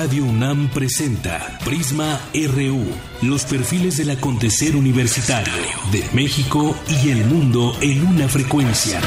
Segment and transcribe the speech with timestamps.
[0.00, 2.84] Radio UNAM presenta Prisma RU,
[3.26, 5.52] los perfiles del acontecer universitario
[5.90, 6.72] de México
[7.02, 9.00] y el mundo en una frecuencia.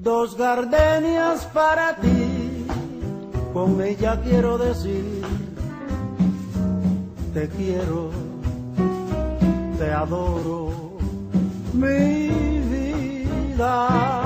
[0.00, 2.64] Dos gardenias para ti,
[3.52, 5.04] con ella quiero decir,
[7.34, 8.21] te quiero,
[9.82, 10.70] te adoro,
[11.72, 14.22] mi vida.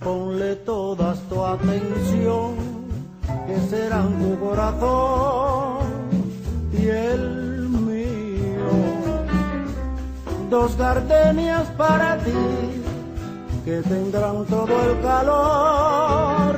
[0.00, 2.50] Ponle toda tu atención,
[3.46, 5.86] que serán tu corazón
[6.72, 8.72] y el mío.
[10.50, 12.44] Dos gardenias para ti
[13.64, 16.52] que tendrán todo el calor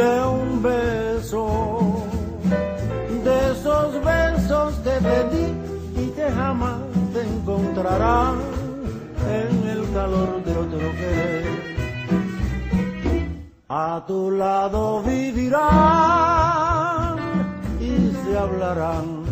[0.00, 1.42] de un beso,
[3.26, 5.46] de esos besos te pedí
[6.02, 6.79] y que jamás
[7.44, 8.38] te encontrarán
[9.28, 11.70] en el calor de otro querer.
[13.68, 15.58] A tu lado vivirán
[17.80, 19.24] y se hablarán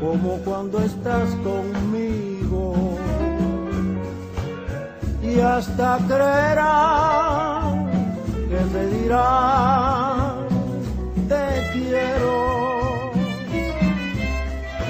[0.00, 2.96] como cuando estás conmigo
[5.22, 7.90] y hasta creerán
[8.48, 10.46] que te dirán
[11.28, 13.12] te quiero.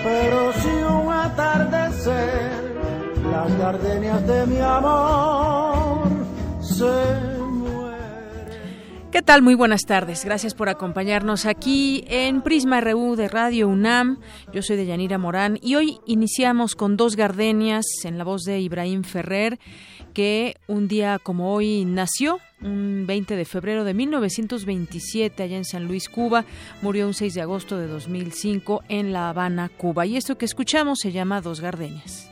[0.04, 2.61] Pero si un atardecer
[3.32, 6.08] las gardenias de mi amor
[6.60, 7.32] se
[9.10, 9.42] ¿Qué tal?
[9.42, 10.24] Muy buenas tardes.
[10.24, 14.18] Gracias por acompañarnos aquí en Prisma RU de Radio UNAM.
[14.54, 19.02] Yo soy Deyanira Morán y hoy iniciamos con dos gardenias en la voz de Ibrahim
[19.02, 19.58] Ferrer
[20.14, 25.86] que un día como hoy nació, un 20 de febrero de 1927 allá en San
[25.86, 26.46] Luis, Cuba,
[26.80, 30.06] murió un 6 de agosto de 2005 en La Habana, Cuba.
[30.06, 32.31] Y esto que escuchamos se llama Dos Gardenias.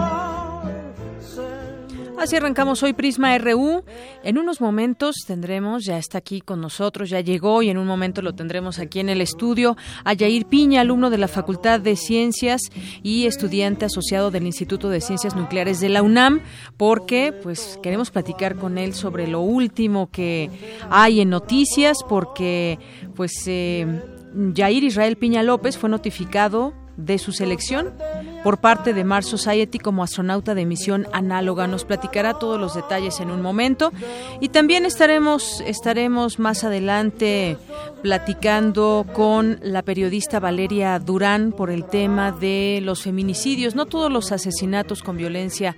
[2.21, 3.83] Así arrancamos hoy Prisma RU.
[4.23, 8.21] En unos momentos tendremos, ya está aquí con nosotros, ya llegó y en un momento
[8.21, 12.61] lo tendremos aquí en el estudio, a Yair Piña, alumno de la Facultad de Ciencias
[13.01, 16.41] y estudiante asociado del Instituto de Ciencias Nucleares de la UNAM,
[16.77, 20.51] porque pues queremos platicar con él sobre lo último que
[20.91, 22.77] hay en noticias, porque
[23.15, 23.99] pues eh,
[24.53, 27.95] Yair Israel Piña López fue notificado de su selección
[28.43, 31.67] por parte de Mars Society como astronauta de misión análoga.
[31.67, 33.91] Nos platicará todos los detalles en un momento
[34.39, 37.57] y también estaremos estaremos más adelante
[38.01, 44.31] platicando con la periodista Valeria Durán por el tema de los feminicidios, no todos los
[44.31, 45.75] asesinatos con violencia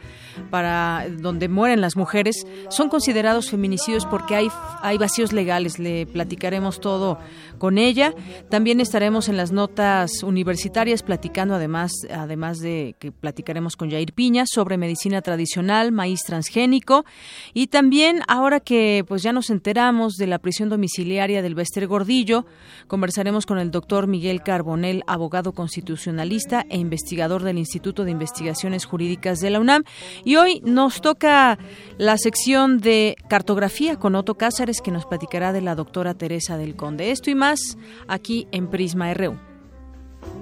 [0.49, 4.49] para donde mueren las mujeres son considerados feminicidios porque hay
[4.81, 5.79] hay vacíos legales.
[5.79, 7.19] Le platicaremos todo
[7.57, 8.13] con ella.
[8.49, 14.45] También estaremos en las notas universitarias platicando además además de que platicaremos con Jair Piña
[14.45, 17.05] sobre medicina tradicional, maíz transgénico.
[17.53, 22.45] Y también ahora que pues ya nos enteramos de la prisión domiciliaria del Bester Gordillo,
[22.87, 29.39] conversaremos con el doctor Miguel Carbonel, abogado constitucionalista e investigador del Instituto de Investigaciones Jurídicas
[29.39, 29.83] de la UNAM.
[30.23, 31.57] Y hoy nos toca
[31.97, 36.75] la sección de cartografía con Otto Cázares que nos platicará de la doctora Teresa del
[36.75, 37.11] Conde.
[37.11, 37.77] Esto y más
[38.07, 39.52] aquí en Prisma RU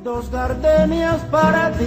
[0.03, 1.85] dos gardenias para ti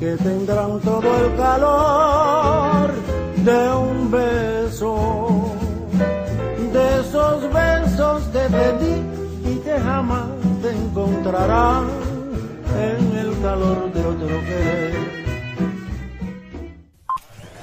[0.00, 2.92] que tendrán todo el calor
[3.36, 5.54] de un beso,
[6.72, 9.02] de esos besos te pedí
[9.44, 10.26] y que jamás
[10.60, 11.86] te encontrarán
[12.76, 15.22] en el calor de otro querer.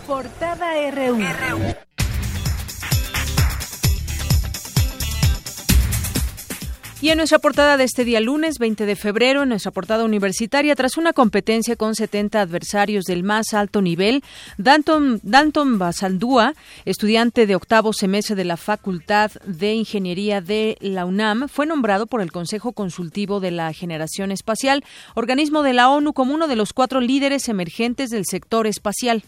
[0.07, 1.88] Portada RU.
[7.01, 10.75] Y en nuestra portada de este día lunes 20 de febrero, en nuestra portada universitaria,
[10.75, 14.21] tras una competencia con 70 adversarios del más alto nivel,
[14.57, 21.47] Danton, Danton Basaldúa, estudiante de octavo semestre de la Facultad de Ingeniería de la UNAM,
[21.47, 24.83] fue nombrado por el Consejo Consultivo de la Generación Espacial,
[25.15, 29.23] organismo de la ONU, como uno de los cuatro líderes emergentes del sector espacial.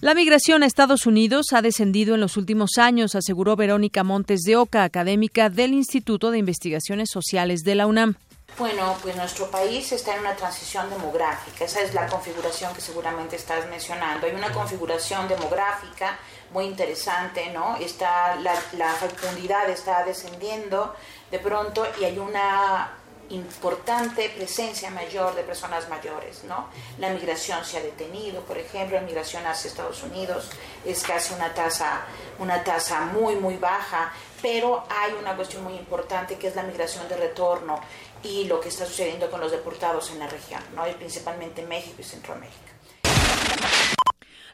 [0.00, 4.56] La migración a Estados Unidos ha descendido en los últimos años, aseguró Verónica Montes de
[4.56, 8.14] Oca, académica del Instituto de Investigaciones Sociales de la UNAM.
[8.58, 13.36] Bueno, pues nuestro país está en una transición demográfica, esa es la configuración que seguramente
[13.36, 14.26] estás mencionando.
[14.26, 16.18] Hay una configuración demográfica
[16.50, 17.76] muy interesante, ¿no?
[17.76, 20.94] Está la, la fecundidad está descendiendo
[21.30, 22.90] de pronto y hay una
[23.30, 26.68] importante presencia mayor de personas mayores, ¿no?
[26.98, 30.50] La migración se ha detenido, por ejemplo, la migración hacia Estados Unidos
[30.84, 32.02] es casi una tasa,
[32.38, 34.12] una tasa muy, muy baja,
[34.42, 37.80] pero hay una cuestión muy importante que es la migración de retorno
[38.22, 40.88] y lo que está sucediendo con los deportados en la región, ¿no?
[40.88, 42.70] Y principalmente México y Centroamérica.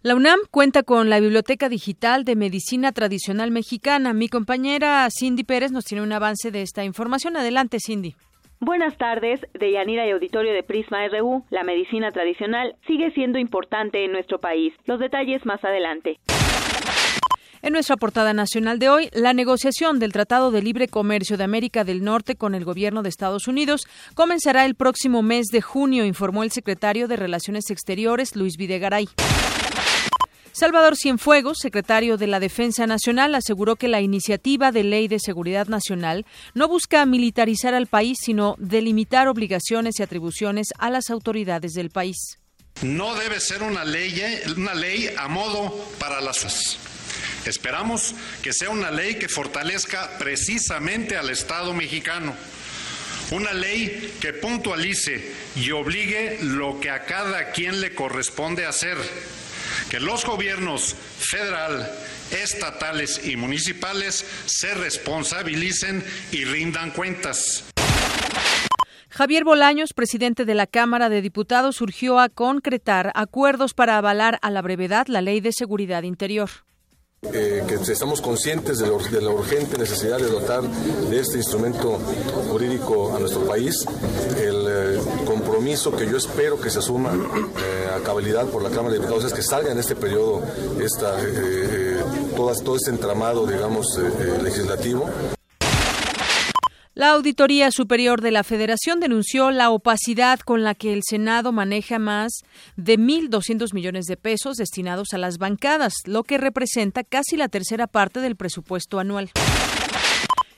[0.02, 4.12] La UNAM cuenta con la Biblioteca Digital de Medicina Tradicional Mexicana.
[4.12, 7.37] Mi compañera Cindy Pérez nos tiene un avance de esta información.
[7.37, 8.14] Adelante, Cindy.
[8.61, 11.44] Buenas tardes, de Yanira y Auditorio de Prisma RU.
[11.50, 14.73] La medicina tradicional sigue siendo importante en nuestro país.
[14.87, 16.19] Los detalles más adelante.
[17.61, 21.85] En nuestra portada nacional de hoy, la negociación del Tratado de Libre Comercio de América
[21.85, 26.43] del Norte con el gobierno de Estados Unidos comenzará el próximo mes de junio, informó
[26.43, 29.09] el secretario de Relaciones Exteriores, Luis Videgaray.
[30.58, 35.67] Salvador Cienfuegos, secretario de la Defensa Nacional, aseguró que la iniciativa de ley de seguridad
[35.67, 36.25] nacional
[36.55, 42.38] no busca militarizar al país, sino delimitar obligaciones y atribuciones a las autoridades del país.
[42.81, 44.19] No debe ser una ley,
[44.56, 46.79] una ley a modo para las
[47.44, 52.35] Esperamos que sea una ley que fortalezca precisamente al Estado mexicano.
[53.31, 58.97] Una ley que puntualice y obligue lo que a cada quien le corresponde hacer
[59.90, 61.90] que los gobiernos federal,
[62.31, 67.64] estatales y municipales se responsabilicen y rindan cuentas.
[69.08, 74.50] Javier Bolaños, presidente de la Cámara de Diputados, surgió a concretar acuerdos para avalar a
[74.50, 76.66] la brevedad la Ley de Seguridad Interior.
[77.33, 81.99] Eh, que estamos conscientes de, la urgente necesidad de dotar de este instrumento
[82.51, 83.85] jurídico a nuestro país,
[84.39, 88.95] el eh, compromiso que yo espero que se asuma eh, a cabalidad por la Cámara
[88.95, 90.43] de Diputados es que salga en este periodo
[90.81, 91.17] esta,
[92.37, 93.99] todo este entramado, digamos,
[94.43, 95.09] legislativo
[96.97, 101.99] la Auditoría Superior de la Federación denunció la opacidad con la que el Senado maneja
[101.99, 102.41] más
[102.77, 107.87] de 1.200 millones de pesos destinados a las bancadas, lo que representa casi la tercera
[107.87, 109.31] parte del presupuesto anual.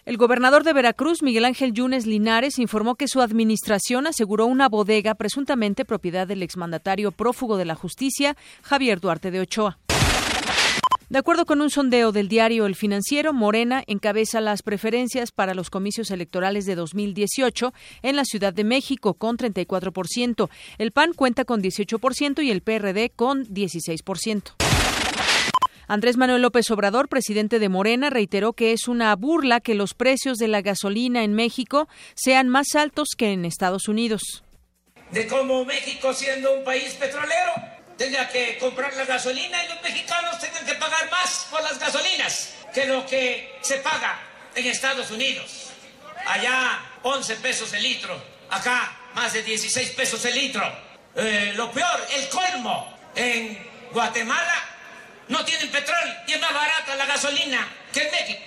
[0.05, 5.17] El gobernador de Veracruz, Miguel Ángel Yunes Linares, informó que su administración aseguró una bodega
[5.17, 9.81] presuntamente propiedad del exmandatario prófugo de la justicia, Javier Duarte de Ochoa.
[11.11, 15.71] De acuerdo con un sondeo del diario El Financiero, Morena encabeza las preferencias para los
[15.71, 17.73] comicios electorales de 2018
[18.03, 20.51] en la Ciudad de México con 34%.
[20.77, 24.53] El PAN cuenta con 18% y el PRD con 16%.
[25.87, 30.37] Andrés Manuel López Obrador, presidente de Morena, reiteró que es una burla que los precios
[30.37, 34.45] de la gasolina en México sean más altos que en Estados Unidos.
[35.11, 40.39] De cómo México siendo un país petrolero tenga que comprar la gasolina y los mexicanos
[40.39, 44.21] tengan que pagar más por las gasolinas que lo que se paga
[44.55, 45.67] en Estados Unidos.
[46.25, 50.63] Allá 11 pesos el litro, acá más de 16 pesos el litro.
[51.17, 54.65] Eh, lo peor, el colmo, en Guatemala
[55.27, 58.41] no tienen petróleo y es más barata la gasolina que en México.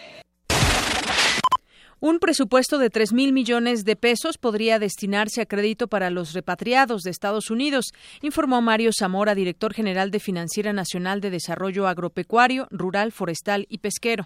[2.04, 7.04] Un presupuesto de tres mil millones de pesos podría destinarse a crédito para los repatriados
[7.04, 7.92] de Estados Unidos,
[8.24, 14.26] informó Mario Zamora, director general de Financiera Nacional de Desarrollo Agropecuario, Rural, Forestal y Pesquero.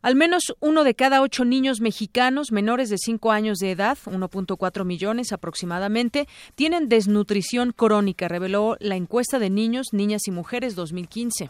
[0.00, 4.86] Al menos uno de cada ocho niños mexicanos menores de cinco años de edad, 1.4
[4.86, 11.48] millones aproximadamente, tienen desnutrición crónica, reveló la encuesta de niños, niñas y mujeres 2015.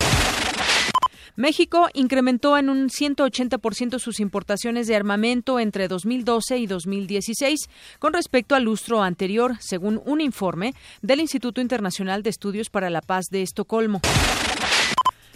[1.37, 8.55] México incrementó en un 180% sus importaciones de armamento entre 2012 y 2016 con respecto
[8.55, 13.43] al lustro anterior, según un informe del Instituto Internacional de Estudios para la Paz de
[13.43, 14.01] Estocolmo.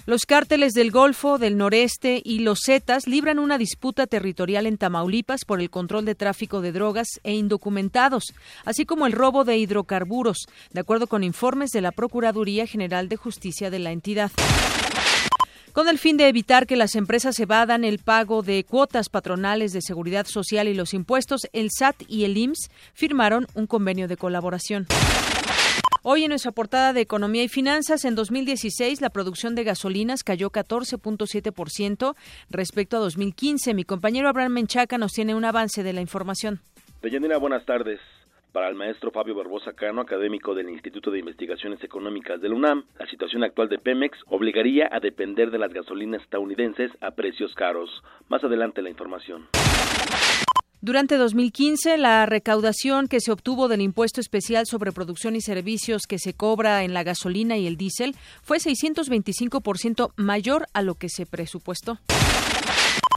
[0.07, 5.47] Los cárteles del Golfo, del Noreste y los Zetas libran una disputa territorial en Tamaulipas
[5.47, 8.25] por el control de tráfico de drogas e indocumentados,
[8.67, 13.17] así como el robo de hidrocarburos, de acuerdo con informes de la Procuraduría General de
[13.17, 14.31] Justicia de la entidad.
[15.75, 19.83] Con el fin de evitar que las empresas evadan el pago de cuotas patronales de
[19.83, 24.87] seguridad social y los impuestos, el SAT y el IMSS firmaron un convenio de colaboración.
[26.04, 30.50] Hoy en nuestra portada de Economía y Finanzas, en 2016 la producción de gasolinas cayó
[30.50, 32.14] 14.7%
[32.50, 33.75] respecto a 2015.
[33.75, 36.61] Mi compañero Abraham Menchaca nos tiene un avance de la información.
[37.02, 37.99] Deyanira, buenas tardes.
[38.55, 43.07] Para el maestro Fabio Barbosa Cano, académico del Instituto de Investigaciones Económicas del UNAM, la
[43.09, 47.91] situación actual de Pemex obligaría a depender de las gasolinas estadounidenses a precios caros.
[48.29, 49.49] Más adelante la información.
[50.81, 56.21] Durante 2015, la recaudación que se obtuvo del impuesto especial sobre producción y servicios que
[56.21, 61.27] se cobra en la gasolina y el diésel fue 625% mayor a lo que se
[61.27, 61.99] presupuestó.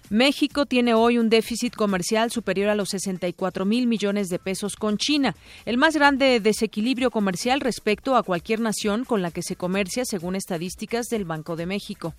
[0.10, 4.98] México tiene hoy un déficit comercial superior a los 64 mil millones de pesos con
[4.98, 5.36] China,
[5.66, 10.36] el más grande desequilibrio comercial respecto a cualquier nación con la que se comercia, según
[10.36, 12.14] estadísticas del Banco de México.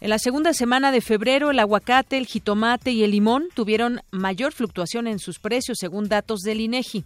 [0.00, 4.52] En la segunda semana de febrero, el aguacate, el jitomate y el limón tuvieron mayor
[4.52, 7.04] fluctuación en sus precios, según datos del INEGI.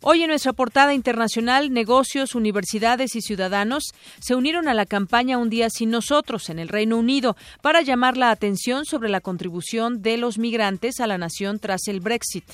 [0.00, 5.50] Hoy en nuestra portada internacional, negocios, universidades y ciudadanos se unieron a la campaña Un
[5.50, 10.16] día sin nosotros en el Reino Unido para llamar la atención sobre la contribución de
[10.16, 12.44] los migrantes a la nación tras el Brexit.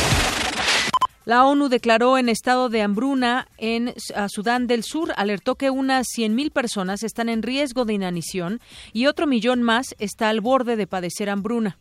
[1.26, 3.94] La ONU declaró en estado de hambruna en
[4.28, 8.60] Sudán del Sur, alertó que unas 100.000 personas están en riesgo de inanición
[8.92, 11.76] y otro millón más está al borde de padecer hambruna.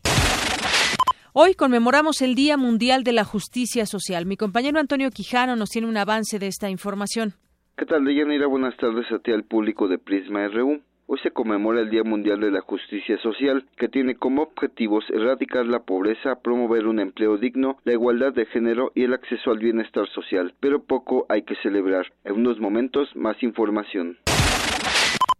[1.36, 4.24] Hoy conmemoramos el Día Mundial de la Justicia Social.
[4.24, 7.32] Mi compañero Antonio Quijano nos tiene un avance de esta información.
[7.76, 8.46] ¿Qué tal, Deyanira?
[8.46, 10.80] Buenas tardes a ti al público de Prisma RU.
[11.08, 15.66] Hoy se conmemora el Día Mundial de la Justicia Social, que tiene como objetivos erradicar
[15.66, 20.06] la pobreza, promover un empleo digno, la igualdad de género y el acceso al bienestar
[20.10, 20.54] social.
[20.60, 22.06] Pero poco hay que celebrar.
[22.22, 24.18] En unos momentos, más información.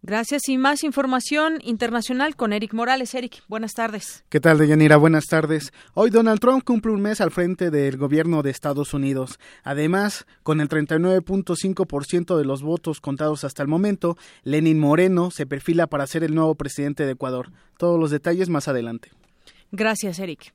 [0.06, 3.14] Gracias y más información internacional con Eric Morales.
[3.14, 4.22] Eric, buenas tardes.
[4.28, 4.98] ¿Qué tal, Deyanira?
[4.98, 5.72] Buenas tardes.
[5.94, 9.38] Hoy Donald Trump cumple un mes al frente del gobierno de Estados Unidos.
[9.62, 15.86] Además, con el 39.5% de los votos contados hasta el momento, Lenin Moreno se perfila
[15.86, 17.50] para ser el nuevo presidente de Ecuador.
[17.78, 19.08] Todos los detalles más adelante.
[19.72, 20.52] Gracias, Eric.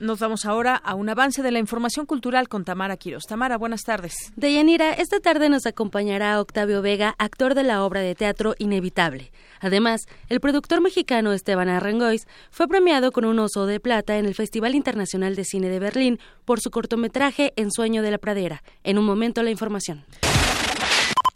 [0.00, 3.24] Nos vamos ahora a un avance de la información cultural con Tamara Quiros.
[3.24, 4.32] Tamara, buenas tardes.
[4.36, 9.32] Deyanira, esta tarde nos acompañará Octavio Vega, actor de la obra de teatro Inevitable.
[9.60, 14.36] Además, el productor mexicano Esteban Arrangois fue premiado con un oso de plata en el
[14.36, 18.62] Festival Internacional de Cine de Berlín por su cortometraje En Sueño de la Pradera.
[18.84, 20.04] En un momento la información.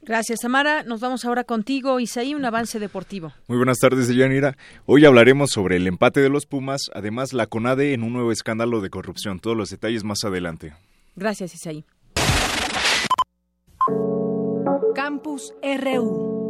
[0.05, 0.83] Gracias, Samara.
[0.83, 3.33] Nos vamos ahora contigo, Isaí, un avance deportivo.
[3.47, 4.57] Muy buenas tardes, Yanira.
[4.85, 8.81] Hoy hablaremos sobre el empate de los Pumas, además la CONADE en un nuevo escándalo
[8.81, 9.39] de corrupción.
[9.39, 10.75] Todos los detalles más adelante.
[11.15, 11.85] Gracias, Isaí.
[14.95, 16.42] Campus RU.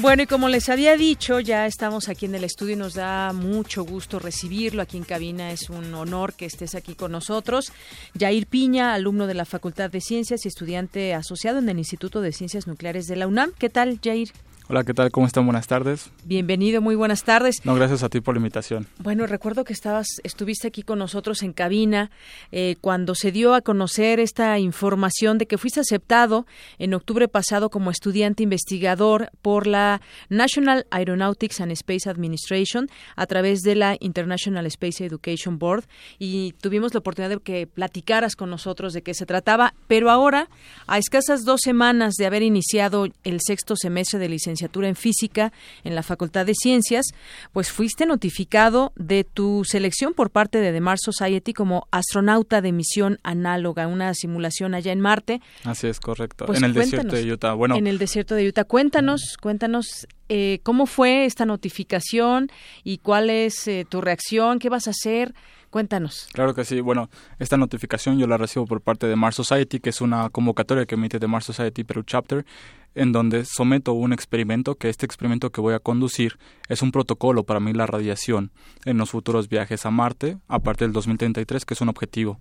[0.00, 3.32] Bueno, y como les había dicho, ya estamos aquí en el estudio y nos da
[3.32, 5.50] mucho gusto recibirlo aquí en cabina.
[5.50, 7.72] Es un honor que estés aquí con nosotros.
[8.16, 12.32] Jair Piña, alumno de la Facultad de Ciencias y estudiante asociado en el Instituto de
[12.32, 13.50] Ciencias Nucleares de la UNAM.
[13.58, 14.28] ¿Qué tal, Jair?
[14.70, 15.10] Hola, ¿qué tal?
[15.10, 15.46] ¿Cómo están?
[15.46, 16.10] Buenas tardes.
[16.26, 17.64] Bienvenido, muy buenas tardes.
[17.64, 18.86] No, gracias a ti por la invitación.
[18.98, 22.10] Bueno, recuerdo que estabas, estuviste aquí con nosotros en cabina
[22.52, 26.46] eh, cuando se dio a conocer esta información de que fuiste aceptado
[26.78, 33.62] en octubre pasado como estudiante investigador por la National Aeronautics and Space Administration a través
[33.62, 35.84] de la International Space Education Board
[36.18, 40.50] y tuvimos la oportunidad de que platicaras con nosotros de qué se trataba, pero ahora,
[40.86, 45.52] a escasas dos semanas de haber iniciado el sexto semestre de licenciatura, licenciatura en física
[45.84, 47.06] en la Facultad de Ciencias,
[47.52, 52.72] pues fuiste notificado de tu selección por parte de The Mars Society como astronauta de
[52.72, 55.40] misión análoga, una simulación allá en Marte.
[55.64, 56.46] Así es, correcto.
[56.46, 57.54] Pues en el desierto de Utah.
[57.54, 58.64] Bueno, en el desierto de Utah.
[58.64, 62.50] Cuéntanos, cuéntanos eh, cómo fue esta notificación
[62.82, 65.34] y cuál es eh, tu reacción, qué vas a hacer.
[65.70, 66.28] Cuéntanos.
[66.32, 66.80] Claro que sí.
[66.80, 70.86] Bueno, esta notificación yo la recibo por parte de Mars Society, que es una convocatoria
[70.86, 72.46] que emite de Mars Society Perú Chapter,
[72.94, 77.44] en donde someto un experimento, que este experimento que voy a conducir es un protocolo
[77.44, 78.50] para medir la radiación
[78.86, 82.38] en los futuros viajes a Marte, a partir del 2033, que es un objetivo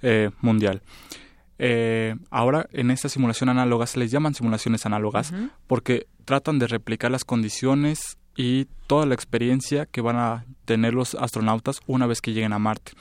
[0.00, 0.82] eh, mundial.
[1.62, 5.34] Eh, ahora, en esta simulación análoga se les llaman simulaciones análogas
[5.66, 11.14] porque tratan de replicar las condiciones y toda la experiencia que van a tener los
[11.14, 12.92] astronautas una vez que lleguen a Marte.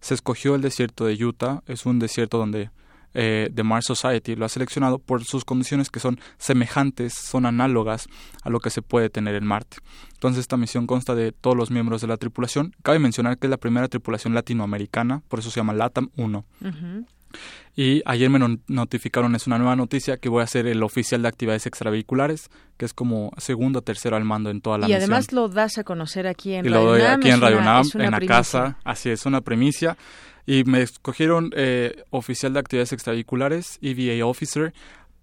[0.00, 2.70] Se escogió el desierto de Utah, es un desierto donde
[3.14, 8.08] eh, The Mars Society lo ha seleccionado por sus condiciones que son semejantes, son análogas
[8.42, 9.78] a lo que se puede tener en Marte.
[10.12, 12.74] Entonces esta misión consta de todos los miembros de la tripulación.
[12.82, 16.44] Cabe mencionar que es la primera tripulación latinoamericana, por eso se llama LATAM 1.
[17.76, 21.28] Y ayer me notificaron, es una nueva noticia, que voy a ser el oficial de
[21.28, 24.94] actividades extravehiculares, que es como segundo o tercero al mando en toda la y Y
[24.94, 28.10] además lo das a conocer aquí en y lo doy aquí en Radio Nam, en
[28.12, 29.96] la casa, así es, una primicia.
[30.46, 34.72] Y me escogieron eh, oficial de actividades extravehiculares, EVA Officer,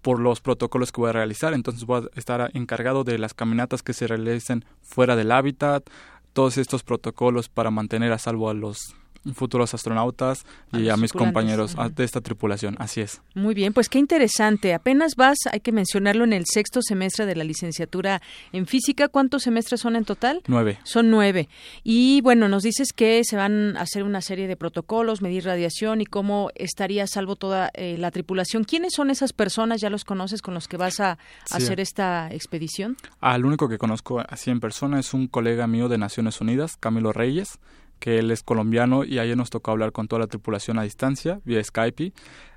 [0.02, 1.54] por los protocolos que voy a realizar.
[1.54, 5.88] Entonces voy a estar encargado de las caminatas que se realicen fuera del hábitat,
[6.32, 8.96] todos estos protocolos para mantener a salvo a los
[9.34, 12.76] futuros astronautas y a, mis compañeros de esta tripulación.
[12.78, 13.22] Así es.
[13.34, 14.74] Muy bien, pues qué interesante.
[14.74, 18.20] Apenas vas, hay que mencionarlo, en el sexto semestre de la licenciatura
[18.52, 19.08] en física.
[19.08, 20.42] ¿Cuántos semestres son en total?
[20.46, 20.78] Nueve.
[20.84, 21.48] Son nueve.
[21.84, 26.00] Y bueno, nos dices que se van a hacer una serie de protocolos, medir radiación
[26.00, 28.64] y cómo estaría a salvo toda eh, la tripulación.
[28.64, 29.80] ¿Quiénes son esas personas?
[29.80, 31.18] ¿Ya los conoces con los que vas a,
[31.50, 32.96] hacer esta expedición?
[33.20, 37.12] Al único que conozco así en persona es un colega mío de Naciones Unidas, Camilo
[37.12, 37.58] Reyes
[38.02, 41.40] que él es colombiano y ayer nos tocó hablar con toda la tripulación a distancia,
[41.44, 42.12] vía Skype,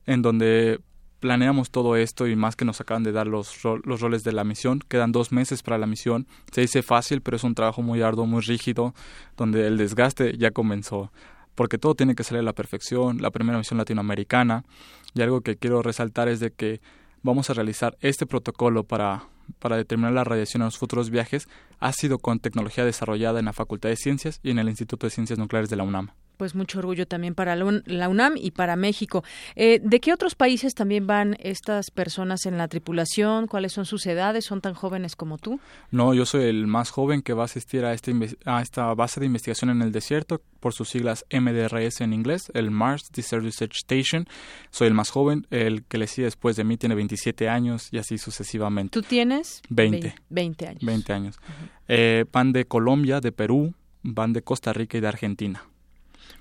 [0.08, 0.80] en donde
[1.20, 4.44] planeamos todo esto y más que nos acaban de dar los, los roles de la
[4.44, 4.80] misión.
[4.80, 6.26] Quedan dos meses para la misión.
[6.52, 8.96] Se dice fácil, pero es un trabajo muy arduo, muy rígido,
[9.38, 11.12] donde el desgaste ya comenzó.
[11.54, 14.66] Porque todo tiene que salir a la perfección, la primera misión latinoamericana.
[15.14, 16.82] Y algo que quiero resaltar es de que
[17.22, 19.28] vamos a realizar este protocolo para
[19.60, 21.48] para determinar la radiación en los futuros viajes
[21.80, 25.12] ha sido con tecnología desarrollada en la Facultad de Ciencias y en el Instituto de
[25.12, 29.24] Ciencias Nucleares de la UNAM pues mucho orgullo también para la UNAM y para México.
[29.56, 33.48] Eh, ¿De qué otros países también van estas personas en la tripulación?
[33.48, 34.46] ¿Cuáles son sus edades?
[34.46, 35.60] ¿Son tan jóvenes como tú?
[35.92, 38.14] No, yo soy el más joven que va a asistir a, este,
[38.46, 42.72] a esta base de investigación en el desierto, por sus siglas MDRS en inglés, el
[42.72, 44.26] Mars Desert Research Station.
[44.72, 47.98] Soy el más joven, el que le sigue después de mí tiene 27 años y
[47.98, 48.92] así sucesivamente.
[48.92, 49.62] ¿Tú tienes?
[49.70, 50.16] 20.
[50.30, 50.84] 20 años.
[50.84, 51.40] 20 años.
[51.88, 55.64] Eh, van de Colombia, de Perú, van de Costa Rica y de Argentina.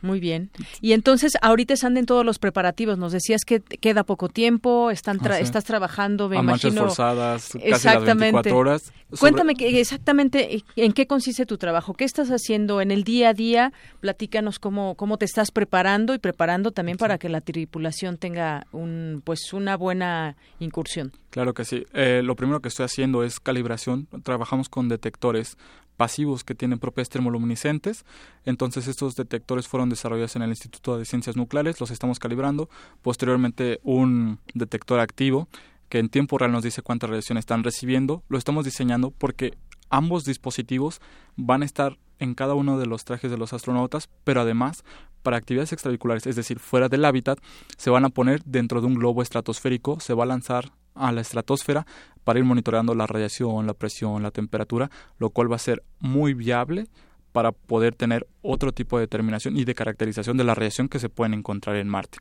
[0.03, 0.50] Muy bien.
[0.81, 2.99] Y entonces, ahorita están en todos los preparativos.
[2.99, 6.83] Nos decías que queda poco tiempo, están ah, estás trabajando, me a imagino.
[6.83, 8.33] forzadas, casi exactamente.
[8.33, 8.93] Las 24 horas.
[9.19, 13.73] Cuéntame exactamente en qué consiste tu trabajo, qué estás haciendo en el día a día.
[14.00, 19.23] Platícanos cómo, cómo te estás preparando y preparando también para que la tripulación tenga un,
[19.25, 21.12] pues, una buena incursión.
[21.31, 21.85] Claro que sí.
[21.95, 24.07] Eh, lo primero que estoy haciendo es calibración.
[24.23, 25.56] Trabajamos con detectores
[25.97, 28.04] pasivos que tienen propiedades termoluminiscentes.
[28.45, 32.69] Entonces estos detectores fueron desarrollados en el Instituto de Ciencias Nucleares, los estamos calibrando.
[33.02, 35.49] Posteriormente un detector activo
[35.89, 38.23] que en tiempo real nos dice cuánta radiación están recibiendo.
[38.28, 39.57] Lo estamos diseñando porque
[39.91, 41.00] ambos dispositivos
[41.37, 44.85] van a estar en cada uno de los trajes de los astronautas, pero además
[45.23, 47.39] para actividades extravehiculares, es decir, fuera del hábitat,
[47.76, 51.21] se van a poner dentro de un globo estratosférico, se va a lanzar a la
[51.21, 51.87] estratosfera
[52.25, 56.35] para ir monitoreando la radiación, la presión, la temperatura, lo cual va a ser muy
[56.35, 56.87] viable
[57.33, 61.09] para poder tener otro tipo de determinación y de caracterización de la radiación que se
[61.09, 62.19] pueden encontrar en Marte.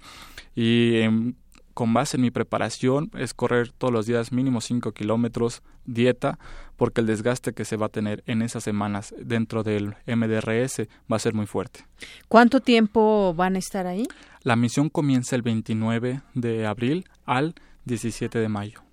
[0.56, 1.36] Y em,
[1.74, 6.40] con base en mi preparación es correr todos los días mínimo 5 kilómetros, dieta,
[6.78, 11.16] porque el desgaste que se va a tener en esas semanas dentro del MDRS va
[11.16, 11.86] a ser muy fuerte.
[12.28, 14.08] ¿Cuánto tiempo van a estar ahí?
[14.42, 18.84] La misión comienza el 29 de abril al 17 de mayo.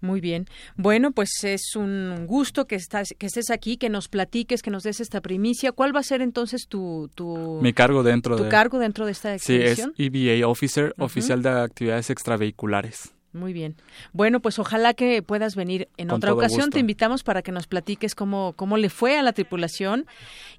[0.00, 0.46] Muy bien.
[0.76, 4.84] Bueno, pues es un gusto que estás, que estés aquí, que nos platiques, que nos
[4.84, 5.72] des esta primicia.
[5.72, 9.12] ¿Cuál va a ser entonces tu, tu mi cargo dentro tu de cargo dentro de
[9.12, 9.92] esta expedición?
[9.96, 13.12] Sí, es EVA Officer, oficial de actividades extravehiculares.
[13.32, 13.76] Muy bien.
[14.12, 16.70] Bueno, pues ojalá que puedas venir en otra ocasión.
[16.70, 20.06] Te invitamos para que nos platiques cómo, cómo le fue a la tripulación.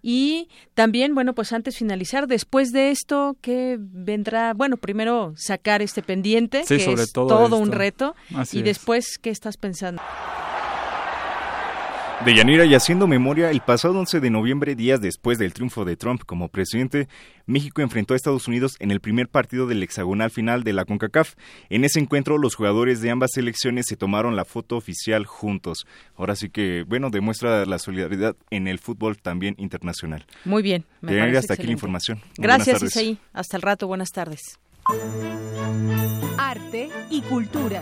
[0.03, 4.53] Y también, bueno, pues antes de finalizar, después de esto, ¿qué vendrá?
[4.53, 8.15] Bueno, primero sacar este pendiente, que es todo, un reto.
[8.51, 10.01] y después, ¿qué estás pensando?
[12.25, 15.95] De Yanira y haciendo memoria, el pasado 11 de noviembre, días después del triunfo de
[15.95, 17.07] Trump como presidente,
[17.45, 21.35] México enfrentó a Estados Unidos en el primer partido del hexagonal final de la CONCACAF.
[21.69, 25.87] En ese encuentro, los jugadores de ambas selecciones se tomaron la foto oficial juntos.
[26.17, 30.25] Ahora sí que, bueno, demuestra la solidaridad en el fútbol también internacional.
[30.43, 30.83] Muy bien.
[30.99, 32.21] Me de hasta aquí la información.
[32.37, 33.17] Gracias, Isaí.
[33.31, 33.87] Hasta el rato.
[33.87, 34.59] Buenas tardes.
[36.37, 37.81] Arte y cultura.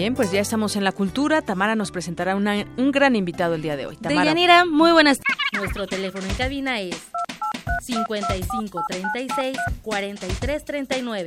[0.00, 1.42] Bien, pues ya estamos en la cultura.
[1.42, 3.98] Tamara nos presentará un gran invitado el día de hoy.
[3.98, 4.22] Tamara.
[4.22, 5.42] Deyanira, muy buenas tardes.
[5.52, 6.96] Nuestro teléfono en cabina es
[7.82, 11.26] 55 36 43 39.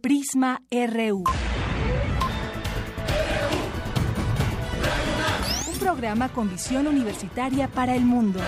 [0.00, 1.22] Prisma RU.
[5.72, 8.40] Un programa con visión universitaria para el mundo.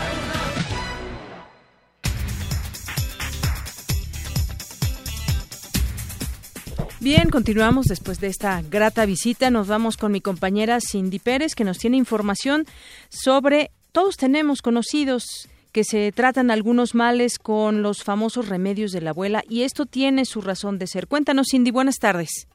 [7.03, 9.51] Bien, continuamos después de esta grata visita.
[9.51, 12.63] Nos vamos con mi compañera Cindy Pérez, que nos tiene información
[13.09, 19.11] sobre, todos tenemos conocidos que se tratan algunos males con los famosos remedios de la
[19.11, 21.09] abuela y esto tiene su razón de ser.
[21.09, 22.47] Cuéntanos, Cindy, buenas tardes.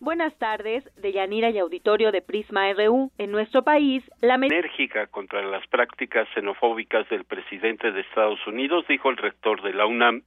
[0.00, 3.12] Buenas tardes, de Yanira y Auditorio de Prisma RU.
[3.16, 9.08] En nuestro país, la enérgica contra las prácticas xenofóbicas del presidente de Estados Unidos, dijo
[9.08, 10.24] el rector de la UNAM,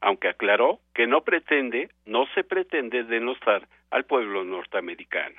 [0.00, 5.36] aunque aclaró que no pretende, no se pretende denostar al pueblo norteamericano.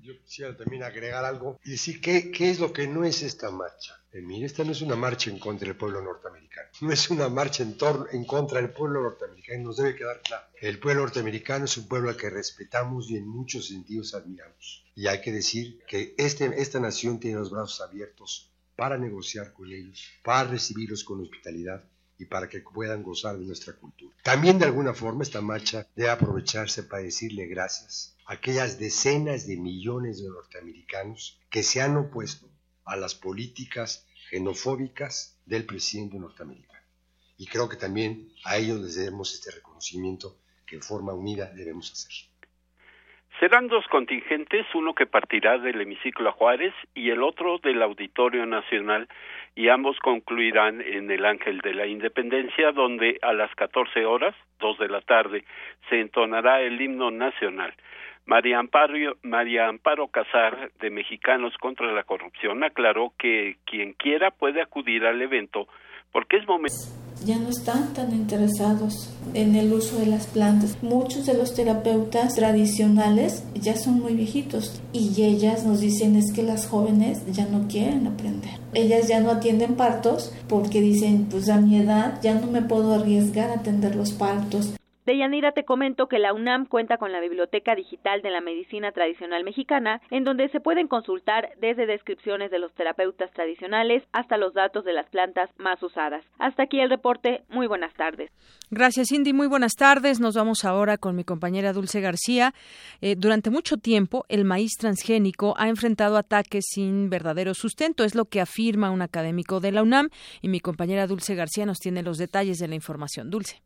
[0.00, 4.00] Yo quisiera también agregar algo y decir qué, es lo que no es esta marcha.
[4.12, 7.28] Eh, mire, esta no es una marcha en contra del pueblo norteamericano, no es una
[7.28, 7.76] marcha en,
[8.12, 10.46] en contra del pueblo norteamericano, nos debe quedar claro.
[10.60, 14.84] El pueblo norteamericano es un pueblo al que respetamos y en muchos sentidos admiramos.
[14.94, 19.70] Y hay que decir que este, esta nación tiene los brazos abiertos para negociar con
[19.70, 21.84] ellos, para recibirlos con hospitalidad
[22.18, 24.14] y para que puedan gozar de nuestra cultura.
[24.22, 29.56] También de alguna forma esta marcha debe aprovecharse para decirle gracias a aquellas decenas de
[29.56, 32.48] millones de norteamericanos que se han opuesto
[32.84, 36.84] a las políticas xenofóbicas del presidente norteamericano.
[37.38, 41.92] Y creo que también a ellos les debemos este reconocimiento que en forma unida debemos
[41.92, 42.28] hacer.
[43.40, 48.44] Serán dos contingentes, uno que partirá del hemiciclo a Juárez y el otro del Auditorio
[48.46, 49.08] Nacional,
[49.58, 54.78] y ambos concluirán en el Ángel de la Independencia, donde a las 14 horas, dos
[54.78, 55.42] de la tarde,
[55.90, 57.74] se entonará el himno nacional.
[58.24, 59.68] María Amparo, María
[60.12, 65.66] Casar, de Mexicanos contra la Corrupción, aclaró que quien quiera puede acudir al evento
[66.12, 70.76] porque es momento ya no están tan interesados en el uso de las plantas.
[70.82, 76.42] Muchos de los terapeutas tradicionales ya son muy viejitos y ellas nos dicen es que
[76.42, 78.58] las jóvenes ya no quieren aprender.
[78.74, 82.94] Ellas ya no atienden partos porque dicen pues a mi edad ya no me puedo
[82.94, 84.77] arriesgar a atender los partos.
[85.08, 89.42] Deyanira, te comento que la UNAM cuenta con la Biblioteca Digital de la Medicina Tradicional
[89.42, 94.84] Mexicana, en donde se pueden consultar desde descripciones de los terapeutas tradicionales hasta los datos
[94.84, 96.22] de las plantas más usadas.
[96.38, 97.42] Hasta aquí el reporte.
[97.48, 98.30] Muy buenas tardes.
[98.70, 99.32] Gracias, Cindy.
[99.32, 100.20] Muy buenas tardes.
[100.20, 102.52] Nos vamos ahora con mi compañera Dulce García.
[103.00, 108.04] Eh, durante mucho tiempo, el maíz transgénico ha enfrentado ataques sin verdadero sustento.
[108.04, 110.10] Es lo que afirma un académico de la UNAM
[110.42, 113.30] y mi compañera Dulce García nos tiene los detalles de la información.
[113.30, 113.62] Dulce.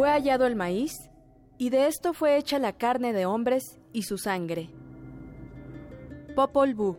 [0.00, 1.10] Fue hallado el maíz,
[1.58, 4.70] y de esto fue hecha la carne de hombres y su sangre.
[6.34, 6.96] Popol Vuh.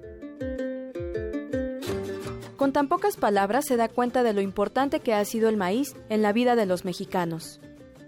[2.57, 5.95] Con tan pocas palabras se da cuenta de lo importante que ha sido el maíz
[6.09, 7.59] en la vida de los mexicanos.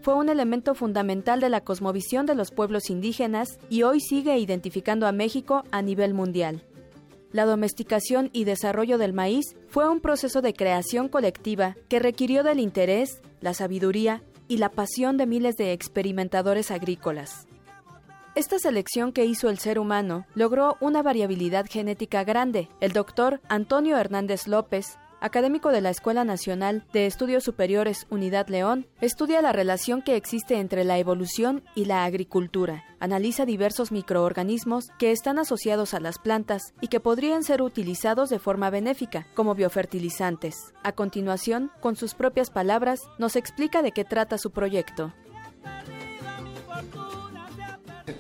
[0.04, 5.08] Fue un elemento fundamental de la cosmovisión de los pueblos indígenas y hoy sigue identificando
[5.08, 6.62] a México a nivel mundial.
[7.32, 12.60] La domesticación y desarrollo del maíz fue un proceso de creación colectiva que requirió del
[12.60, 14.22] interés, la sabiduría
[14.54, 17.48] y la pasión de miles de experimentadores agrícolas.
[18.36, 22.70] Esta selección que hizo el ser humano logró una variabilidad genética grande.
[22.80, 28.88] El doctor Antonio Hernández López académico de la Escuela Nacional de Estudios Superiores Unidad León,
[29.00, 32.84] estudia la relación que existe entre la evolución y la agricultura.
[33.00, 38.38] Analiza diversos microorganismos que están asociados a las plantas y que podrían ser utilizados de
[38.38, 40.74] forma benéfica como biofertilizantes.
[40.84, 45.14] A continuación, con sus propias palabras, nos explica de qué trata su proyecto.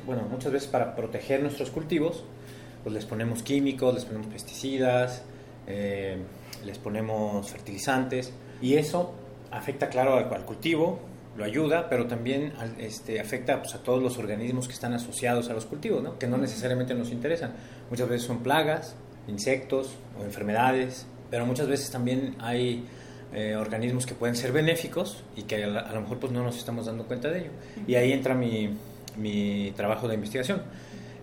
[0.05, 2.23] Bueno, muchas veces para proteger nuestros cultivos,
[2.81, 5.23] pues les ponemos químicos, les ponemos pesticidas,
[5.67, 6.23] eh,
[6.65, 9.13] les ponemos fertilizantes y eso
[9.51, 10.99] afecta, claro, al, cultivo,
[11.37, 15.53] lo ayuda, pero también este, afecta pues, a todos los organismos que están asociados a
[15.53, 16.19] los cultivos, ¿no?
[16.19, 17.53] que no necesariamente nos interesan.
[17.89, 18.95] Muchas veces son plagas,
[19.27, 22.85] insectos o enfermedades, pero muchas veces también hay
[23.33, 26.85] eh, organismos que pueden ser benéficos y que a, lo mejor pues, no nos estamos
[26.85, 27.51] dando cuenta de ello.
[27.87, 28.77] Y ahí entra mi,
[29.17, 30.61] mi trabajo de investigación.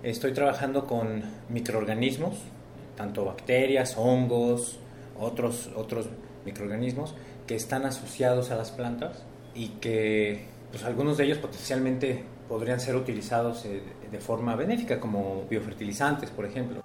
[0.02, 2.38] Estoy trabajando con microorganismos,
[2.96, 4.79] tanto bacterias, hongos,
[5.20, 6.06] otros, otros
[6.44, 7.14] microorganismos
[7.46, 9.22] que están asociados a las plantas
[9.54, 15.44] y que pues, algunos de ellos potencialmente podrían ser utilizados eh, de forma benéfica como
[15.48, 16.82] biofertilizantes, por ejemplo.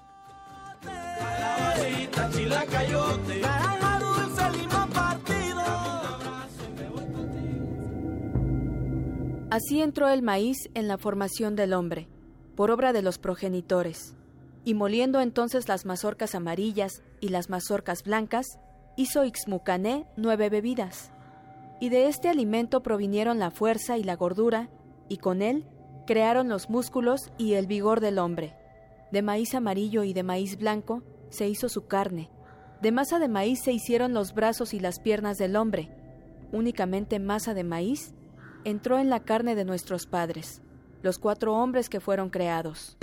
[9.49, 12.07] Así entró el maíz en la formación del hombre,
[12.55, 14.15] por obra de los progenitores
[14.65, 18.59] y moliendo entonces las mazorcas amarillas y las mazorcas blancas,
[18.95, 21.11] hizo Ixmucané nueve bebidas.
[21.81, 24.69] Y de este alimento provinieron la fuerza y la gordura,
[25.09, 25.65] y con él
[26.05, 28.55] crearon los músculos y el vigor del hombre.
[29.11, 32.29] De maíz amarillo y de maíz blanco se hizo su carne,
[32.81, 35.89] De masa de maíz se hicieron los brazos y las piernas del hombre.
[36.51, 38.13] Únicamente masa de maíz
[38.63, 40.61] entró en la carne de nuestros padres,
[41.01, 42.97] los cuatro hombres que fueron creados.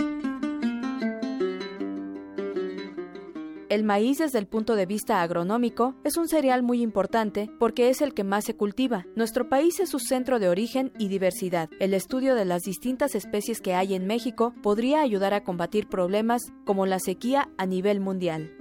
[3.73, 8.03] El maíz desde el punto de vista agronómico es un cereal muy importante porque es
[8.03, 9.07] el que más se cultiva.
[9.15, 11.71] Nuestro país es su centro de origen y diversidad.
[11.79, 16.43] El estudio de las distintas especies que hay en México podría ayudar a combatir problemas
[16.65, 18.55] como la sequía a nivel mundial.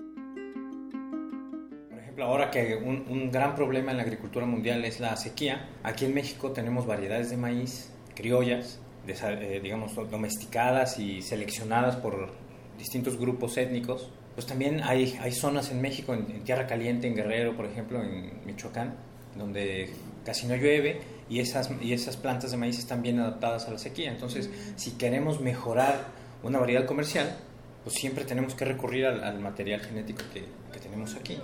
[2.18, 6.52] Ahora que un, gran problema en la agricultura mundial es la sequía, aquí en México
[6.52, 12.30] tenemos variedades de maíz criollas, eh, digamos, domesticadas y seleccionadas por
[12.78, 17.56] distintos grupos étnicos pues también hay, hay zonas en México, en, Tierra Caliente, en Guerrero,
[17.56, 18.94] por ejemplo, en Michoacán,
[19.36, 19.92] donde
[20.24, 23.78] casi no llueve y esas, y esas plantas de maíz están bien adaptadas a la
[23.78, 24.10] sequía.
[24.10, 26.06] Entonces, si queremos mejorar
[26.42, 27.36] una variedad comercial,
[27.84, 31.38] pues siempre tenemos que recurrir al, material genético que, que tenemos aquí.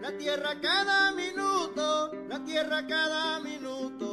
[0.00, 4.11] La tierra cada minuto, la tierra cada minuto,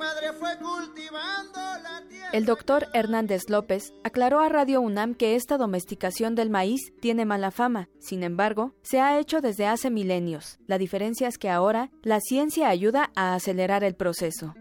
[0.00, 2.30] mi padre fue cultivando la tierra.
[2.32, 7.50] El doctor Hernández López aclaró a Radio UNAM que esta domesticación del maíz tiene mala
[7.50, 7.88] fama.
[7.98, 10.58] Sin embargo, se ha hecho desde hace milenios.
[10.66, 14.54] La diferencia es que ahora la ciencia ayuda a acelerar el proceso.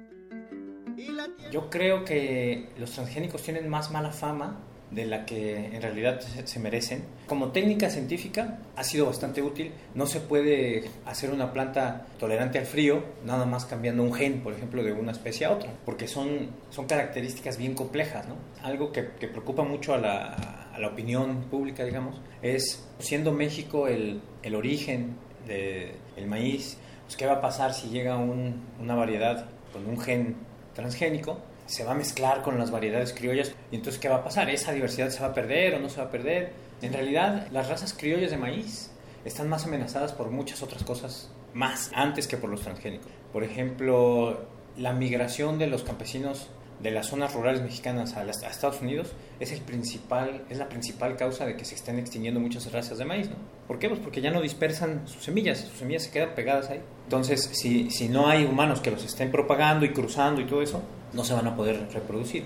[1.52, 6.60] Yo creo que los transgénicos tienen más mala fama de la que en realidad se
[6.60, 7.04] merecen.
[7.28, 9.72] Como técnica científica ha sido bastante útil.
[9.94, 14.54] No se puede hacer una planta tolerante al frío nada más cambiando un gen, por
[14.54, 18.28] ejemplo, de una especie a otra, porque son, son características bien complejas.
[18.28, 18.36] ¿no?
[18.64, 24.22] Algo que, preocupa mucho a la, a la, opinión pública, digamos, es siendo México el,
[24.42, 29.86] el origen del maíz, pues, ¿qué va a pasar si llega un, una variedad con
[29.88, 30.36] un gen
[30.74, 31.40] transgénico?
[31.70, 34.50] Se va a mezclar con las variedades criollas y entonces ¿qué va a pasar?
[34.50, 36.52] ¿Esa diversidad se va a perder o no se va a perder?
[36.82, 38.90] En realidad las razas criollas de maíz
[39.24, 43.12] están más amenazadas por muchas otras cosas más antes que por los transgénicos.
[43.32, 46.50] Por ejemplo, la migración de los campesinos
[46.82, 51.46] de las zonas rurales mexicanas a, Estados Unidos es, el principal, es la principal causa
[51.46, 53.30] de que se estén extinguiendo muchas razas de maíz.
[53.30, 53.36] ¿no?
[53.68, 53.90] ¿Por qué?
[53.90, 56.82] Pues porque ya no dispersan sus semillas, sus semillas se quedan pegadas ahí.
[57.04, 60.82] Entonces, si, si no hay humanos que los estén propagando y cruzando y todo eso,
[61.14, 62.46] no se van a poder reproducir.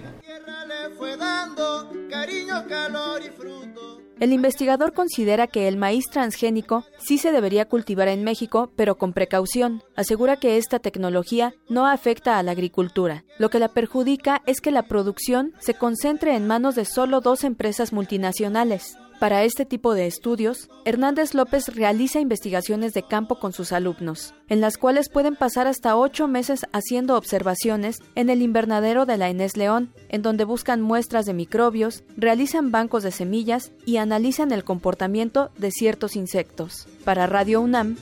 [4.20, 9.12] El investigador considera que el maíz transgénico sí se debería cultivar en México, pero con
[9.12, 9.84] precaución.
[9.96, 13.26] Asegura que esta tecnología no afecta a la agricultura.
[13.38, 17.44] Lo que la perjudica es que la producción se concentre en manos de solo dos
[17.44, 18.98] empresas multinacionales.
[19.24, 24.60] Para este tipo de estudios, Hernández López realiza investigaciones de campo con sus alumnos, en
[24.60, 29.56] las cuales pueden pasar hasta ocho meses haciendo observaciones en el invernadero de la Enes
[29.56, 35.52] León, en donde buscan muestras de microbios, realizan bancos de semillas y analizan el comportamiento
[35.58, 36.90] de ciertos insectos.
[37.06, 37.96] Para Radio UNAM,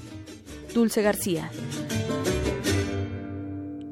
[0.73, 1.51] Dulce García.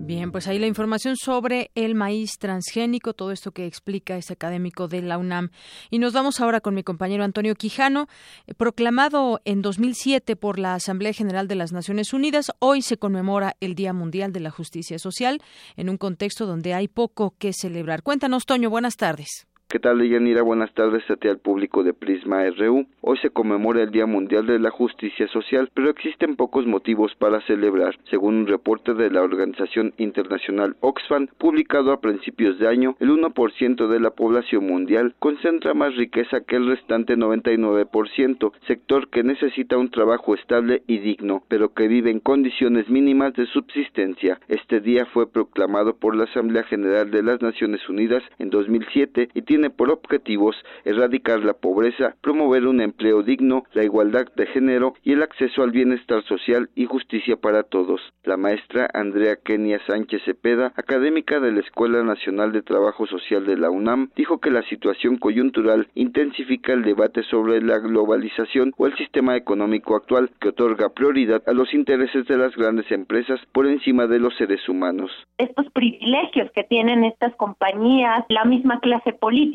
[0.10, 4.88] Bien, pues ahí la información sobre el maíz transgénico, todo esto que explica ese académico
[4.88, 5.52] de la UNAM.
[5.92, 8.08] Y nos vamos ahora con mi compañero Antonio Quijano,
[8.48, 12.52] eh, proclamado en 2007 por la Asamblea General de las Naciones Unidas.
[12.58, 15.44] Hoy se conmemora el Día Mundial de la Justicia Social
[15.78, 18.02] en un contexto donde hay poco que celebrar.
[18.02, 19.49] Cuéntanos, Toño, buenas tardes.
[19.72, 20.42] ¿Qué tal, Deyanira?
[20.42, 22.88] Buenas tardes a ti al público de Prisma RU.
[23.02, 27.40] Hoy se conmemora el Día Mundial de la Justicia Social, pero existen pocos motivos para
[27.42, 27.96] celebrar.
[28.10, 33.88] Según un reporte de la organización internacional Oxfam, publicado a principios de año, el 1%
[33.88, 39.92] de la población mundial concentra más riqueza que el restante 99%, sector que necesita un
[39.92, 44.40] trabajo estable y digno, pero que vive en condiciones mínimas de subsistencia.
[44.48, 49.42] Este día fue proclamado por la Asamblea General de las Naciones Unidas en 2007 y
[49.44, 54.94] tiene tiene por objetivos erradicar la pobreza, promover un empleo digno, la igualdad de género
[55.04, 58.00] y el acceso al bienestar social y justicia para todos.
[58.24, 63.58] La maestra Andrea Kenia Sánchez Cepeda, académica de la Escuela Nacional de Trabajo Social de
[63.58, 68.96] la UNAM, dijo que la situación coyuntural intensifica el debate sobre la globalización o el
[68.96, 74.08] sistema económico actual que otorga prioridad a los intereses de las grandes empresas por encima
[74.08, 75.12] de los seres humanos.
[75.38, 79.49] Estos privilegios que tienen estas compañías, la misma clase política,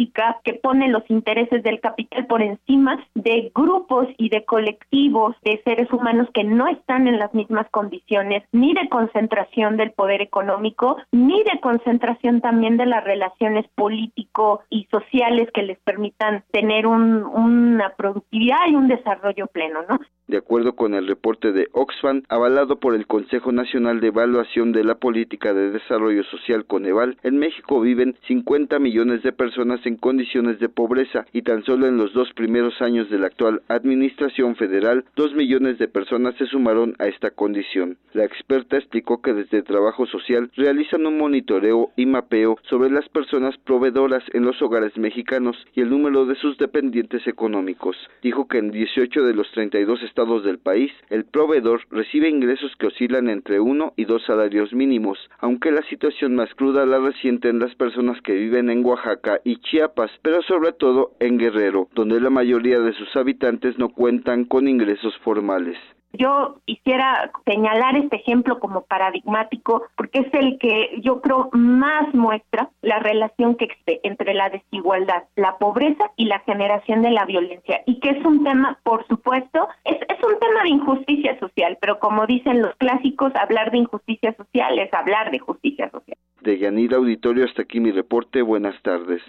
[0.45, 5.93] que pone los intereses del capital por encima de grupos y de colectivos de seres
[5.93, 11.43] humanos que no están en las mismas condiciones ni de concentración del poder económico ni
[11.45, 18.59] de concentración también de las relaciones político y sociales que les permitan tener una productividad
[18.69, 19.99] y un desarrollo pleno, ¿no?
[20.35, 24.83] De acuerdo con el reporte de Oxfam, avalado por el Consejo Nacional de Evaluación de
[24.83, 30.59] la Política de Desarrollo Social Coneval, en México viven 50 millones de personas en condiciones
[30.59, 35.05] de pobreza y tan solo en los dos primeros años de la actual administración federal,
[35.15, 37.97] dos millones de personas se sumaron a esta condición.
[38.13, 43.57] La experta explicó que desde Trabajo Social realizan un monitoreo y mapeo sobre las personas
[43.59, 47.97] proveedoras en los hogares mexicanos y el número de sus dependientes económicos.
[48.21, 52.87] Dijo que en 18 de los 32 estados del país, el proveedor recibe ingresos que
[52.87, 57.75] oscilan entre uno y dos salarios mínimos, aunque la situación más cruda la resienten las
[57.75, 62.81] personas que viven en Oaxaca y Chiapas, pero sobre todo en Guerrero, donde la mayoría
[62.81, 65.77] de sus habitantes no cuentan con ingresos formales.
[66.17, 72.71] Yo quisiera señalar este ejemplo como paradigmático porque es el que yo creo más muestra
[72.83, 77.83] la relación que existe entre la desigualdad, la pobreza y la generación de la violencia
[77.87, 81.99] y que es un tema, por supuesto, es, es un tema de injusticia social, pero
[81.99, 86.17] como dicen los clásicos, hablar de injusticia social es hablar de justicia social.
[86.43, 88.43] De Yanira Auditorio, hasta aquí mi reporte.
[88.43, 89.23] Buenas tardes.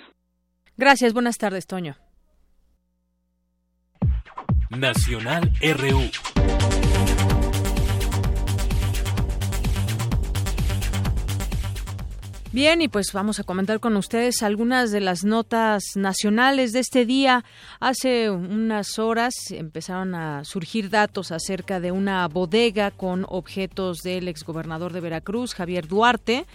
[0.78, 1.96] Gracias, buenas tardes, Toño.
[4.70, 6.35] Nacional RU.
[12.56, 17.06] Bien, y pues vamos a comentar con ustedes algunas de las notas nacionales de este
[17.06, 17.44] día.
[17.82, 24.94] Hace unas horas empezaron a surgir datos acerca de una bodega con objetos del exgobernador
[24.94, 26.46] de Veracruz, Javier Duarte.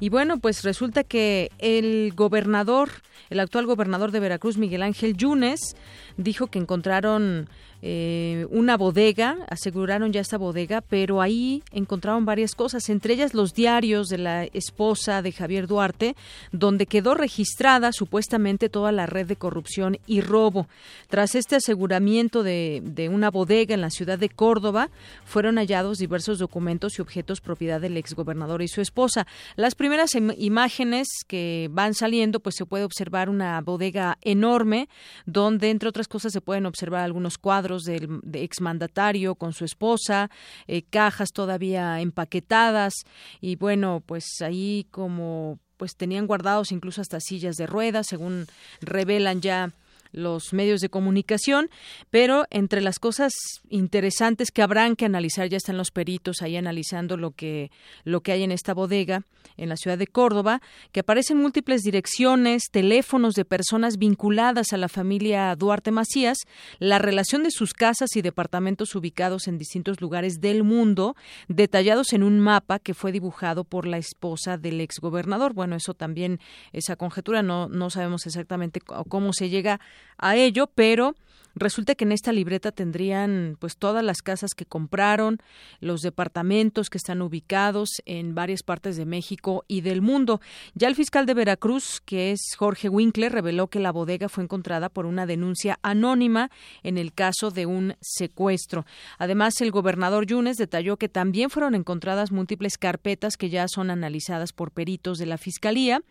[0.00, 2.90] Y bueno, pues resulta que el gobernador,
[3.30, 5.76] el actual gobernador de Veracruz, Miguel Ángel Yunes,
[6.16, 7.48] dijo que encontraron
[7.86, 13.52] eh, una bodega, aseguraron ya esta bodega, pero ahí encontraron varias cosas, entre ellas los
[13.52, 16.16] diarios de la esposa de Javier Duarte,
[16.50, 20.66] donde quedó registrada supuestamente toda la red de corrupción y robo.
[21.08, 24.88] Tras este aseguramiento de, de una bodega en la ciudad de Córdoba,
[25.26, 29.26] fueron hallados diversos documentos y objetos propiedad del exgobernador y su esposa.
[29.56, 34.88] Las primeras imágenes que van saliendo, pues se puede observar una bodega enorme,
[35.26, 40.30] donde entre otras cosas se pueden observar algunos cuadros del exmandatario con su esposa,
[40.66, 42.94] eh, cajas todavía empaquetadas
[43.40, 48.46] y bueno, pues ahí como pues tenían guardados incluso hasta sillas de ruedas, según
[48.80, 49.72] revelan ya
[50.14, 51.68] los medios de comunicación,
[52.10, 53.32] pero entre las cosas
[53.68, 57.70] interesantes que habrán que analizar, ya están los peritos ahí analizando lo que,
[58.04, 59.24] lo que hay en esta bodega
[59.56, 60.60] en la ciudad de Córdoba,
[60.92, 66.38] que aparecen múltiples direcciones, teléfonos de personas vinculadas a la familia Duarte Macías,
[66.78, 71.14] la relación de sus casas y departamentos ubicados en distintos lugares del mundo,
[71.48, 75.52] detallados en un mapa que fue dibujado por la esposa del exgobernador.
[75.52, 76.40] Bueno, eso también,
[76.72, 79.80] esa conjetura, no, no sabemos exactamente cómo se llega
[80.18, 81.14] a ello, pero
[81.56, 85.38] Resulta que en esta libreta tendrían pues todas las casas que compraron,
[85.80, 90.40] los departamentos que están ubicados en varias partes de México y del mundo.
[90.74, 94.88] Ya el fiscal de Veracruz, que es Jorge Winkler, reveló que la bodega fue encontrada
[94.88, 96.50] por una denuncia anónima
[96.82, 98.84] en el caso de un secuestro.
[99.18, 104.52] Además, el gobernador Yunes detalló que también fueron encontradas múltiples carpetas que ya son analizadas
[104.52, 106.02] por peritos de la Fiscalía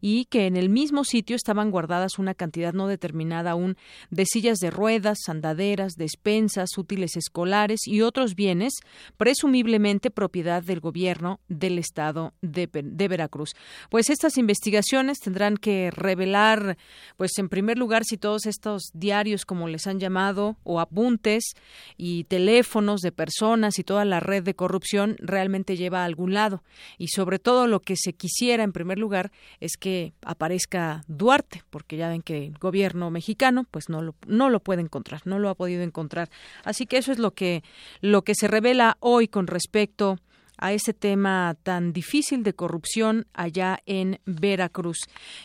[0.00, 3.76] y que en el mismo sitio estaban guardadas una cantidad no determinada aún
[4.10, 8.74] de sillas de ruedas andaderas, despensas, útiles escolares y otros bienes,
[9.16, 13.54] presumiblemente propiedad del gobierno del estado de, de, Veracruz.
[13.90, 16.76] Pues estas investigaciones tendrán que revelar,
[17.16, 21.54] pues en primer lugar, si todos estos diarios, como les han llamado, o apuntes
[21.96, 26.62] y teléfonos de personas y toda la red de corrupción realmente lleva a algún lado.
[26.98, 31.96] Y sobre todo lo que se quisiera, en primer lugar, es que aparezca Duarte, porque
[31.96, 35.48] ya ven que el gobierno mexicano, pues no lo, no lo puede encontrar, no lo
[35.48, 36.30] ha podido encontrar.
[36.62, 37.64] Así que eso es lo que,
[38.00, 40.18] lo que se revela hoy con respecto
[40.56, 44.98] a ese tema tan difícil de corrupción allá en Veracruz.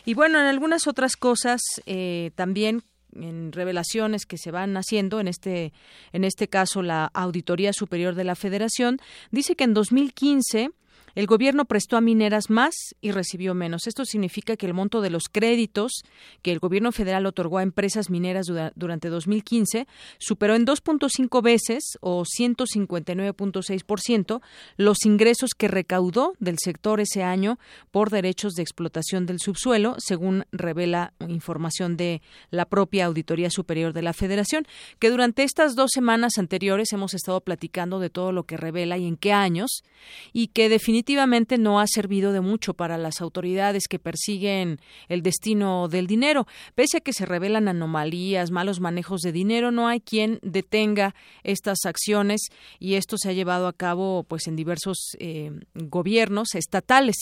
[0.04, 2.82] Y bueno, en algunas otras cosas eh, también
[3.12, 5.72] en revelaciones que se van haciendo en este
[6.12, 8.98] en este caso la Auditoría Superior de la Federación
[9.30, 10.70] dice que en 2015
[11.14, 13.86] el gobierno prestó a mineras más y recibió menos.
[13.86, 16.02] Esto significa que el monto de los créditos
[16.42, 19.86] que el gobierno federal otorgó a empresas mineras durante 2015
[20.18, 24.40] superó en 2.5 veces o 159.6%
[24.76, 30.46] los ingresos que recaudó del sector ese año por derechos de explotación del subsuelo, según
[30.52, 34.66] revela información de la propia Auditoría Superior de la Federación,
[34.98, 39.06] que durante estas dos semanas anteriores hemos estado platicando de todo lo que revela y
[39.06, 39.84] en qué años,
[40.32, 45.22] y que definitivamente definitivamente no ha servido de mucho para las autoridades que persiguen el
[45.22, 46.46] destino del dinero.
[46.74, 51.84] Pese a que se revelan anomalías, malos manejos de dinero, no hay quien detenga estas
[51.84, 52.48] acciones
[52.78, 57.16] y esto se ha llevado a cabo pues en diversos eh, gobiernos estatales.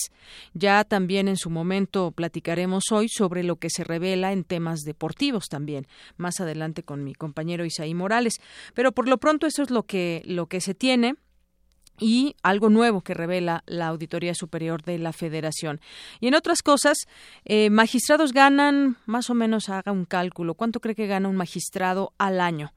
[0.55, 5.47] Ya también en su momento platicaremos hoy sobre lo que se revela en temas deportivos
[5.49, 8.41] también, más adelante con mi compañero Isaí Morales.
[8.75, 11.17] Pero por lo pronto eso es lo que, lo que se tiene
[12.03, 15.81] y algo nuevo que revela la Auditoría Superior de la Federación.
[16.21, 16.99] Y en otras cosas,
[17.45, 22.13] eh, magistrados ganan, más o menos haga un cálculo, ¿cuánto cree que gana un magistrado
[22.19, 22.73] al año?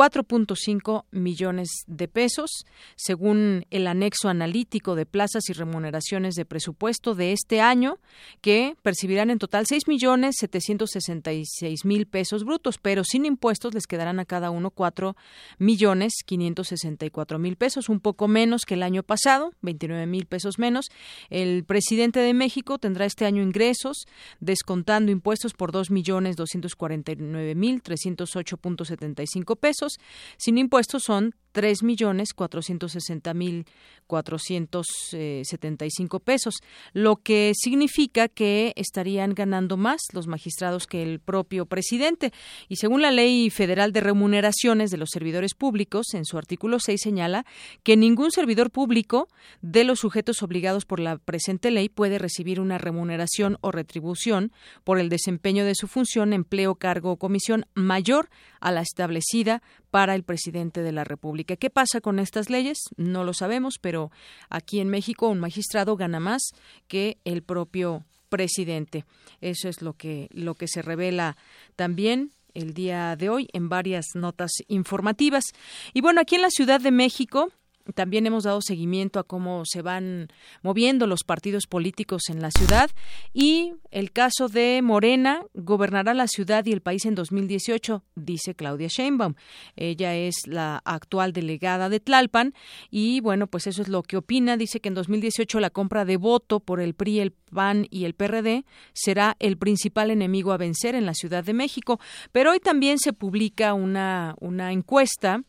[0.00, 2.64] 4.5 millones de pesos,
[2.96, 7.98] según el anexo analítico de plazas y remuneraciones de presupuesto de este año,
[8.40, 14.20] que percibirán en total 6 millones 766 mil pesos brutos, pero sin impuestos les quedarán
[14.20, 15.16] a cada uno 4
[15.58, 20.86] millones 564 mil pesos, un poco menos que el año pasado, 29 mil pesos menos.
[21.28, 24.06] El presidente de México tendrá este año ingresos
[24.40, 29.89] descontando impuestos por 2 millones 249 mil 308.75 pesos
[30.36, 33.66] sin impuestos son tres millones cuatrocientos sesenta mil
[34.06, 36.56] cuatrocientos setenta y cinco pesos,
[36.92, 42.32] lo que significa que estarían ganando más los magistrados que el propio presidente.
[42.68, 47.00] Y según la Ley Federal de Remuneraciones de los Servidores Públicos, en su artículo 6
[47.00, 47.46] señala
[47.82, 49.28] que ningún servidor público
[49.62, 54.52] de los sujetos obligados por la presente ley puede recibir una remuneración o retribución
[54.84, 58.28] por el desempeño de su función, empleo, cargo o comisión mayor
[58.60, 61.56] a la establecida para el presidente de la República.
[61.56, 62.78] ¿Qué pasa con estas leyes?
[62.96, 64.10] No lo sabemos, pero
[64.48, 66.42] aquí en México un magistrado gana más
[66.88, 69.04] que el propio presidente.
[69.40, 71.36] Eso es lo que lo que se revela
[71.76, 75.44] también el día de hoy en varias notas informativas.
[75.92, 77.52] Y bueno, aquí en la Ciudad de México
[77.94, 80.28] también hemos dado seguimiento a cómo se van
[80.62, 82.90] moviendo los partidos políticos en la ciudad
[83.32, 88.88] y el caso de Morena gobernará la ciudad y el país en 2018, dice Claudia
[88.88, 89.34] Sheinbaum.
[89.76, 92.54] Ella es la actual delegada de Tlalpan
[92.90, 94.56] y bueno, pues eso es lo que opina.
[94.56, 98.14] Dice que en 2018 la compra de voto por el PRI, el PAN y el
[98.14, 102.00] PRD será el principal enemigo a vencer en la Ciudad de México.
[102.32, 105.42] Pero hoy también se publica una, una encuesta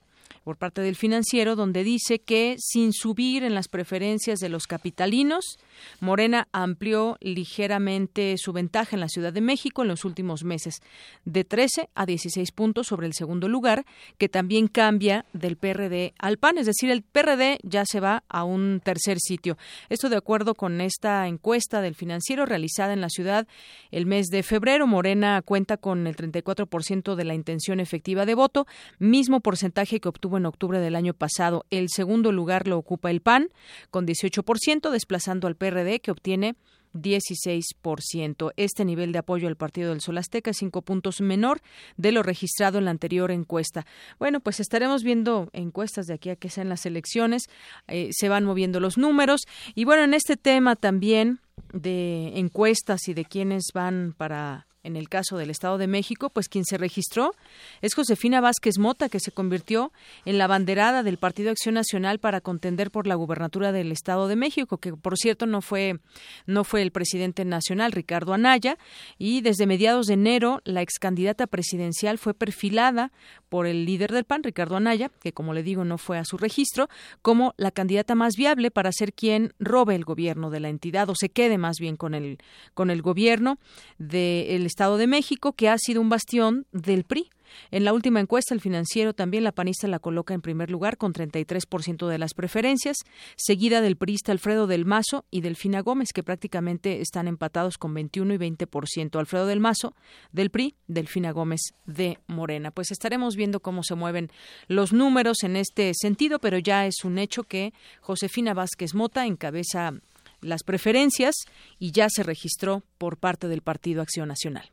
[0.43, 5.57] por parte del financiero, donde dice que sin subir en las preferencias de los capitalinos,
[5.99, 10.82] Morena amplió ligeramente su ventaja en la Ciudad de México en los últimos meses,
[11.25, 13.86] de 13 a 16 puntos sobre el segundo lugar,
[14.17, 18.43] que también cambia del PRD al PAN, es decir, el PRD ya se va a
[18.43, 19.57] un tercer sitio.
[19.89, 23.47] Esto de acuerdo con esta encuesta del financiero realizada en la ciudad
[23.91, 24.88] el mes de febrero.
[24.88, 28.67] Morena cuenta con el 34% de la intención efectiva de voto,
[28.99, 31.65] mismo porcentaje que obtuvo en octubre del año pasado.
[31.69, 33.49] El segundo lugar lo ocupa el PAN,
[33.89, 35.70] con 18%, desplazando al PRD,
[36.01, 36.55] que obtiene
[36.93, 38.51] 16%.
[38.57, 41.61] Este nivel de apoyo al Partido del Sol Azteca es cinco puntos menor
[41.97, 43.86] de lo registrado en la anterior encuesta.
[44.19, 47.43] Bueno, pues estaremos viendo encuestas de aquí a que sean las elecciones.
[47.88, 49.41] Eh, se van moviendo los números.
[49.76, 51.39] Y bueno, en este tema también
[51.74, 56.49] de encuestas y de quienes van para en el caso del Estado de México, pues
[56.49, 57.34] quien se registró
[57.82, 59.91] es Josefina Vázquez Mota, que se convirtió
[60.26, 64.36] en la banderada del Partido Acción Nacional para contender por la gubernatura del Estado de
[64.36, 65.99] México, que por cierto no fue
[66.45, 68.78] no fue el presidente nacional Ricardo Anaya,
[69.18, 73.12] y desde mediados de enero la ex candidata presidencial fue perfilada
[73.49, 76.38] por el líder del PAN, Ricardo Anaya, que como le digo no fue a su
[76.38, 76.89] registro,
[77.22, 81.16] como la candidata más viable para ser quien robe el gobierno de la entidad o
[81.16, 82.37] se más bien con el
[82.73, 83.57] con el gobierno
[83.97, 87.29] del Estado de México, que ha sido un bastión del PRI.
[87.71, 91.13] En la última encuesta, el financiero también la panista la coloca en primer lugar con
[91.13, 92.97] 33% de las preferencias,
[93.35, 98.33] seguida del priista Alfredo del Mazo y Delfina Gómez, que prácticamente están empatados con 21
[98.33, 99.19] y 20%.
[99.19, 99.93] Alfredo del Mazo
[100.31, 102.71] del PRI, Delfina Gómez de Morena.
[102.71, 104.31] Pues estaremos viendo cómo se mueven
[104.67, 109.93] los números en este sentido, pero ya es un hecho que Josefina Vázquez Mota encabeza
[110.41, 111.35] las preferencias
[111.79, 114.71] y ya se registró por parte del Partido Acción Nacional.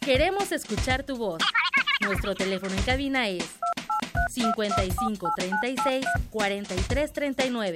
[0.00, 1.42] Queremos escuchar tu voz.
[2.00, 3.44] Nuestro teléfono en cabina es
[4.30, 7.74] 55 36 43 39.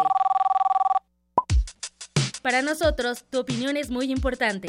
[2.42, 4.68] Para nosotros, tu opinión es muy importante.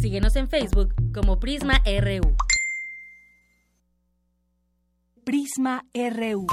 [0.00, 2.36] Síguenos en Facebook como Prisma RU.
[5.24, 6.46] Prisma RU.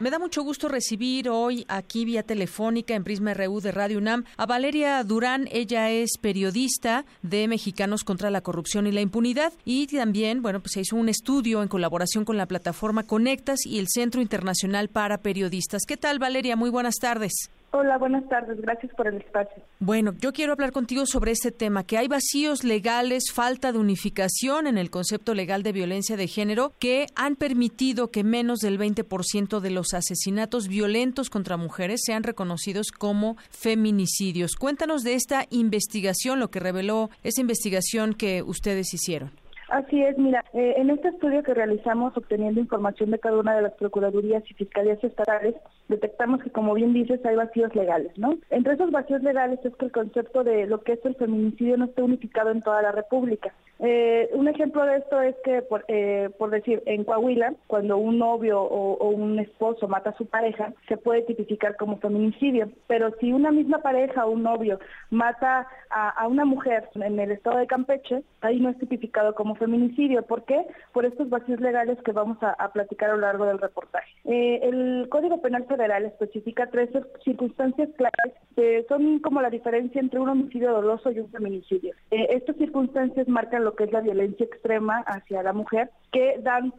[0.00, 4.26] Me da mucho gusto recibir hoy aquí vía telefónica en Prisma RU de Radio UNAM
[4.36, 5.48] a Valeria Durán.
[5.50, 10.74] Ella es periodista de Mexicanos contra la Corrupción y la Impunidad y también, bueno, pues
[10.74, 15.18] se hizo un estudio en colaboración con la plataforma Conectas y el Centro Internacional para
[15.18, 15.82] Periodistas.
[15.84, 16.54] ¿Qué tal, Valeria?
[16.54, 17.50] Muy buenas tardes.
[17.70, 18.58] Hola, buenas tardes.
[18.62, 19.62] Gracias por el espacio.
[19.78, 24.66] Bueno, yo quiero hablar contigo sobre este tema, que hay vacíos legales, falta de unificación
[24.66, 29.60] en el concepto legal de violencia de género que han permitido que menos del 20%
[29.60, 34.56] de los asesinatos violentos contra mujeres sean reconocidos como feminicidios.
[34.56, 39.30] Cuéntanos de esta investigación, lo que reveló esa investigación que ustedes hicieron.
[39.68, 43.62] Así es, mira, eh, en este estudio que realizamos obteniendo información de cada una de
[43.62, 45.54] las procuradurías y fiscalías estatales,
[45.88, 48.38] detectamos que, como bien dices, hay vacíos legales, ¿no?
[48.48, 51.84] Entre esos vacíos legales es que el concepto de lo que es el feminicidio no
[51.84, 53.52] está unificado en toda la República.
[53.80, 58.18] Eh, un ejemplo de esto es que, por, eh, por decir, en Coahuila, cuando un
[58.18, 62.70] novio o, un esposo mata a su pareja, se puede tipificar como feminicidio.
[62.88, 67.58] Pero si una misma pareja o un novio mata a, una mujer en el estado
[67.58, 70.22] de Campeche, ahí no es tipificado como feminicidio.
[70.22, 70.66] ¿Por qué?
[70.92, 74.10] Por estos vacíos legales que vamos a, platicar a lo largo del reportaje.
[74.24, 76.90] Eh, el Código Penal Federal especifica tres
[77.24, 81.94] circunstancias claras que son como la diferencia entre un homicidio doloso y un feminicidio.
[82.10, 86.72] estas circunstancias marcan lo que es la violencia extrema hacia la mujer, que dan,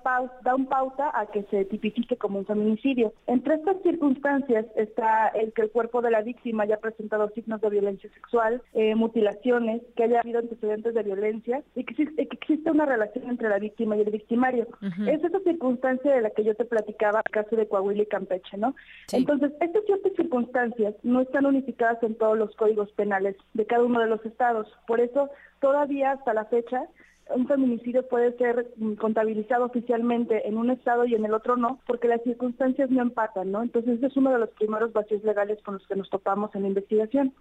[0.43, 3.13] dan pauta a que se tipifique como un feminicidio.
[3.27, 7.69] Entre estas circunstancias está el que el cuerpo de la víctima haya presentado signos de
[7.69, 11.93] violencia sexual, eh, mutilaciones, que haya habido antecedentes de violencia y que,
[12.69, 14.67] existe una relación entre la víctima y el victimario.
[15.07, 18.57] Es esa circunstancia de la que yo te platicaba, el caso de Coahuila y Campeche,
[18.57, 18.75] ¿no?
[19.11, 23.99] Entonces, estas ciertas circunstancias no están unificadas en todos los códigos penales de cada uno
[23.99, 24.67] de los estados.
[24.87, 26.87] Por eso, todavía hasta la fecha,
[27.35, 31.79] un feminicidio puede ser mm, contabilizado oficialmente en un estado y en el otro no,
[31.87, 33.63] porque las circunstancias no empatan, ¿no?
[33.63, 36.63] Entonces, ese es uno de los primeros vacíos legales con los que nos topamos en
[36.63, 37.33] la investigación.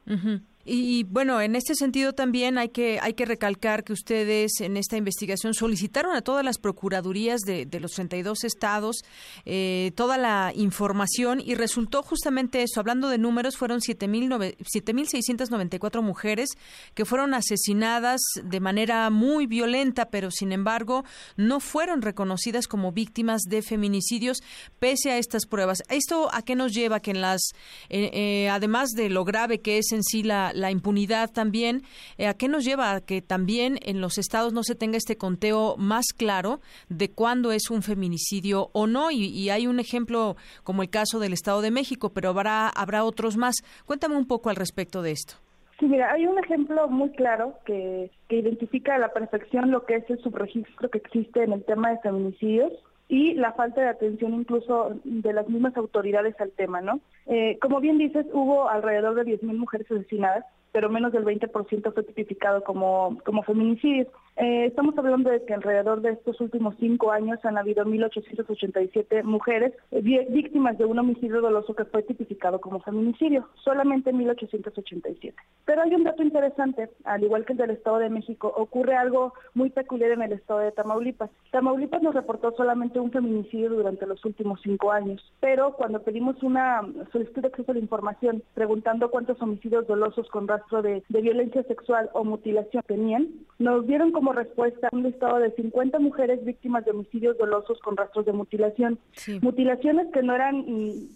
[0.65, 4.99] Y bueno, en este sentido también hay que hay que recalcar que ustedes en esta
[4.99, 9.03] investigación solicitaron a todas las procuradurías de, de los 32 estados
[9.45, 12.81] eh, toda la información y resultó justamente eso.
[12.81, 16.51] Hablando de números, fueron 7.694 mujeres
[16.95, 19.78] que fueron asesinadas de manera muy violenta,
[20.11, 21.05] pero sin embargo
[21.37, 24.43] no fueron reconocidas como víctimas de feminicidios
[24.79, 25.83] pese a estas pruebas.
[25.89, 27.01] ¿Esto a qué nos lleva?
[27.01, 27.41] Que en las,
[27.89, 31.83] eh, eh, además de lo grave que es en sí la impunidad también.
[32.17, 32.93] Eh, ¿A qué nos lleva?
[32.93, 37.53] A que también en los estados no se tenga este conteo más claro de cuándo
[37.53, 39.11] es un feminicidio o no.
[39.11, 43.37] Y, hay un ejemplo como el caso del Estado de México, pero habrá, habrá otros
[43.37, 43.57] más.
[43.87, 45.48] Cuéntame un poco al respecto de esto.
[45.79, 49.97] Sí, mira, hay un ejemplo muy claro que, que identifica a la perfección lo que
[49.97, 52.73] es el subregistro que existe en el tema de feminicidios
[53.09, 57.01] y la falta de atención incluso de las mismas autoridades al tema, ¿no?
[57.27, 62.03] Eh, como bien dices, hubo alrededor de 10.000 mujeres asesinadas, pero menos del 20% fue
[62.03, 64.09] tipificado como, como feminicidios.
[64.37, 69.73] Eh, estamos hablando de que alrededor de estos últimos cinco años han habido 1.887 mujeres
[69.91, 70.01] eh,
[70.31, 75.35] víctimas de un homicidio doloso que fue tipificado como feminicidio, solamente 1.887.
[75.65, 79.35] Pero hay un dato interesante, al igual que el del Estado de México, ocurre algo
[79.55, 81.31] muy peculiar en el Estado de Tamaulipas.
[81.51, 86.83] Tamaulipas nos reportó solamente un feminicidio durante los últimos cinco años, pero cuando pedimos una
[87.13, 91.63] solicitud de acceso a la información preguntando cuántos homicidios dolosos con rastro de, de violencia
[91.65, 93.29] sexual o mutilación tenían,
[93.59, 98.27] nos dieron como respuesta un listado de 50 mujeres víctimas de homicidios dolosos con rastros
[98.27, 98.99] de mutilación.
[99.41, 101.09] Mutilaciones que no eran mm,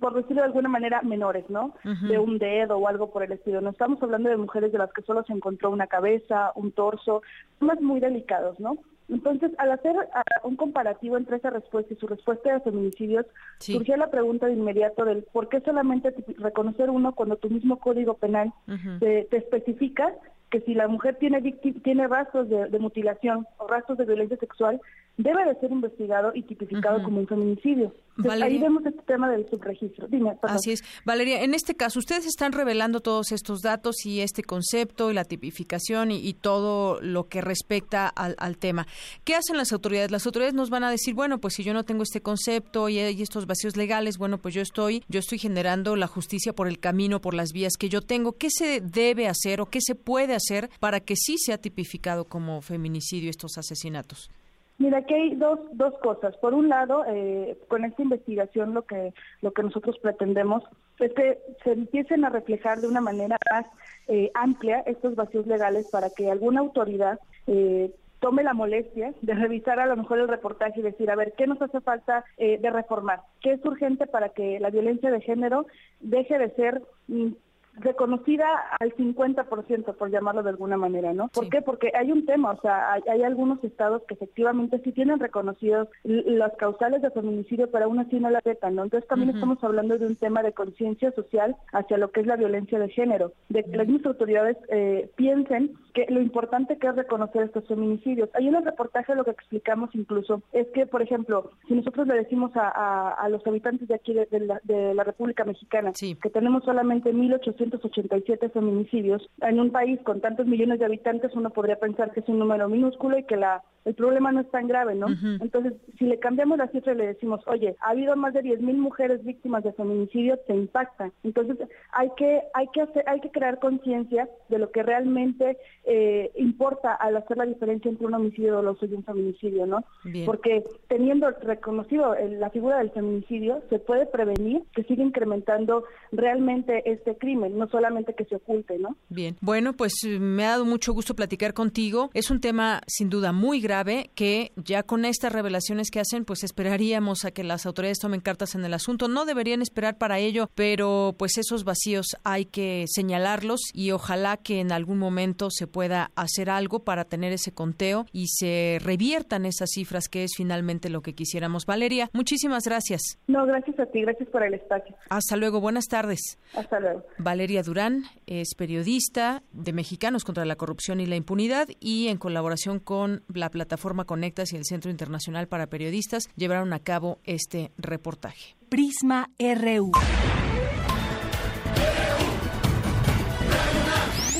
[0.00, 1.74] por decirlo de alguna manera, menores, ¿no?
[2.08, 3.60] De un dedo o algo por el estilo.
[3.60, 7.22] No estamos hablando de mujeres de las que solo se encontró una cabeza, un torso,
[7.58, 8.78] temas muy delicados, ¿no?
[9.08, 9.94] Entonces, al hacer
[10.42, 13.26] un comparativo entre esa respuesta y su respuesta de feminicidios,
[13.58, 18.14] surgió la pregunta de inmediato del por qué solamente reconocer uno cuando tu mismo código
[18.14, 18.52] penal
[18.98, 20.12] te, te, especifica
[20.50, 21.42] que si la mujer tiene,
[21.82, 24.80] tiene rastros de, mutilación o rastros de violencia sexual,
[25.16, 27.92] debe de ser investigado y tipificado como un feminicidio.
[28.30, 30.06] ahí vemos este tema del subregistro.
[30.06, 30.84] Dime, Así es.
[31.04, 35.24] Valeria, en este caso, ustedes están revelando todos estos datos y este concepto y la
[35.24, 38.86] tipificación y, todo lo que respecta al, tema.
[39.24, 40.10] ¿Qué hacen las autoridades?
[40.10, 42.98] Las autoridades nos van a decir, bueno, pues si yo no tengo este concepto y
[42.98, 46.78] hay estos vacíos legales, bueno, pues yo estoy, yo estoy generando la justicia por el
[46.78, 48.32] camino, por las vías que yo tengo.
[48.32, 52.60] ¿Qué se debe hacer o qué se puede hacer para que sí sea tipificado como
[52.62, 54.30] feminicidio estos asesinatos?
[54.78, 56.36] Mira, aquí hay dos, dos cosas.
[56.36, 60.62] Por un lado, eh, con esta investigación lo que, lo que nosotros pretendemos
[60.98, 63.66] es que se empiecen a reflejar de una manera más
[64.08, 67.90] eh, amplia estos vacíos legales para que alguna autoridad eh,
[68.26, 71.46] tome la molestia de revisar a lo mejor el reportaje y decir, a ver, ¿qué
[71.46, 73.20] nos hace falta eh, de reformar?
[73.40, 75.68] ¿Qué es urgente para que la violencia de género
[76.00, 77.28] deje de ser mm,
[77.76, 78.46] reconocida
[78.80, 81.28] al 50%, por llamarlo de alguna manera, ¿no?
[81.28, 81.62] ¿Por qué?
[81.62, 86.52] Porque hay un tema, o sea, hay, algunos estados que efectivamente sí tienen reconocidos las
[86.56, 88.84] causales de feminicidio, pero aún así no la vetan, ¿no?
[88.84, 92.36] Entonces también estamos hablando de un tema de conciencia social hacia lo que es la
[92.36, 96.94] violencia de género, de que las mismas autoridades eh, piensen que lo importante que es
[96.94, 98.30] reconocer estos feminicidios.
[98.34, 102.52] Hay un reportaje lo que explicamos incluso es que, por ejemplo, si nosotros le decimos
[102.54, 107.65] a, los habitantes de aquí de, la, de la, República Mexicana que tenemos solamente 1.800
[107.70, 109.28] 287 feminicidios.
[109.40, 112.68] En un país con tantos millones de habitantes uno podría pensar que es un número
[112.68, 115.06] minúsculo y que la el problema no es tan grave, ¿no?
[115.40, 118.74] Entonces, si le cambiamos la cifra y le decimos, oye, ha habido más de 10.000
[118.74, 121.12] mujeres víctimas de feminicidio, te impacta.
[121.22, 121.56] Entonces,
[121.92, 126.94] hay que hay que hacer, hay que crear conciencia de lo que realmente eh, importa
[126.94, 129.84] al hacer la diferencia entre un homicidio doloso y un feminicidio, ¿no?
[130.24, 137.16] Porque teniendo reconocido la figura del feminicidio, se puede prevenir que siga incrementando realmente este
[137.16, 138.96] crimen no solamente que se oculte, ¿no?
[139.08, 142.10] Bien, bueno, pues eh, me ha dado mucho gusto platicar contigo.
[142.14, 146.44] Es un tema sin duda muy grave que ya con estas revelaciones que hacen, pues
[146.44, 149.08] esperaríamos a que las autoridades tomen cartas en el asunto.
[149.08, 154.60] No deberían esperar para ello, pero pues esos vacíos hay que señalarlos y ojalá que
[154.60, 159.70] en algún momento se pueda hacer algo para tener ese conteo y se reviertan esas
[159.70, 161.66] cifras que es finalmente lo que quisiéramos.
[161.66, 163.18] Valeria, muchísimas gracias.
[163.26, 164.94] No, gracias a ti, gracias por el espacio.
[165.08, 166.38] Hasta luego, buenas tardes.
[166.54, 167.04] Hasta luego.
[167.18, 172.80] Valeria Durán es periodista de Mexicanos contra la Corrupción y la Impunidad y en colaboración
[172.80, 178.56] con la plataforma Conectas y el Centro Internacional para Periodistas llevaron a cabo este reportaje.
[178.68, 179.92] Prisma RU.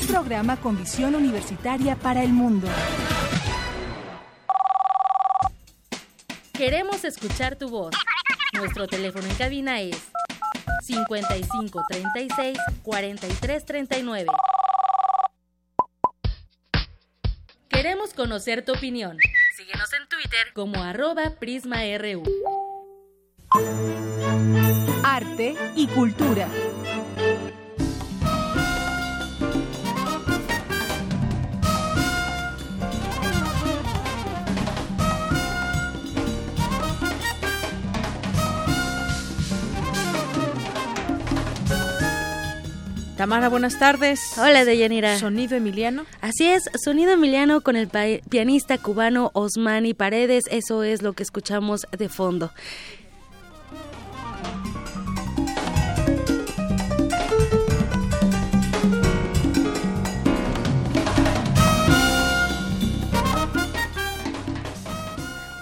[0.01, 2.67] Un programa con visión universitaria para el mundo.
[6.53, 7.95] Queremos escuchar tu voz.
[8.53, 9.97] Nuestro teléfono en cabina es
[10.83, 14.27] 55 36 43 39.
[17.69, 19.19] Queremos conocer tu opinión.
[19.57, 22.23] Síguenos en Twitter como arroba PrismaRU.
[25.05, 26.49] Arte y cultura.
[43.17, 44.21] Tamara, buenas tardes.
[44.37, 45.19] Hola, Deyanira.
[45.19, 46.05] ¿Sonido Emiliano?
[46.21, 47.89] Así es, sonido Emiliano con el
[48.29, 50.45] pianista cubano Osmani Paredes.
[50.51, 52.53] Eso es lo que escuchamos de fondo.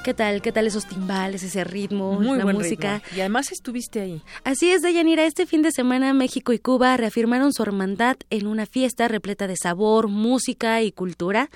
[0.05, 0.43] ¿Qué tal?
[0.43, 3.01] ¿Qué tal esos timbales, ese ritmo, Muy la música?
[3.17, 4.23] Y además estuviste ahí.
[4.45, 5.25] Así es, Deyanira.
[5.25, 9.57] Este fin de semana México y Cuba reafirmaron su hermandad en una fiesta repleta de
[9.57, 11.49] sabor, música y cultura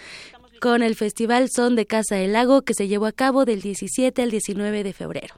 [0.62, 4.22] con el Festival Son de Casa del Lago que se llevó a cabo del 17
[4.22, 5.34] al 19 de febrero.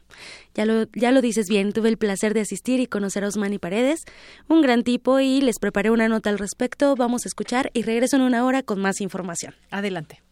[0.54, 3.58] Ya lo, ya lo dices bien, tuve el placer de asistir y conocer a Osmani
[3.58, 4.02] Paredes,
[4.46, 6.94] un gran tipo y les preparé una nota al respecto.
[6.94, 9.56] Vamos a escuchar y regreso en una hora con más información.
[9.72, 10.22] Adelante.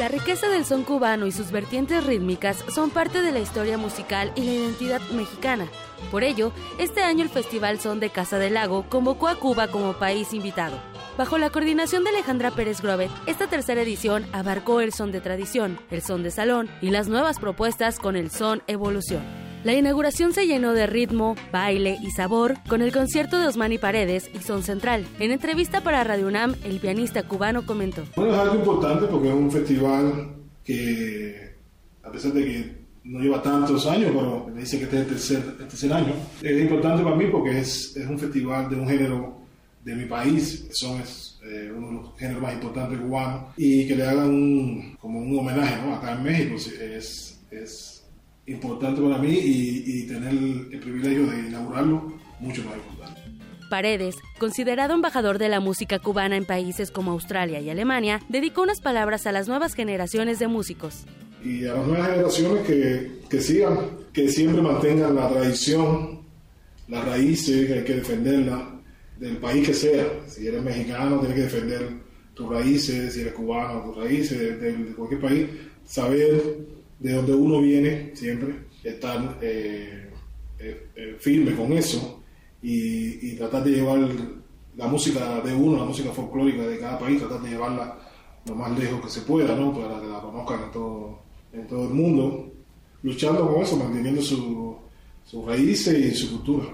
[0.00, 4.32] La riqueza del son cubano y sus vertientes rítmicas son parte de la historia musical
[4.34, 5.66] y la identidad mexicana.
[6.10, 9.92] Por ello, este año el Festival Son de Casa del Lago convocó a Cuba como
[9.92, 10.80] país invitado.
[11.18, 15.78] Bajo la coordinación de Alejandra Pérez Grobet, esta tercera edición abarcó el son de tradición,
[15.90, 19.39] el son de salón y las nuevas propuestas con el son evolución.
[19.62, 24.30] La inauguración se llenó de ritmo, baile y sabor con el concierto de Osmani Paredes
[24.32, 25.04] y Son Central.
[25.18, 28.04] En entrevista para Radio UNAM, el pianista cubano comentó.
[28.16, 30.34] Bueno, es algo importante porque es un festival
[30.64, 31.56] que,
[32.02, 35.08] a pesar de que no lleva tantos años, pero me dice que este es el
[35.08, 38.88] tercer, el tercer año, es importante para mí porque es, es un festival de un
[38.88, 39.40] género
[39.84, 41.02] de mi país, son
[41.44, 45.38] eh, uno de los géneros más importantes cubanos, y que le hagan un, como un
[45.38, 45.96] homenaje ¿no?
[45.96, 47.99] acá en México es, es
[48.50, 53.20] importante para mí y, tener el, privilegio de inaugurarlo mucho más importante.
[53.68, 58.80] Paredes, considerado embajador de la música cubana en países como Australia y Alemania, dedicó unas
[58.80, 61.04] palabras a las nuevas generaciones de músicos.
[61.44, 63.78] Y a las nuevas generaciones que, que sigan,
[64.12, 66.20] que siempre mantengan la tradición,
[66.88, 68.80] las raíces, que hay que defenderla,
[69.18, 70.06] del país que sea.
[70.26, 71.88] Si eres mexicano, tienes que defender
[72.34, 75.46] tus raíces, si eres cubano, tus raíces, de, de cualquier país.
[75.84, 80.10] Saber de donde uno viene siempre, estar eh,
[80.58, 82.22] eh, eh, firme con eso
[82.62, 83.98] y, tratar de llevar
[84.76, 87.98] la música de uno, la música folclórica de cada país, tratar de llevarla
[88.44, 89.72] lo más lejos que se pueda, ¿no?
[89.72, 91.22] Para que la conozcan en todo,
[91.54, 92.52] en todo el mundo,
[93.02, 94.76] luchando con eso, manteniendo su,
[95.24, 96.66] sus raíces y su cultura.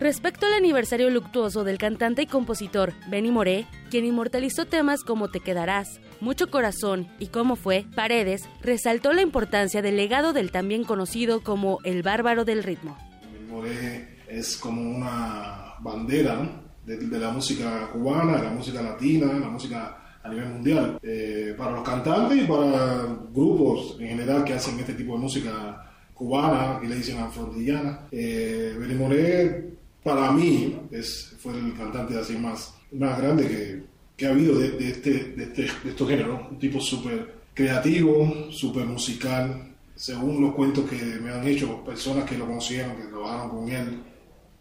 [0.00, 5.38] Respecto al aniversario luctuoso del cantante y compositor Benny Moré, quien inmortalizó temas como Te
[5.38, 11.42] quedarás, Mucho corazón y Cómo fue, Paredes resaltó la importancia del legado del también conocido
[11.42, 12.96] como el bárbaro del ritmo.
[13.30, 19.50] Benny Moré es como una bandera de, la música cubana, de la música latina, la
[19.50, 24.80] música a nivel mundial, eh, para los cantantes y para grupos en general que hacen
[24.80, 28.08] este tipo de música cubana, que le dicen afrodillana.
[28.10, 34.26] Eh, Benny Moré para mí es, fue el cantante así más, más grande que, que
[34.26, 36.40] ha habido de, este, de, este, de estos géneros.
[36.50, 39.74] Un tipo súper creativo, súper musical.
[39.96, 44.02] Según los cuentos que me han hecho personas que lo conocieron, que trabajaron con él,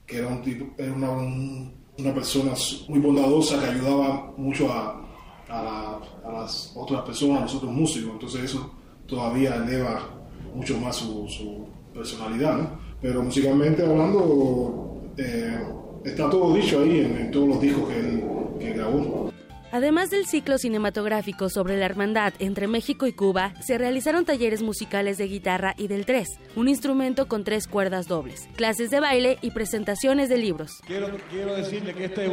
[0.05, 2.53] que era un tipo, era una, una persona
[2.87, 5.01] muy bondadosa que ayudaba mucho a,
[5.49, 8.13] a, a, las otras personas, a los otros músicos.
[8.13, 8.71] Entonces eso
[9.07, 10.09] todavía eleva
[10.53, 12.69] mucho más su, su personalidad, ¿no?
[13.01, 15.59] Pero musicalmente hablando, eh,
[16.05, 18.23] está todo dicho ahí en, todos los discos que,
[18.59, 19.32] que grabó.
[19.73, 25.17] Además del ciclo cinematográfico sobre la hermandad entre México y Cuba, se realizaron talleres musicales
[25.17, 29.49] de guitarra y del tres, un instrumento con tres cuerdas dobles, clases de baile y
[29.49, 30.79] presentaciones de libros.
[30.85, 31.07] Quiero,
[31.55, 32.31] decirle que este es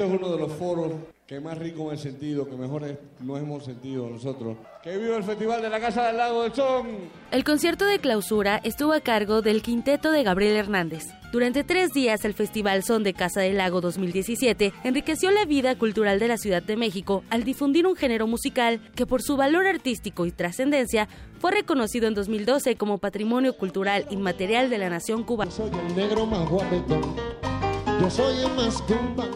[0.00, 0.92] uno de los foros
[1.30, 4.56] que más rico en el sentido, que mejor no hemos sentido nosotros.
[4.82, 6.88] ¡Que viva el Festival de la Casa del Lago del Son!
[7.30, 11.04] El concierto de clausura estuvo a cargo del quinteto de Gabriel Hernández.
[11.30, 16.18] Durante tres días, el Festival Son de Casa del Lago 2017 enriqueció la vida cultural
[16.18, 20.26] de la Ciudad de México al difundir un género musical que por su valor artístico
[20.26, 21.08] y trascendencia
[21.38, 25.52] fue reconocido en 2012 como Patrimonio Cultural Inmaterial de la Nación Cubana.
[25.52, 26.48] Soy el negro más
[28.00, 28.82] yo soy el más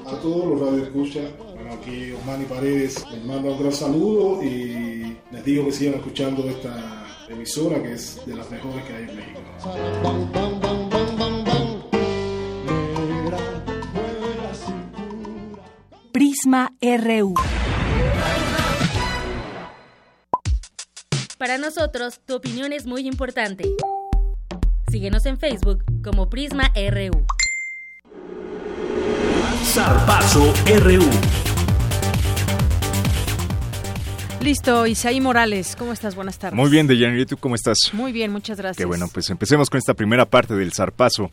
[0.07, 5.64] A todos los radioescuchas aquí Osmani Paredes les mando un gran saludo y les digo
[5.66, 9.40] que sigan escuchando esta emisora que es de las mejores que hay en México.
[16.12, 17.34] Prisma RU.
[21.38, 23.64] Para nosotros, tu opinión es muy importante.
[24.90, 27.26] Síguenos en Facebook como Prisma RU.
[29.64, 30.54] Zarpazo
[30.84, 31.53] RU.
[34.45, 36.14] Listo, Isaí Morales, ¿cómo estás?
[36.14, 36.55] Buenas tardes.
[36.55, 37.78] Muy bien, Deyanira, ¿y tú cómo estás?
[37.95, 38.76] Muy bien, muchas gracias.
[38.76, 41.30] Qué bueno, pues empecemos con esta primera parte del zarpazo.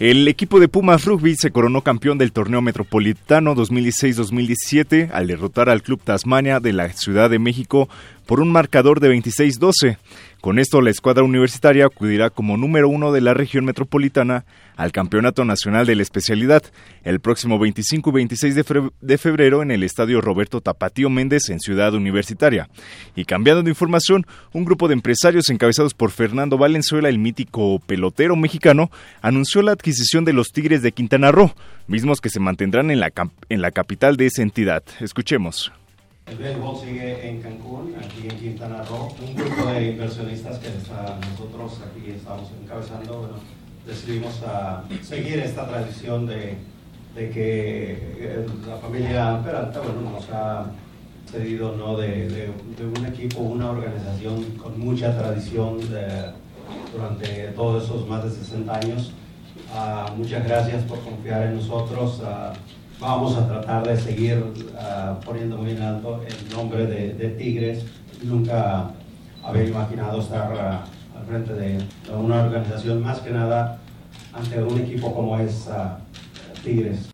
[0.00, 5.82] El equipo de Pumas Rugby se coronó campeón del torneo metropolitano 2016-2017 al derrotar al
[5.84, 7.88] Club Tasmania de la Ciudad de México
[8.26, 9.98] por un marcador de 26-12.
[10.40, 15.44] Con esto, la escuadra universitaria acudirá como número uno de la región metropolitana al Campeonato
[15.44, 16.62] Nacional de la Especialidad
[17.04, 21.92] el próximo 25 y 26 de febrero en el Estadio Roberto Tapatío Méndez en Ciudad
[21.92, 22.70] Universitaria.
[23.14, 28.34] Y cambiando de información, un grupo de empresarios encabezados por Fernando Valenzuela, el mítico pelotero
[28.34, 31.54] mexicano, anunció la adquisición de los Tigres de Quintana Roo,
[31.86, 33.12] mismos que se mantendrán en la,
[33.50, 34.82] en la capital de esa entidad.
[35.00, 35.70] Escuchemos.
[36.30, 39.08] El béisbol sigue en Cancún, aquí en Quintana Roo.
[39.20, 43.34] Un grupo de inversionistas que nosotros aquí estamos encabezando, bueno,
[43.84, 44.34] decidimos
[45.02, 46.56] seguir esta tradición de,
[47.16, 50.70] que eh, la familia Peralta bueno, nos ha
[51.28, 51.96] cedido ¿no?
[51.96, 52.48] de,
[52.96, 55.80] un equipo, una organización con mucha tradición
[56.92, 59.12] durante todos esos más de 60 años.
[59.74, 62.20] Uh, muchas gracias por confiar en nosotros.
[62.20, 67.84] Uh, vamos a tratar de seguir uh, poniendo muy en alto el nombre de, Tigres.
[68.22, 68.90] Nunca
[69.42, 73.80] había imaginado estar uh, al frente de, de, una organización, más que nada
[74.32, 77.10] ante un equipo como es uh, Tigres.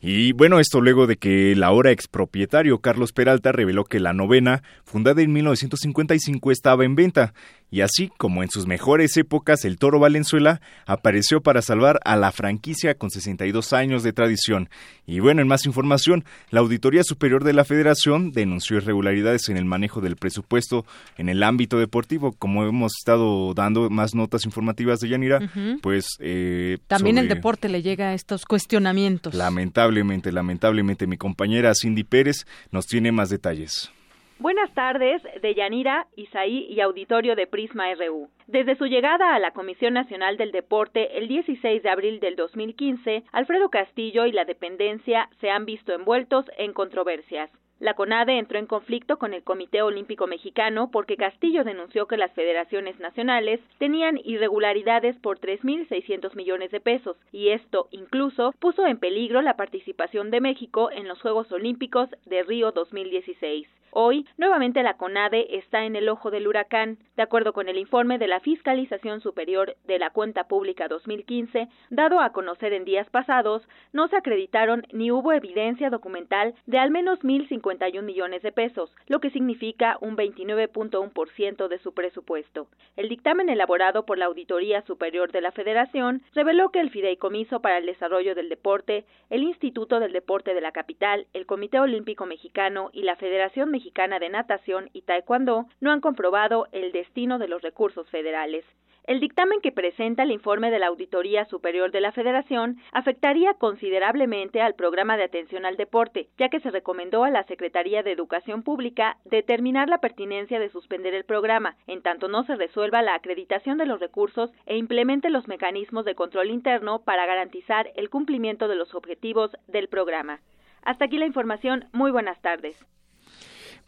[0.00, 4.62] Y bueno, esto luego de que el ahora expropietario Carlos Peralta reveló que la novena,
[4.84, 7.34] fundada en 1955, estaba en venta
[7.70, 12.32] y así como en sus mejores épocas el Toro Valenzuela apareció para salvar a la
[12.32, 14.68] franquicia con 62 años de tradición.
[15.06, 19.64] Y bueno, en más información, la Auditoría Superior de la Federación denunció irregularidades en el
[19.64, 20.84] manejo del presupuesto
[21.16, 25.80] en el ámbito deportivo, como hemos estado dando más notas informativas de Yanira, uh -huh.
[25.80, 26.06] pues...
[26.20, 27.28] Eh, También sobre...
[27.28, 29.34] el deporte le llega a estos cuestionamientos.
[29.34, 33.90] Lamentablemente, lamentablemente, mi compañera Cindy Pérez nos tiene más detalles.
[34.38, 38.28] Buenas tardes, Deyanira, Isaí y auditorio de Prisma RU.
[38.46, 43.24] Desde su llegada a la Comisión Nacional del Deporte el 16 de abril del 2015,
[43.32, 47.50] Alfredo Castillo y la dependencia se han visto envueltos en controversias.
[47.78, 52.32] La CONADE entró en conflicto con el Comité Olímpico Mexicano porque Castillo denunció que las
[52.32, 59.42] federaciones nacionales tenían irregularidades por 3.600 millones de pesos y esto incluso puso en peligro
[59.42, 63.68] la participación de México en los Juegos Olímpicos de Río 2016.
[63.98, 66.98] Hoy, nuevamente la CONADE está en el ojo del huracán.
[67.16, 72.20] De acuerdo con el informe de la Fiscalización Superior de la Cuenta Pública 2015, dado
[72.20, 77.24] a conocer en días pasados, no se acreditaron ni hubo evidencia documental de al menos
[77.66, 82.68] 1.051 millones de pesos, lo que significa un 29.1% de su presupuesto.
[82.96, 87.78] El dictamen elaborado por la Auditoría Superior de la Federación reveló que el Fideicomiso para
[87.78, 92.90] el Desarrollo del Deporte, el Instituto del Deporte de la Capital, el Comité Olímpico Mexicano
[92.92, 97.62] y la Federación Mexicana de Natación y Taekwondo no han comprobado el destino de los
[97.62, 98.64] recursos federales.
[99.06, 104.60] El dictamen que presenta el informe de la Auditoría Superior de la Federación afectaría considerablemente
[104.60, 108.64] al programa de atención al deporte, ya que se recomendó a la Secretaría de Educación
[108.64, 113.78] Pública determinar la pertinencia de suspender el programa, en tanto no se resuelva la acreditación
[113.78, 118.74] de los recursos e implemente los mecanismos de control interno para garantizar el cumplimiento de
[118.74, 120.40] los objetivos del programa.
[120.82, 121.84] Hasta aquí la información.
[121.92, 122.76] Muy buenas tardes.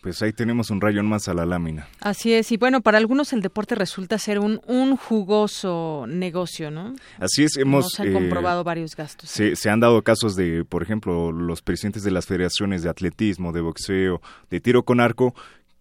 [0.00, 1.88] Pues ahí tenemos un rayón más a la lámina.
[2.00, 6.94] Así es, y bueno, para algunos el deporte resulta ser un, un jugoso negocio, ¿no?
[7.18, 7.92] Así es, hemos...
[7.92, 9.28] se han comprobado varios gastos.
[9.28, 13.52] Se, se, han dado casos de, por ejemplo, los presidentes de las federaciones de atletismo,
[13.52, 15.34] de boxeo, de tiro con arco,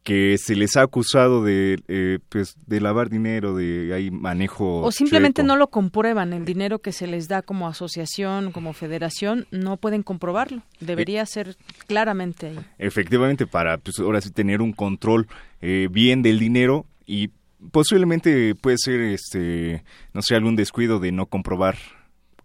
[0.07, 4.89] que se les ha acusado de eh, pues de lavar dinero, de hay manejo o
[4.93, 9.75] simplemente no lo comprueban el dinero que se les da como asociación, como federación, no
[9.75, 10.61] pueden comprobarlo.
[10.79, 12.59] Debería ser claramente ahí.
[12.77, 15.27] Efectivamente para pues ahora sí tener un control
[15.59, 17.31] eh, bien del dinero y
[17.73, 19.83] posiblemente puede ser este
[20.13, 21.75] no sé algún descuido de no comprobar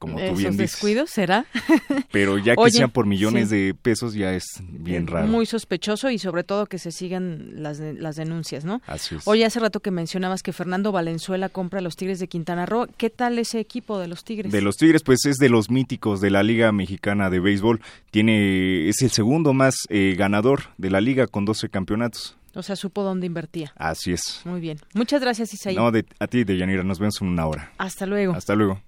[0.03, 0.57] como tú bien dices.
[0.57, 1.47] descuidos será?
[2.11, 5.29] Pero ya que sean por millones de pesos ya es bien raro.
[5.29, 8.83] Muy sospechoso y sobre todo que se sigan las, las denuncias, ¿no?
[8.89, 9.23] Así es.
[9.29, 12.89] Oye, hace rato que mencionabas que Fernando Valenzuela compra a los Tigres de Quintana Roo.
[12.97, 14.51] ¿Qué tal ese equipo de los Tigres?
[14.51, 17.81] De los Tigres, pues es de los míticos de la Liga Mexicana de Béisbol.
[18.11, 22.37] Tiene, es el segundo más eh, ganador de la liga con 12 campeonatos.
[22.55, 23.73] O sea, supo dónde invertía.
[23.77, 24.43] Así es.
[24.45, 24.79] Muy bien.
[24.95, 25.77] Muchas gracias, Isaí.
[25.77, 26.83] No, de, a ti, Deyanira.
[26.83, 27.73] Nos vemos en una hora.
[27.79, 28.35] Hasta luego.
[28.35, 28.81] Hasta luego.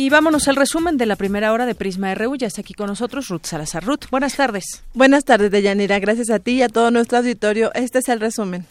[0.00, 2.34] Y vámonos al resumen de la primera hora de Prisma RU.
[2.34, 3.84] Ya está aquí con nosotros Ruth Salazar.
[3.84, 4.82] Ruth, buenas tardes.
[4.94, 5.98] Buenas tardes, Deyanira.
[5.98, 7.70] Gracias a ti y a todo nuestro auditorio.
[7.74, 8.64] Este es el resumen.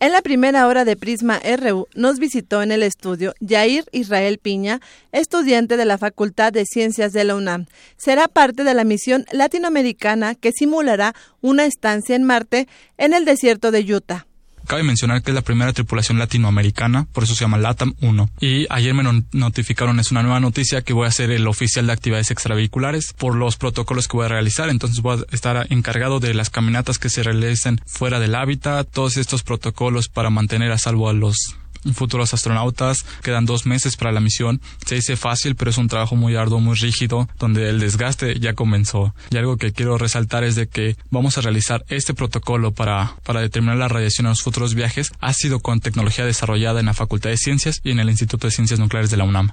[0.00, 4.80] En la primera hora de Prisma RU nos visitó en el estudio Yair Israel Piña,
[5.12, 7.66] estudiante de la Facultad de Ciencias de la UNAM.
[7.96, 12.66] Será parte de la misión latinoamericana que simulará una estancia en Marte
[12.98, 14.26] en el desierto de Utah.
[14.66, 18.30] Cabe mencionar que es la primera tripulación latinoamericana, por eso se llama LATAM 1.
[18.40, 21.92] Y ayer me notificaron, es una nueva noticia, que voy a ser el oficial de
[21.92, 24.68] actividades extravehiculares por los protocolos que voy a realizar.
[24.68, 29.16] Entonces voy a estar encargado de las caminatas que se realicen fuera del hábitat, todos
[29.16, 31.56] estos protocolos para mantener a salvo a los
[31.94, 33.04] futuros astronautas.
[33.22, 34.60] Quedan dos meses para la misión.
[34.86, 38.54] Se dice fácil, pero es un trabajo muy arduo, muy rígido, donde el desgaste ya
[38.54, 39.14] comenzó.
[39.30, 43.40] Y algo que quiero resaltar es de que vamos a realizar este protocolo para, para
[43.40, 45.12] determinar la radiación en los futuros viajes.
[45.20, 48.52] Ha sido con tecnología desarrollada en la Facultad de Ciencias y en el Instituto de
[48.52, 49.52] Ciencias Nucleares de la UNAM.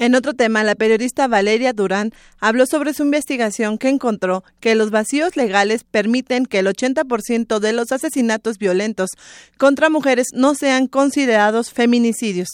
[0.00, 4.90] En otro tema, la periodista Valeria Durán habló sobre su investigación que encontró que los
[4.90, 9.10] vacíos legales permiten que el 80% de los asesinatos violentos
[9.58, 12.48] contra mujeres no sean considerados feminicidios.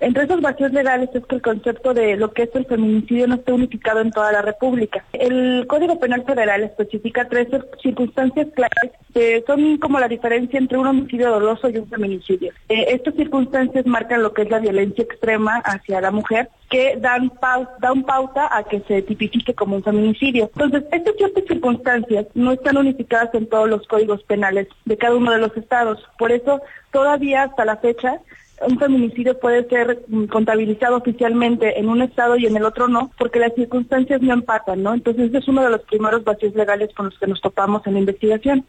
[0.00, 3.34] Entre esos vacíos legales es que el concepto de lo que es el feminicidio no
[3.34, 5.04] está unificado en toda la República.
[5.12, 7.48] El Código Penal Federal especifica tres
[7.82, 12.52] circunstancias claves que son como la diferencia entre un homicidio doloso y un feminicidio.
[12.68, 17.32] Eh, estas circunstancias marcan lo que es la violencia extrema hacia la mujer que dan,
[17.80, 20.50] dan pauta a que se tipifique como un feminicidio.
[20.54, 25.32] Entonces, estas ciertas circunstancias no están unificadas en todos los códigos penales de cada uno
[25.32, 26.06] de los estados.
[26.18, 28.20] Por eso, todavía hasta la fecha,
[28.66, 33.10] un feminicidio puede ser mm, contabilizado oficialmente en un estado y en el otro no,
[33.18, 34.94] porque las circunstancias no empatan, ¿no?
[34.94, 37.94] Entonces, ese es uno de los primeros vacíos legales con los que nos topamos en
[37.94, 38.66] la investigación.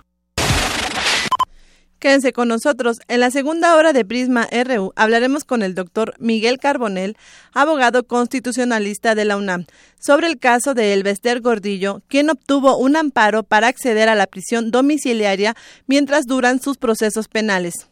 [2.02, 2.98] Quédense con nosotros.
[3.08, 7.16] En la segunda hora de Prisma RU hablaremos con el doctor Miguel Carbonel,
[7.54, 9.66] abogado constitucionalista de la UNAM,
[10.00, 14.72] sobre el caso de Elvester Gordillo, quien obtuvo un amparo para acceder a la prisión
[14.72, 15.54] domiciliaria
[15.86, 17.91] mientras duran sus procesos penales.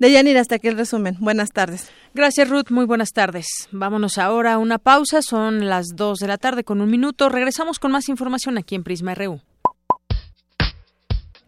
[0.00, 1.18] Deyanira, hasta aquí el resumen.
[1.20, 1.90] Buenas tardes.
[2.14, 2.70] Gracias, Ruth.
[2.70, 3.46] Muy buenas tardes.
[3.70, 5.20] Vámonos ahora a una pausa.
[5.20, 7.28] Son las 2 de la tarde con un minuto.
[7.28, 9.42] Regresamos con más información aquí en Prisma RU.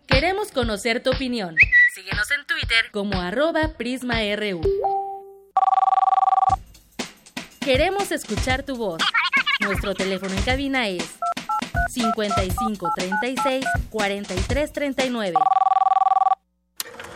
[0.07, 1.57] Queremos conocer tu opinión.
[1.95, 4.61] Síguenos en Twitter como arroba PrismaRU.
[7.59, 9.01] Queremos escuchar tu voz.
[9.61, 11.09] Nuestro teléfono en cabina es
[11.89, 15.39] 55 36 43 39.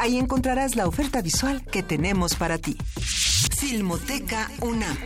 [0.00, 2.74] Ahí encontrarás la oferta visual que tenemos para ti.
[3.58, 4.96] Filmoteca UNAM.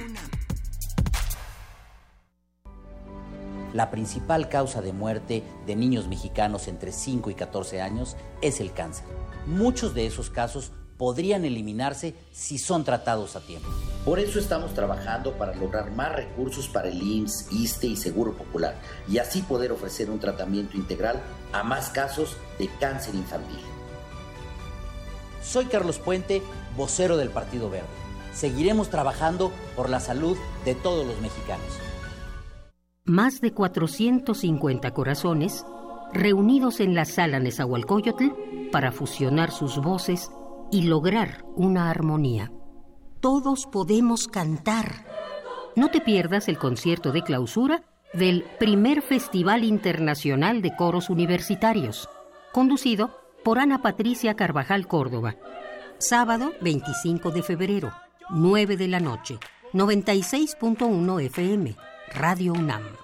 [3.73, 8.73] La principal causa de muerte de niños mexicanos entre 5 y 14 años es el
[8.73, 9.05] cáncer.
[9.47, 13.69] Muchos de esos casos podrían eliminarse si son tratados a tiempo.
[14.05, 18.77] Por eso estamos trabajando para lograr más recursos para el IMSS, ISTE y Seguro Popular
[19.09, 21.21] y así poder ofrecer un tratamiento integral
[21.53, 23.74] a más casos de cáncer infantil.
[25.45, 26.43] Soy Carlos Puente,
[26.77, 27.87] vocero del Partido Verde.
[28.33, 31.67] Seguiremos trabajando por la salud de todos los mexicanos.
[33.05, 35.65] Más de 450 corazones
[36.13, 40.31] reunidos en la sala Nezahualcóyotl para fusionar sus voces
[40.73, 42.51] y lograr una armonía.
[43.21, 45.05] Todos podemos cantar.
[45.77, 47.85] No te pierdas el concierto de clausura
[48.15, 52.09] del primer Festival Internacional de Coros Universitarios,
[52.53, 55.37] conducido por Ana Patricia Carvajal Córdoba.
[55.99, 57.93] Sábado 25 de febrero,
[58.31, 59.39] 9 de la noche,
[59.73, 61.77] 96.1 FM,
[62.15, 63.04] Radio UNAM.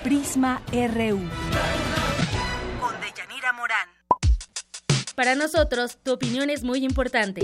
[0.05, 1.20] Prisma RU.
[2.81, 3.89] Con Deyanira Morán.
[5.14, 7.41] Para nosotros, tu opinión es muy importante.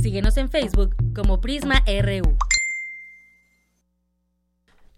[0.00, 2.36] Síguenos en Facebook como Prisma RU.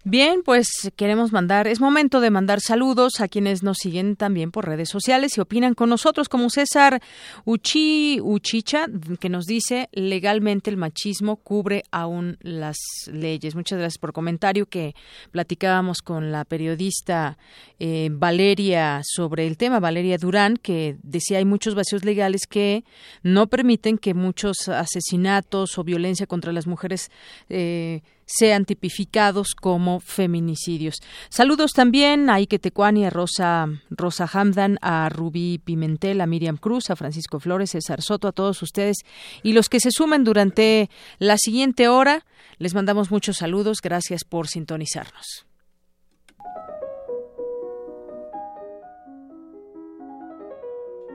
[0.07, 4.67] Bien, pues queremos mandar, es momento de mandar saludos a quienes nos siguen también por
[4.67, 7.01] redes sociales y opinan con nosotros, como César
[7.43, 8.85] Uchi Uchicha,
[9.19, 12.77] que nos dice legalmente el machismo cubre aún las
[13.11, 13.55] leyes.
[13.55, 14.93] Muchas gracias por comentario que
[15.31, 17.39] platicábamos con la periodista
[17.79, 22.83] eh, Valeria sobre el tema, Valeria Durán, que decía hay muchos vacíos legales que
[23.23, 27.09] no permiten que muchos asesinatos o violencia contra las mujeres
[27.49, 30.95] eh, sean tipificados como feminicidios.
[31.29, 36.89] Saludos también a Ike Tecuani, a Rosa, Rosa Hamdan, a Rubí Pimentel, a Miriam Cruz,
[36.89, 38.97] a Francisco Flores, César Soto, a todos ustedes
[39.43, 42.25] y los que se sumen durante la siguiente hora.
[42.57, 43.79] Les mandamos muchos saludos.
[43.81, 45.45] Gracias por sintonizarnos.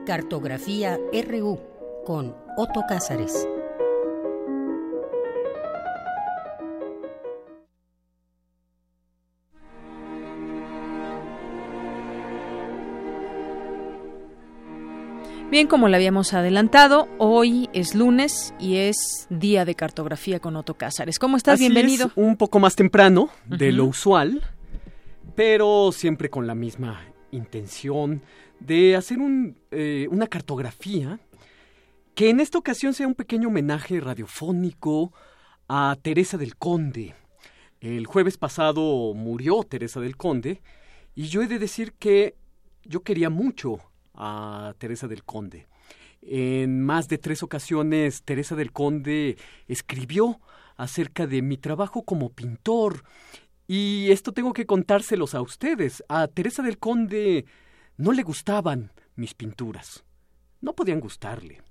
[0.05, 0.97] Cartografía
[1.27, 1.59] RU
[2.05, 3.47] con Otto Cázares.
[15.51, 20.75] Bien, como le habíamos adelantado, hoy es lunes y es día de cartografía con Otto
[20.75, 21.19] Cázares.
[21.19, 21.55] ¿Cómo estás?
[21.55, 22.07] Así Bienvenido.
[22.07, 24.41] Es, un poco más temprano de lo usual,
[25.35, 28.21] pero siempre con la misma intención
[28.61, 31.19] de hacer un, eh, una cartografía
[32.15, 35.11] que en esta ocasión sea un pequeño homenaje radiofónico
[35.67, 37.13] a Teresa del Conde.
[37.81, 40.61] El jueves pasado murió Teresa del Conde
[41.13, 42.37] y yo he de decir que
[42.85, 43.90] yo quería mucho
[44.21, 45.67] a Teresa del Conde.
[46.21, 50.39] En más de tres ocasiones, Teresa del Conde escribió
[50.77, 53.03] acerca de mi trabajo como pintor.
[53.67, 56.03] Y esto tengo que contárselos a ustedes.
[56.07, 57.45] A Teresa del Conde
[57.97, 60.03] no le gustaban mis pinturas.
[60.61, 61.63] No podían gustarle.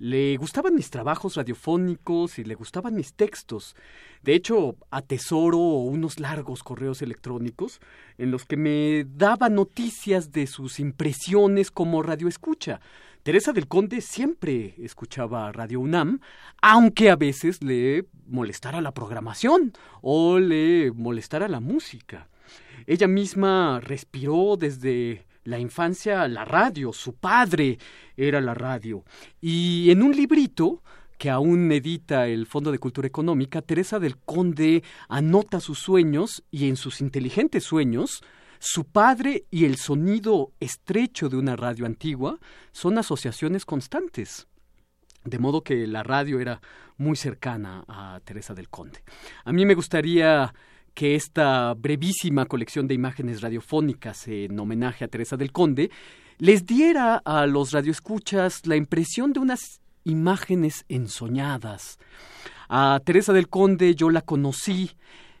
[0.00, 3.74] Le gustaban mis trabajos radiofónicos y le gustaban mis textos.
[4.22, 7.80] De hecho, atesoro unos largos correos electrónicos
[8.16, 12.80] en los que me daba noticias de sus impresiones como radioescucha.
[13.24, 16.20] Teresa del Conde siempre escuchaba Radio UNAM,
[16.62, 22.28] aunque a veces le molestara la programación o le molestara la música.
[22.86, 27.78] Ella misma respiró desde la infancia la radio, su padre
[28.16, 29.02] era la radio.
[29.40, 30.82] Y en un librito
[31.16, 36.68] que aún edita el Fondo de Cultura Económica, Teresa del Conde anota sus sueños y
[36.68, 38.22] en sus inteligentes sueños,
[38.58, 42.38] su padre y el sonido estrecho de una radio antigua
[42.72, 44.48] son asociaciones constantes.
[45.24, 46.60] De modo que la radio era
[46.98, 49.02] muy cercana a Teresa del Conde.
[49.44, 50.52] A mí me gustaría
[50.98, 55.92] que esta brevísima colección de imágenes radiofónicas en homenaje a Teresa del Conde
[56.38, 62.00] les diera a los radioescuchas la impresión de unas imágenes ensoñadas.
[62.68, 64.90] A Teresa del Conde yo la conocí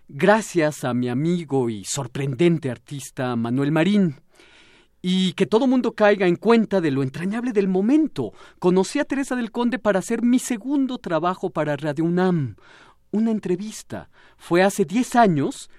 [0.06, 4.14] gracias a mi amigo y sorprendente artista Manuel Marín.
[5.02, 8.32] Y que todo mundo caiga en cuenta de lo entrañable del momento.
[8.60, 12.56] Conocí a Teresa del Conde para hacer mi segundo trabajo para Radio UNAM,
[13.10, 14.10] una entrevista.
[14.36, 15.70] Fue hace 10 años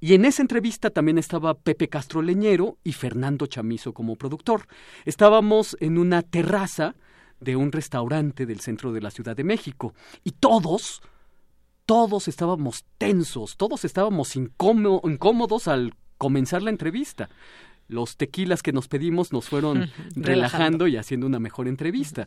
[0.00, 4.66] y en esa entrevista también estaba Pepe Castro Leñero y Fernando Chamizo como productor.
[5.04, 6.94] Estábamos en una terraza
[7.40, 11.02] de un restaurante del centro de la Ciudad de México y todos,
[11.86, 17.28] todos estábamos tensos, todos estábamos incómodos al comenzar la entrevista.
[17.88, 22.26] Los tequilas que nos pedimos nos fueron relajando y haciendo una mejor entrevista.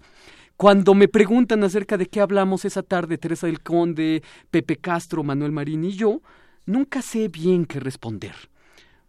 [0.59, 5.53] Cuando me preguntan acerca de qué hablamos esa tarde, Teresa del Conde, Pepe Castro, Manuel
[5.53, 6.21] Marín y yo,
[6.65, 8.35] nunca sé bien qué responder.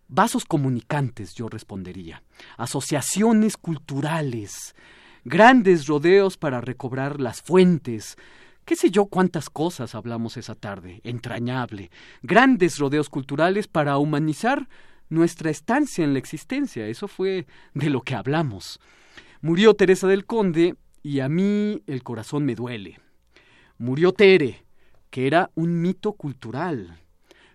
[0.07, 2.23] Vasos comunicantes, yo respondería.
[2.57, 4.77] Asociaciones culturales.
[5.25, 8.17] Grandes rodeos para recobrar las fuentes.
[8.65, 11.01] Qué sé yo cuántas cosas hablamos esa tarde.
[11.03, 11.91] Entrañable.
[12.23, 14.69] Grandes rodeos culturales para humanizar
[15.09, 16.87] nuestra estancia en la existencia.
[16.87, 18.79] Eso fue de lo que hablamos.
[19.41, 22.99] Murió Teresa del Conde y a mí el corazón me duele.
[23.79, 24.65] Murió Tere,
[25.11, 26.99] que era un mito cultural.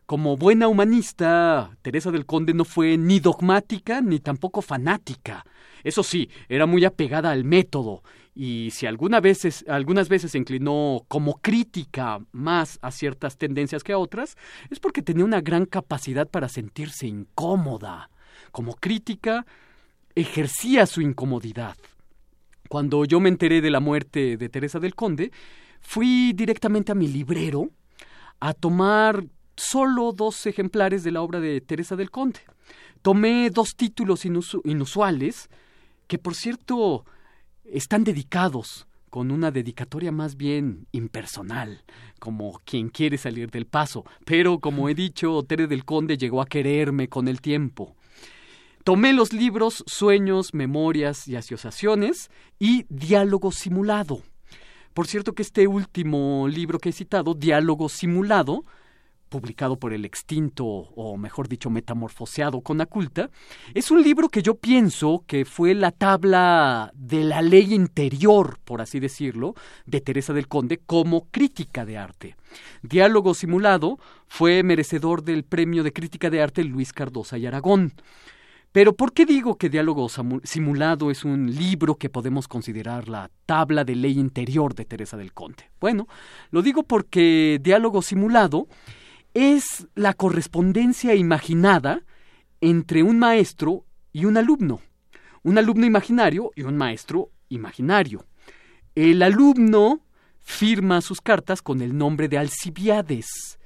[0.06, 5.46] Como buena humanista, Teresa del Conde no fue ni dogmática ni tampoco fanática.
[5.84, 8.04] Eso sí, era muy apegada al método
[8.36, 13.94] y si alguna veces, algunas veces se inclinó como crítica más a ciertas tendencias que
[13.94, 14.36] a otras,
[14.70, 18.10] es porque tenía una gran capacidad para sentirse incómoda.
[18.52, 19.46] Como crítica,
[20.16, 21.78] ejercía su incomodidad.
[22.70, 25.32] Cuando yo me enteré de la muerte de Teresa del Conde,
[25.82, 27.70] fui directamente a mi librero
[28.40, 32.40] a tomar solo dos ejemplares de la obra de Teresa del Conde.
[33.02, 35.50] Tomé dos títulos inusuales,
[36.08, 37.06] que por cierto
[37.64, 41.84] están dedicados con una dedicatoria más bien impersonal,
[42.20, 46.48] como quien quiere salir del paso, pero como he dicho, Tere del Conde llegó a
[46.48, 47.96] quererme con el tiempo.
[48.86, 52.30] Tomé los libros Sueños, Memorias y Asociaciones
[52.60, 54.22] y Diálogo Simulado.
[54.94, 58.64] Por cierto que este último libro que he citado, Diálogo Simulado,
[59.30, 63.32] publicado por el extinto, o mejor dicho, metamorfoseado con Aculta,
[63.74, 68.82] es un libro que yo pienso que fue la tabla de la ley interior, por
[68.82, 69.56] así decirlo,
[69.88, 72.36] de Teresa del Conde como crítica de arte.
[72.84, 77.92] Diálogo Simulado fue merecedor del Premio de Crítica de Arte Luis Cardosa y Aragón.
[78.76, 80.10] Pero ¿por qué digo que Diálogo
[80.44, 85.32] Simulado es un libro que podemos considerar la tabla de ley interior de Teresa del
[85.32, 85.72] Conde?
[85.80, 86.10] Bueno,
[86.52, 88.68] lo digo porque Diálogo Simulado
[89.34, 92.02] es la correspondencia imaginada
[92.60, 94.82] entre un maestro y un alumno,
[95.44, 98.26] un alumno imaginario y un maestro imaginario.
[98.94, 100.02] El alumno
[100.42, 103.58] firma sus cartas con el nombre de Alcibiades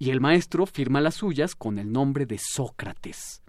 [0.00, 3.45] y el maestro firma las suyas con el nombre de Sócrates.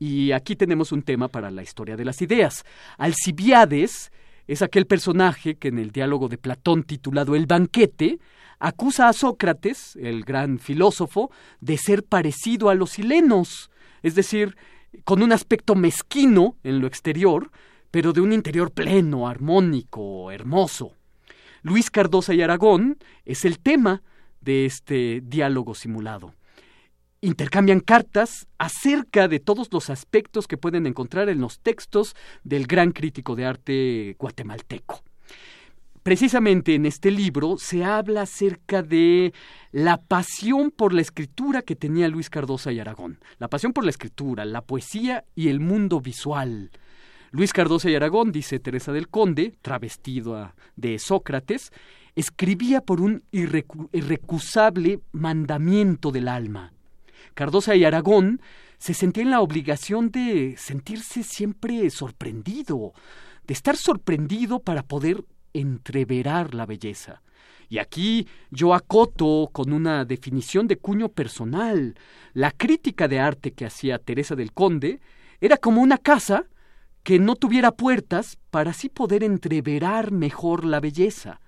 [0.00, 2.64] Y aquí tenemos un tema para la historia de las ideas.
[2.96, 4.10] Alcibiades
[4.46, 8.18] es aquel personaje que en el diálogo de Platón titulado El banquete
[8.58, 11.30] acusa a Sócrates, el gran filósofo,
[11.60, 13.70] de ser parecido a los silenos,
[14.02, 14.56] es decir,
[15.04, 17.50] con un aspecto mezquino en lo exterior,
[17.90, 20.94] pero de un interior pleno, armónico, hermoso.
[21.60, 22.96] Luis Cardosa y Aragón
[23.26, 24.02] es el tema
[24.40, 26.32] de este diálogo simulado
[27.22, 32.92] intercambian cartas acerca de todos los aspectos que pueden encontrar en los textos del gran
[32.92, 35.02] crítico de arte guatemalteco.
[36.02, 39.34] precisamente en este libro se habla acerca de
[39.70, 43.18] la pasión por la escritura que tenía Luis Cardosa y Aragón.
[43.38, 46.70] La pasión por la escritura, la poesía y el mundo visual.
[47.32, 51.70] Luis Cardosa y Aragón, dice Teresa del Conde, travestido de Sócrates,
[52.16, 56.72] escribía por un irrecusable mandamiento del alma.
[57.34, 58.40] Cardosa y Aragón
[58.78, 62.92] se sentían la obligación de sentirse siempre sorprendido,
[63.46, 67.22] de estar sorprendido para poder entreverar la belleza.
[67.68, 71.94] Y aquí yo acoto con una definición de cuño personal.
[72.32, 75.00] La crítica de arte que hacía Teresa del Conde
[75.40, 76.46] era como una casa
[77.02, 81.40] que no tuviera puertas para así poder entreverar mejor la belleza.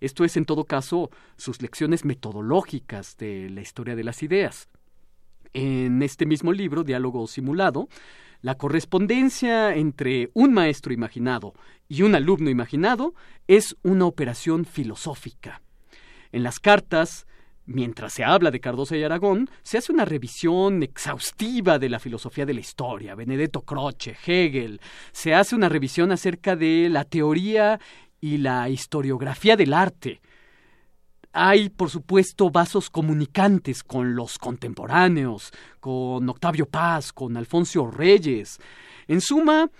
[0.00, 4.69] Esto es, en todo caso, sus lecciones metodológicas de la historia de las ideas.
[5.52, 7.88] En este mismo libro, Diálogo Simulado,
[8.40, 11.54] la correspondencia entre un maestro imaginado
[11.88, 13.14] y un alumno imaginado
[13.48, 15.60] es una operación filosófica.
[16.32, 17.26] En las cartas,
[17.66, 22.46] mientras se habla de Cardoso y Aragón, se hace una revisión exhaustiva de la filosofía
[22.46, 24.80] de la historia, Benedetto Croce, Hegel,
[25.12, 27.80] se hace una revisión acerca de la teoría
[28.20, 30.20] y la historiografía del arte,
[31.32, 38.58] hay, por supuesto, vasos comunicantes con los contemporáneos, con Octavio Paz, con Alfonso Reyes.
[39.06, 39.70] En suma,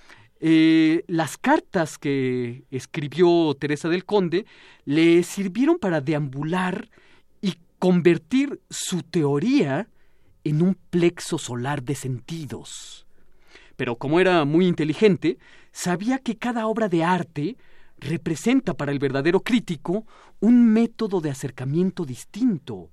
[0.41, 4.47] eh, las cartas que escribió Teresa del Conde
[4.85, 6.89] le sirvieron para deambular
[7.43, 9.89] y convertir su teoría
[10.45, 13.07] en un plexo solar de sentidos.
[13.77, 15.39] Pero como era muy inteligente,
[15.73, 17.57] sabía que cada obra de arte
[18.01, 20.07] representa para el verdadero crítico
[20.41, 22.91] un método de acercamiento distinto,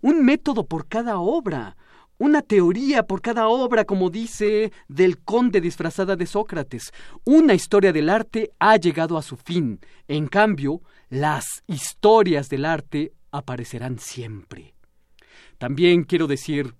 [0.00, 1.76] un método por cada obra,
[2.18, 6.92] una teoría por cada obra, como dice del conde disfrazada de Sócrates.
[7.24, 9.80] Una historia del arte ha llegado a su fin.
[10.06, 14.74] En cambio, las historias del arte aparecerán siempre.
[15.58, 16.74] También quiero decir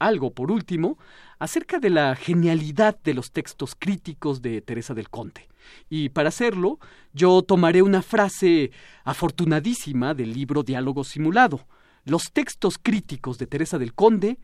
[0.00, 0.98] algo, por último,
[1.38, 5.48] acerca de la genialidad de los textos críticos de Teresa del Conde.
[5.88, 6.80] Y para hacerlo,
[7.12, 8.72] yo tomaré una frase
[9.04, 11.66] afortunadísima del libro Diálogo Simulado.
[12.04, 14.38] Los textos críticos de Teresa del Conde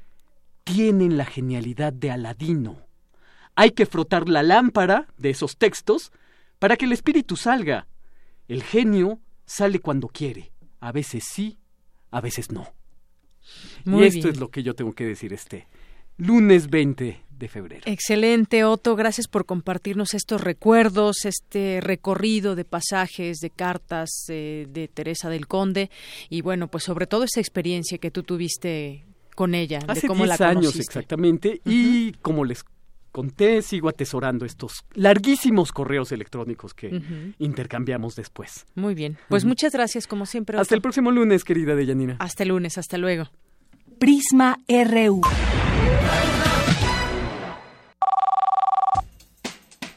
[0.62, 2.86] tienen la genialidad de Aladino.
[3.56, 6.12] Hay que frotar la lámpara de esos textos
[6.58, 7.86] para que el espíritu salga.
[8.46, 11.58] El genio sale cuando quiere, a veces sí,
[12.10, 12.76] a veces no.
[13.84, 15.66] Y esto es lo que yo tengo que decir este
[16.16, 17.82] lunes 20 de febrero.
[17.84, 18.96] Excelente, Otto.
[18.96, 25.46] Gracias por compartirnos estos recuerdos, este recorrido de pasajes, de cartas eh, de Teresa del
[25.46, 25.90] Conde.
[26.30, 29.04] Y bueno, pues sobre todo esa experiencia que tú tuviste
[29.34, 31.60] con ella, Hace de cómo 10 la años exactamente.
[31.66, 32.64] Y como les
[33.16, 37.00] conté, sigo atesorando estos larguísimos correos electrónicos que
[37.38, 38.66] intercambiamos después.
[38.74, 39.16] Muy bien.
[39.30, 40.58] Pues muchas gracias como siempre.
[40.58, 42.16] Hasta el próximo lunes, querida Deyanira.
[42.18, 43.24] Hasta el lunes, hasta luego.
[43.98, 45.22] Prisma RU.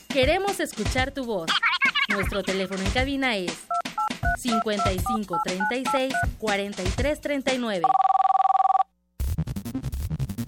[0.07, 1.49] Queremos escuchar tu voz.
[2.13, 3.67] Nuestro teléfono en cabina es
[4.37, 7.83] 55 36 43 39.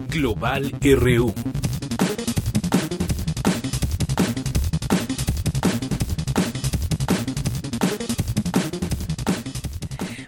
[0.08, 1.34] Global RU.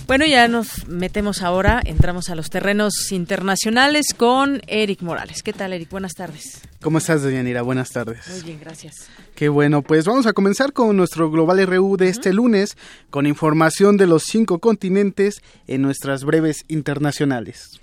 [0.07, 5.43] Bueno, ya nos metemos ahora, entramos a los terrenos internacionales con Eric Morales.
[5.43, 5.89] ¿Qué tal, Eric?
[5.91, 6.61] Buenas tardes.
[6.83, 7.63] ¿Cómo estás, Nira?
[7.63, 8.29] Buenas tardes.
[8.29, 9.09] Muy bien, gracias.
[9.35, 12.77] Qué bueno, pues vamos a comenzar con nuestro Global RU de este lunes,
[13.09, 17.81] con información de los cinco continentes en nuestras breves internacionales.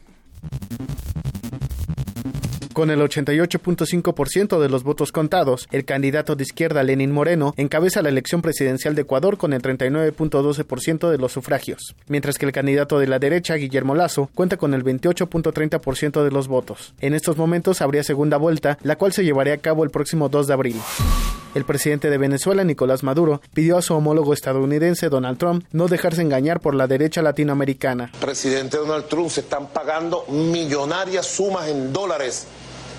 [2.82, 8.10] Con el 88.5% de los votos contados, el candidato de izquierda Lenín Moreno encabeza la
[8.10, 13.06] elección presidencial de Ecuador con el 39.12% de los sufragios, mientras que el candidato de
[13.06, 16.96] la derecha, Guillermo Lazo, cuenta con el 28.30% de los votos.
[17.02, 20.48] En estos momentos habría segunda vuelta, la cual se llevaría a cabo el próximo 2
[20.48, 20.82] de abril.
[21.54, 26.24] El presidente de Venezuela, Nicolás Maduro, pidió a su homólogo estadounidense, Donald Trump, no dejarse
[26.24, 28.12] engañar por la derecha latinoamericana.
[28.20, 32.48] Presidente Donald Trump, se están pagando millonarias sumas en dólares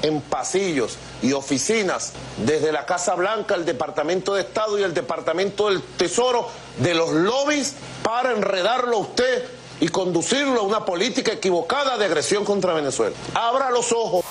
[0.03, 2.12] en pasillos y oficinas,
[2.45, 6.49] desde la Casa Blanca, el Departamento de Estado y el Departamento del Tesoro,
[6.79, 9.45] de los lobbies para enredarlo a usted
[9.81, 13.16] y conducirlo a una política equivocada de agresión contra Venezuela.
[13.35, 14.24] Abra los ojos.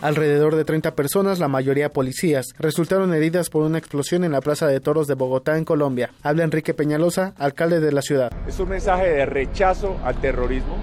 [0.00, 4.68] Alrededor de 30 personas, la mayoría policías, resultaron heridas por una explosión en la Plaza
[4.68, 6.12] de Toros de Bogotá, en Colombia.
[6.22, 8.30] Habla Enrique Peñalosa, alcalde de la ciudad.
[8.46, 10.76] Es un mensaje de rechazo al terrorismo.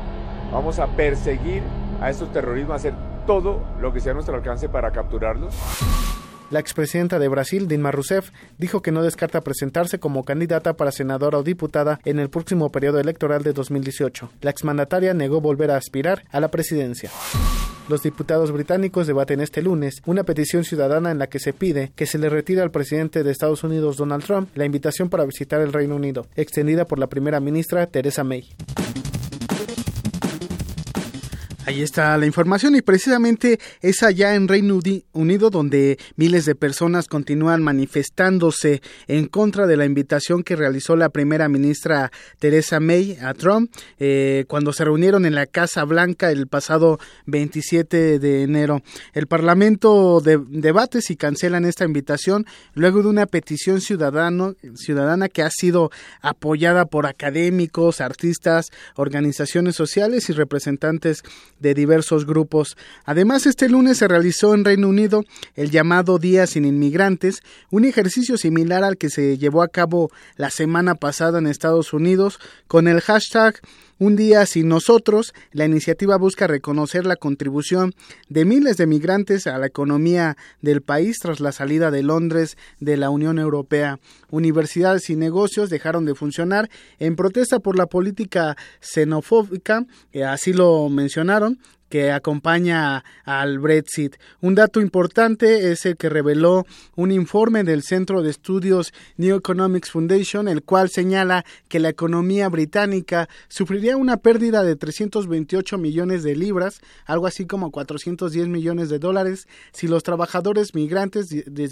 [0.52, 1.64] Vamos a perseguir
[2.02, 2.93] a estos terrorismos, a hacer
[3.26, 5.56] todo lo que sea a nuestro alcance para capturarlos.
[6.52, 8.30] La expresidenta de Brasil, Dilma Rousseff,
[8.60, 12.99] dijo que no descarta presentarse como candidata para senadora o diputada en el próximo periodo
[12.99, 14.30] electoral de 2018.
[14.41, 17.10] La exmandataria negó volver a aspirar a la presidencia.
[17.89, 22.06] Los diputados británicos debaten este lunes una petición ciudadana en la que se pide que
[22.06, 25.73] se le retire al presidente de Estados Unidos Donald Trump la invitación para visitar el
[25.73, 28.49] Reino Unido, extendida por la primera ministra Theresa May.
[31.67, 34.79] Ahí está la información y precisamente es allá en Reino
[35.13, 41.09] Unido donde miles de personas continúan manifestándose en contra de la invitación que realizó la
[41.09, 46.45] primera ministra Theresa May a Trump eh, cuando se reunieron en la Casa Blanca el
[46.45, 48.83] pasado 27 de enero.
[49.13, 55.41] El Parlamento de, debate si cancelan esta invitación luego de una petición ciudadano, ciudadana que
[55.41, 55.89] ha sido
[56.21, 61.23] apoyada por académicos, artistas, organizaciones sociales y representantes
[61.60, 62.77] de diversos grupos.
[63.06, 65.23] Además, este lunes se realizó en Reino Unido
[65.56, 67.41] el llamado Día sin Inmigrantes,
[67.72, 72.40] un ejercicio similar al que se llevó a cabo la semana pasada en Estados Unidos
[72.68, 73.60] con el hashtag
[73.97, 77.93] un día sin nosotros, la iniciativa busca reconocer la contribución
[78.27, 82.97] de miles de migrantes a la economía del país tras la salida de Londres de
[82.97, 83.99] la Unión Europea.
[84.30, 86.69] Universidades y negocios dejaron de funcionar
[86.99, 91.59] en protesta por la política xenofóbica, eh, así lo mencionaron,
[91.95, 94.17] que acompaña al Brexit.
[94.41, 96.65] Un dato importante es el que reveló
[96.97, 102.49] un informe del Centro de Estudios New Economics Foundation, el cual señala que la economía
[102.49, 108.99] británica sufriría una pérdida de 328 millones de libras, algo así como 410 millones de
[108.99, 111.30] dólares, si los trabajadores migrantes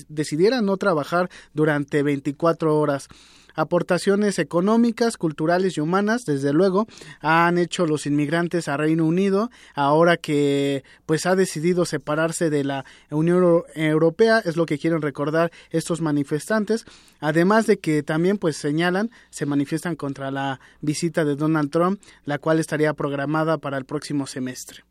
[0.07, 3.09] decidieran no trabajar durante 24 horas
[3.53, 6.87] aportaciones económicas, culturales y humanas, desde luego,
[7.19, 12.85] han hecho los inmigrantes a Reino Unido, ahora que pues ha decidido separarse de la
[13.09, 16.85] Unión Europea, es lo que quieren recordar estos manifestantes,
[17.19, 22.37] además de que también pues señalan, se manifiestan contra la visita de Donald Trump, la
[22.37, 24.83] cual estaría programada para el próximo semestre.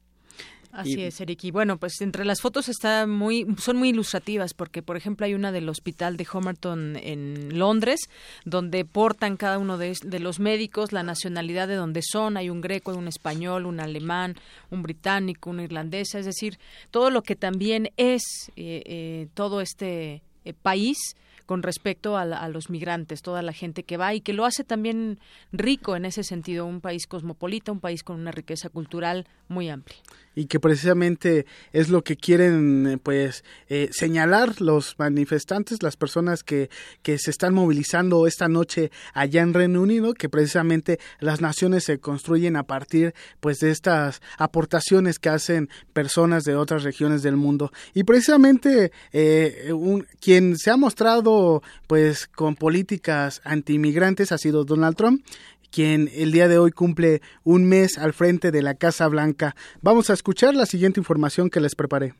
[0.72, 1.44] Así es, Eric.
[1.44, 5.34] Y bueno, pues entre las fotos está muy, son muy ilustrativas porque, por ejemplo, hay
[5.34, 8.00] una del hospital de Homerton en Londres,
[8.46, 12.38] donde portan cada uno de, los médicos la nacionalidad de donde son.
[12.38, 14.36] Hay un greco, un español, un alemán,
[14.70, 16.14] un británico, un irlandés.
[16.14, 16.58] Es decir,
[16.90, 18.22] todo lo que también es
[18.56, 20.96] eh, eh, todo este eh, país
[21.44, 25.18] con respecto a, los migrantes, toda la gente que va y que lo hace también
[25.52, 29.98] rico en ese sentido, un país cosmopolita, un país con una riqueza cultural muy amplia
[30.34, 36.42] y que precisamente es lo que quieren eh, pues eh, señalar los manifestantes, las personas
[36.42, 36.70] que,
[37.02, 41.98] que se están movilizando esta noche allá en Reino Unido, que precisamente las naciones se
[41.98, 47.72] construyen a partir pues de estas aportaciones que hacen personas de otras regiones del mundo.
[47.94, 54.96] Y precisamente eh, un, quien se ha mostrado pues con políticas antiinmigrantes ha sido Donald
[54.96, 55.24] Trump
[55.72, 59.56] quien el día de hoy cumple un mes al frente de la Casa Blanca.
[59.80, 62.14] Vamos a escuchar la siguiente información que les preparé.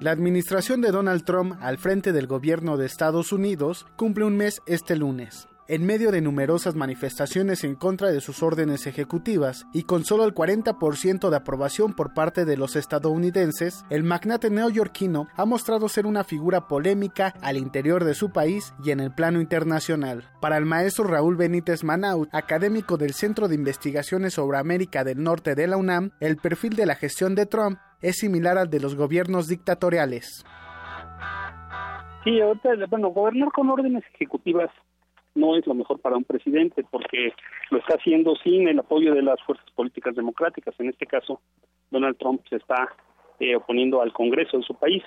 [0.00, 4.60] La administración de Donald Trump al frente del gobierno de Estados Unidos cumple un mes
[4.66, 10.04] este lunes en medio de numerosas manifestaciones en contra de sus órdenes ejecutivas y con
[10.04, 15.88] solo el 40% de aprobación por parte de los estadounidenses, el magnate neoyorquino ha mostrado
[15.88, 20.24] ser una figura polémica al interior de su país y en el plano internacional.
[20.40, 25.54] Para el maestro Raúl Benítez Manaut, académico del Centro de Investigaciones sobre América del Norte
[25.54, 28.96] de la UNAM, el perfil de la gestión de Trump es similar al de los
[28.96, 30.44] gobiernos dictatoriales.
[32.24, 34.70] Sí, ahorita, bueno, gobernar con órdenes ejecutivas
[35.34, 37.32] no es lo mejor para un presidente porque
[37.70, 40.74] lo está haciendo sin el apoyo de las fuerzas políticas democráticas.
[40.78, 41.40] En este caso,
[41.90, 42.88] Donald Trump se está
[43.40, 45.02] eh, oponiendo al Congreso de su país.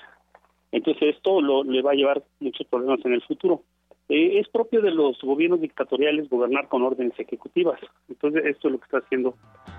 [0.72, 3.62] Entonces esto lo, le va a llevar muchos problemas en el futuro.
[4.08, 7.80] Eh, es propio de los gobiernos dictatoriales gobernar con órdenes ejecutivas.
[8.08, 9.34] Entonces esto es lo que está haciendo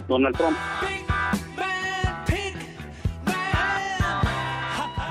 [0.08, 0.58] Donald Trump.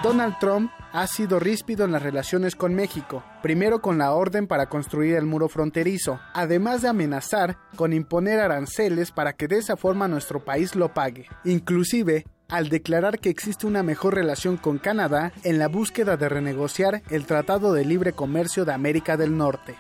[0.07, 4.67] Donald Trump ha sido ríspido en las relaciones con México, primero con la orden para
[4.67, 10.07] construir el muro fronterizo, además de amenazar con imponer aranceles para que de esa forma
[10.07, 11.27] nuestro país lo pague.
[11.45, 17.03] Inclusive, al declarar que existe una mejor relación con Canadá en la búsqueda de renegociar
[17.11, 19.75] el Tratado de Libre Comercio de América del Norte.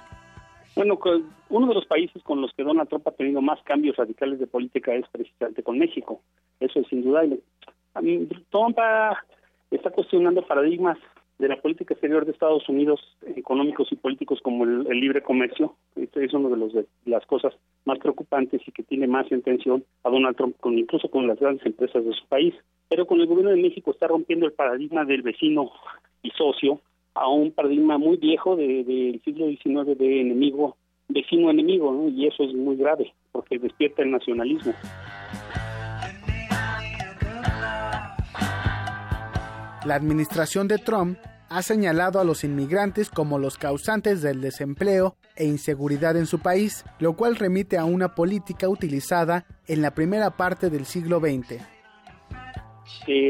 [0.74, 0.98] Bueno,
[1.50, 4.48] uno de los países con los que Donald Trump ha tenido más cambios radicales de
[4.48, 6.20] política es precisamente con México.
[6.58, 7.38] Eso es indudable.
[8.50, 9.16] Trump ha
[9.76, 10.98] está cuestionando paradigmas
[11.38, 13.00] de la política exterior de Estados Unidos,
[13.36, 15.74] económicos y políticos como el, libre comercio.
[15.94, 17.52] Este es uno de, de las cosas
[17.84, 21.66] más preocupantes y que tiene más intención a Donald Trump, con, incluso con las grandes
[21.66, 22.54] empresas de su país.
[22.88, 25.70] Pero con el gobierno de México está rompiendo el paradigma del vecino
[26.22, 26.80] y socio
[27.14, 30.76] a un paradigma muy viejo del de, siglo XIX de enemigo,
[31.08, 34.72] vecino enemigo, y eso es muy grave porque despierta el nacionalismo.
[39.86, 41.16] La administración de Trump
[41.48, 46.84] ha señalado a los inmigrantes como los causantes del desempleo e inseguridad en su país,
[46.98, 51.75] lo cual remite a una política utilizada en la primera parte del siglo XX.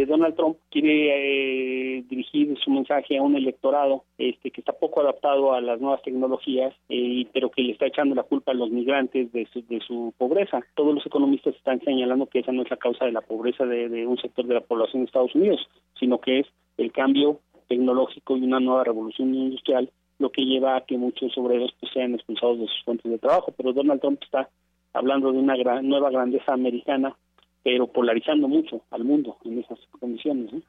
[0.06, 5.54] Donald Trump quiere eh, dirigir su mensaje a un electorado este, que está poco adaptado
[5.54, 9.32] a las nuevas tecnologías, eh, pero que le está echando la culpa a los migrantes
[9.32, 10.60] de su, de su pobreza.
[10.74, 14.06] Todos los economistas están señalando que esa no es la causa de la pobreza de,
[14.06, 15.68] un sector de la población de Estados Unidos,
[15.98, 16.46] sino que es
[16.78, 21.74] el cambio tecnológico y una nueva revolución industrial lo que lleva a que muchos obreros
[21.78, 23.52] pues, sean expulsados de sus fuentes de trabajo.
[23.54, 24.48] Pero Donald Trump está
[24.94, 27.14] hablando de una gran, nueva grandeza americana
[27.66, 30.62] pero polarizando mucho al mundo en esas condiciones.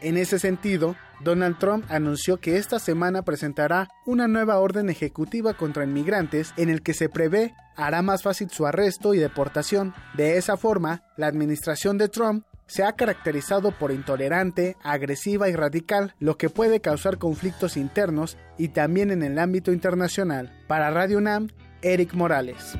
[0.00, 5.84] En ese sentido, Donald Trump anunció que esta semana presentará una nueva orden ejecutiva contra
[5.84, 9.92] inmigrantes en el que se prevé hará más fácil su arresto y deportación.
[10.14, 16.14] De esa forma, la administración de Trump se ha caracterizado por intolerante, agresiva y radical,
[16.20, 20.52] lo que puede causar conflictos internos y también en el ámbito internacional.
[20.66, 21.48] Para Radio UNAM,
[21.82, 22.76] Eric Morales.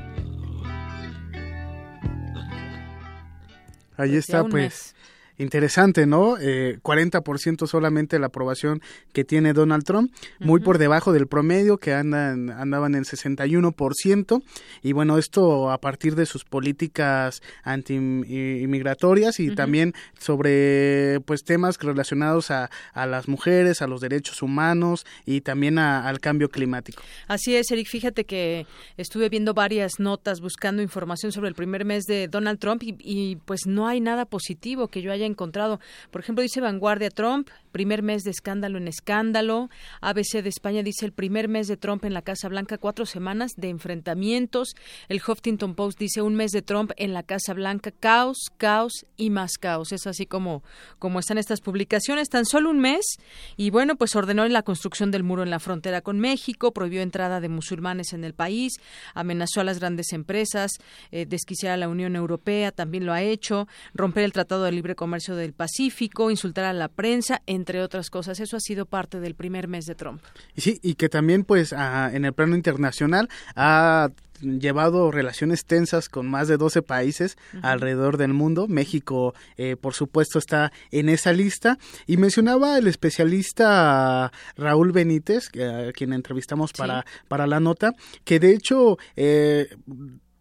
[3.97, 4.95] Ahí está, pues.
[5.39, 6.37] Interesante, ¿no?
[6.37, 8.83] Eh, 40% solamente la aprobación
[9.13, 14.43] que tiene Donald Trump, muy por debajo del promedio que andan, andaban en 61%.
[14.83, 22.51] Y bueno, esto a partir de sus políticas anti-inmigratorias y también sobre pues temas relacionados
[22.51, 27.01] a, a, las mujeres, a los derechos humanos y también al cambio climático.
[27.29, 27.87] Así es, Eric.
[27.87, 28.67] Fíjate que
[28.97, 33.37] estuve viendo varias notas buscando información sobre el primer mes de Donald Trump y, y
[33.37, 35.79] pues no hay nada positivo que yo haya encontrado.
[36.11, 39.71] Por ejemplo, dice Vanguardia Trump, primer mes de escándalo en escándalo.
[40.01, 43.53] ABC de España dice el primer mes de Trump en la Casa Blanca, cuatro semanas
[43.57, 44.75] de enfrentamientos.
[45.09, 49.31] El Huffington Post dice un mes de Trump en la Casa Blanca, caos, caos y
[49.31, 49.93] más caos.
[49.93, 50.65] Es así como,
[50.99, 52.29] como están estas publicaciones.
[52.29, 53.19] Tan solo un mes
[53.57, 57.41] y bueno, pues ordenó la construcción del muro en la frontera con México, prohibió entrada
[57.41, 58.75] de musulmanes en el país,
[59.15, 60.73] amenazó a las grandes empresas,
[61.11, 64.95] eh, desquiciar a la Unión Europea, también lo ha hecho, romper el Tratado de Libre
[64.95, 68.41] Comercio del Pacífico, insultar a la prensa, entre otras cosas.
[68.41, 70.23] Eso ha sido parte del primer mes de Trump.
[70.57, 76.49] Sí, y que también, pues, en el plano internacional ha llevado relaciones tensas con más
[76.49, 78.69] de 12 países alrededor del mundo.
[78.69, 81.79] México, eh, por supuesto, está en esa lista.
[82.07, 87.93] Y mencionaba el especialista Raúl Benítez, a quien entrevistamos para, para la nota,
[88.25, 88.99] que de hecho...
[89.17, 89.69] Eh,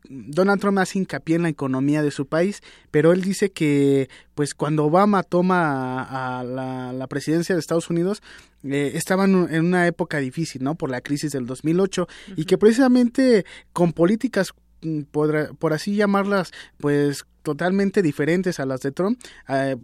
[0.09, 2.61] Donald Trump hace hincapié en la economía de su país,
[2.91, 6.03] pero él dice que pues cuando Obama toma
[6.39, 8.21] a, la, presidencia de Estados Unidos
[8.63, 10.75] eh, estaban en una época difícil, ¿no?
[10.75, 17.25] Por la crisis del 2008 y que precisamente con políticas mm, por así llamarlas, pues
[17.47, 19.17] totalmente diferentes a las de Trump,
[19.47, 19.77] eh,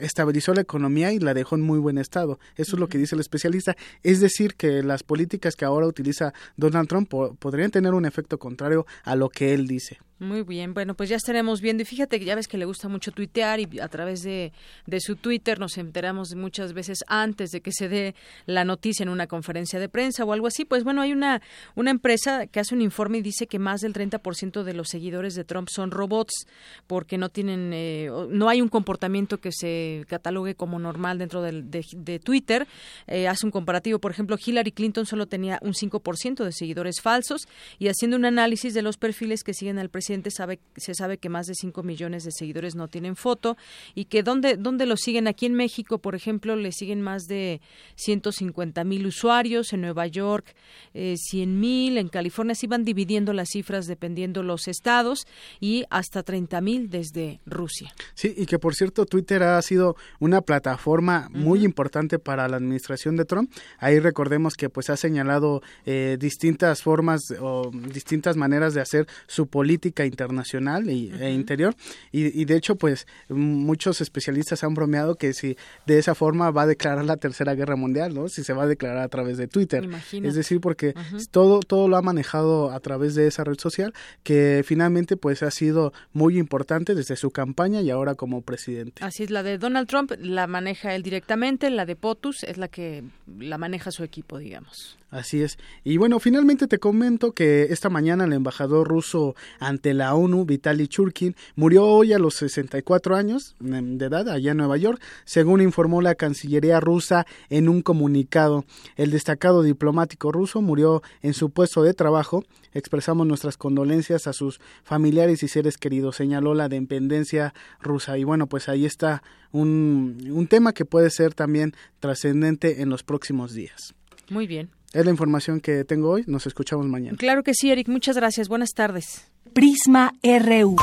[0.00, 2.40] estabilizó la economía y la dejó en muy buen estado.
[2.56, 3.76] Eso es lo que dice el especialista.
[4.02, 7.08] Es decir, que las políticas que ahora utiliza Donald Trump
[7.38, 10.00] podrían tener un efecto contrario a lo que él dice.
[10.20, 11.82] Muy bien, bueno, pues ya estaremos viendo.
[11.82, 14.52] Y fíjate que ya ves que le gusta mucho tuitear y a través de,
[14.86, 18.14] de su Twitter nos enteramos muchas veces antes de que se dé
[18.46, 20.64] la noticia en una conferencia de prensa o algo así.
[20.64, 21.42] Pues bueno, hay una,
[21.74, 25.34] una empresa que hace un informe y dice que más del 30% de los seguidores
[25.34, 26.46] de Trump son robots
[26.86, 31.62] porque no tienen, eh, no hay un comportamiento que se catalogue como normal dentro de,
[31.62, 32.68] de, Twitter.
[33.08, 37.48] Eh, hace un comparativo, por ejemplo, Hillary Clinton solo tenía un 5% de seguidores falsos
[37.80, 41.28] y haciendo un análisis de los perfiles que siguen al presidente sabe, se sabe que
[41.28, 43.56] más de 5 millones de seguidores no tienen foto
[43.94, 47.60] y que donde, donde lo siguen aquí en México, por ejemplo, le siguen más de
[47.96, 50.54] 150 mil usuarios, en Nueva York
[50.92, 55.26] eh, 100 mil, en California se van dividiendo las cifras dependiendo los estados
[55.60, 57.92] y hasta 30 mil desde Rusia.
[58.14, 63.16] Sí, y que por cierto Twitter ha sido una plataforma muy importante para la administración
[63.16, 63.52] de Trump.
[63.78, 69.46] Ahí recordemos que pues ha señalado eh, distintas formas o distintas maneras de hacer su
[69.46, 71.74] política política internacional y, e interior
[72.12, 75.56] y, de hecho pues muchos especialistas han bromeado que si
[75.86, 78.28] de esa forma va a declarar la tercera guerra mundial, ¿no?
[78.28, 79.88] Si se va a declarar a través de Twitter.
[80.12, 80.94] Es decir, porque
[81.30, 83.92] todo todo lo ha manejado a través de esa red social
[84.22, 89.04] que finalmente pues ha sido muy importante desde su campaña y ahora como presidente.
[89.04, 92.68] Así es, la de Donald Trump la maneja él directamente, la de POTUS es la
[92.68, 93.04] que
[93.38, 94.98] la maneja su equipo, digamos.
[95.14, 95.58] Así es.
[95.84, 100.88] Y bueno, finalmente te comento que esta mañana el embajador ruso ante la ONU, Vitaly
[100.88, 106.00] Churkin, murió hoy a los 64 años de edad allá en Nueva York, según informó
[106.00, 108.64] la Cancillería rusa en un comunicado.
[108.96, 112.44] El destacado diplomático ruso murió en su puesto de trabajo.
[112.72, 118.16] Expresamos nuestras condolencias a sus familiares y seres queridos, señaló la dependencia rusa.
[118.16, 123.02] Y bueno, pues ahí está un, un tema que puede ser también trascendente en los
[123.02, 123.94] próximos días.
[124.30, 124.70] Muy bien.
[124.94, 126.24] Es la información que tengo hoy.
[126.28, 127.18] Nos escuchamos mañana.
[127.18, 127.88] Claro que sí, Eric.
[127.88, 128.48] Muchas gracias.
[128.48, 129.33] Buenas tardes.
[129.52, 130.76] Prisma RU.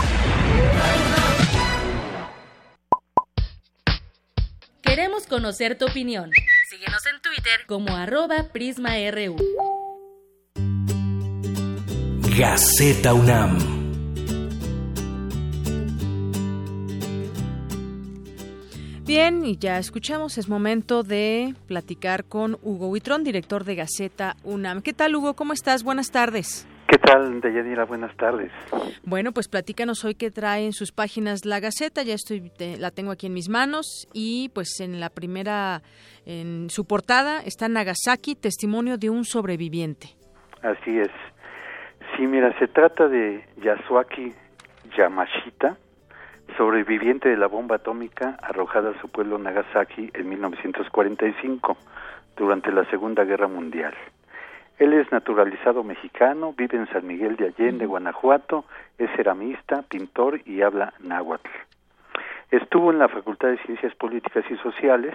[4.81, 6.31] Queremos conocer tu opinión.
[6.69, 9.35] Síguenos en Twitter como arroba PrismaRU.
[12.37, 13.57] Gaceta UNAM.
[19.05, 24.81] Bien, y ya escuchamos, es momento de platicar con Hugo Huitrón, director de Gaceta UNAM.
[24.81, 25.33] ¿Qué tal, Hugo?
[25.33, 25.83] ¿Cómo estás?
[25.83, 26.65] Buenas tardes.
[27.01, 27.85] ¿Qué tal, Deyanira?
[27.85, 28.51] Buenas tardes.
[29.03, 32.03] Bueno, pues platícanos hoy qué trae en sus páginas la Gaceta.
[32.03, 35.81] Ya estoy, la tengo aquí en mis manos y pues en la primera,
[36.25, 40.09] en su portada está Nagasaki, testimonio de un sobreviviente.
[40.61, 41.09] Así es.
[42.15, 44.33] Sí, mira, se trata de Yasuaki
[44.95, 45.77] Yamashita,
[46.55, 51.77] sobreviviente de la bomba atómica arrojada a su pueblo Nagasaki en 1945
[52.37, 53.95] durante la Segunda Guerra Mundial.
[54.81, 58.65] Él es naturalizado mexicano, vive en San Miguel de Allende, Guanajuato,
[58.97, 61.51] es ceramista, pintor y habla náhuatl.
[62.49, 65.13] Estuvo en la Facultad de Ciencias Políticas y Sociales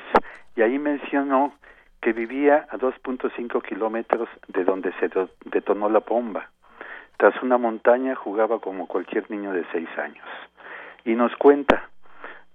[0.54, 1.52] y ahí mencionó
[2.00, 5.10] que vivía a 2.5 kilómetros de donde se
[5.46, 6.48] detonó la bomba.
[7.16, 10.28] Tras una montaña jugaba como cualquier niño de seis años
[11.04, 11.88] y nos cuenta,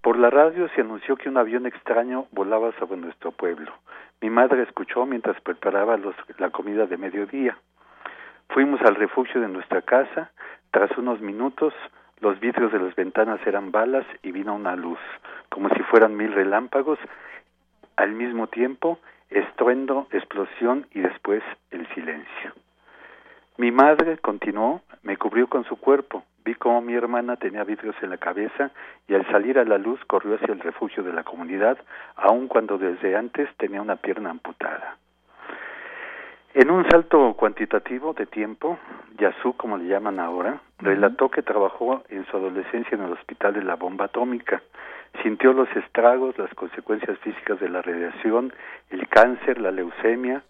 [0.01, 3.73] por la radio se anunció que un avión extraño volaba sobre nuestro pueblo.
[4.21, 5.97] Mi madre escuchó mientras preparaba
[6.37, 7.57] la comida de mediodía.
[8.49, 10.31] Fuimos al refugio de nuestra casa.
[10.69, 11.73] Tras unos minutos,
[12.19, 14.99] los vidrios de las ventanas eran balas y vino una luz,
[15.49, 16.99] como si fueran mil relámpagos.
[17.95, 18.99] Al mismo tiempo,
[19.31, 21.41] estruendo, explosión y después
[21.71, 22.53] el silencio.
[23.57, 26.23] Mi madre, continuó, me cubrió con su cuerpo.
[26.43, 28.71] Vi cómo mi hermana tenía vidrios en la cabeza
[29.07, 31.77] y al salir a la luz corrió hacia el refugio de la comunidad,
[32.15, 34.97] aun cuando desde antes tenía una pierna amputada.
[36.53, 38.77] En un salto cuantitativo de tiempo,
[39.17, 43.63] Yasu, como le llaman ahora, relató que trabajó en su adolescencia en el hospital de
[43.63, 44.61] la bomba atómica.
[45.23, 48.51] Sintió los estragos, las consecuencias físicas de la radiación,
[48.89, 50.43] el cáncer, la leucemia,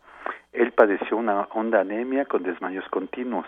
[0.53, 3.45] él padeció una honda anemia con desmayos continuos.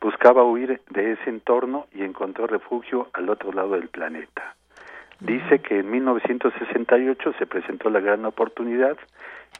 [0.00, 4.54] Buscaba huir de ese entorno y encontró refugio al otro lado del planeta.
[5.20, 8.96] Dice que en 1968 se presentó la gran oportunidad.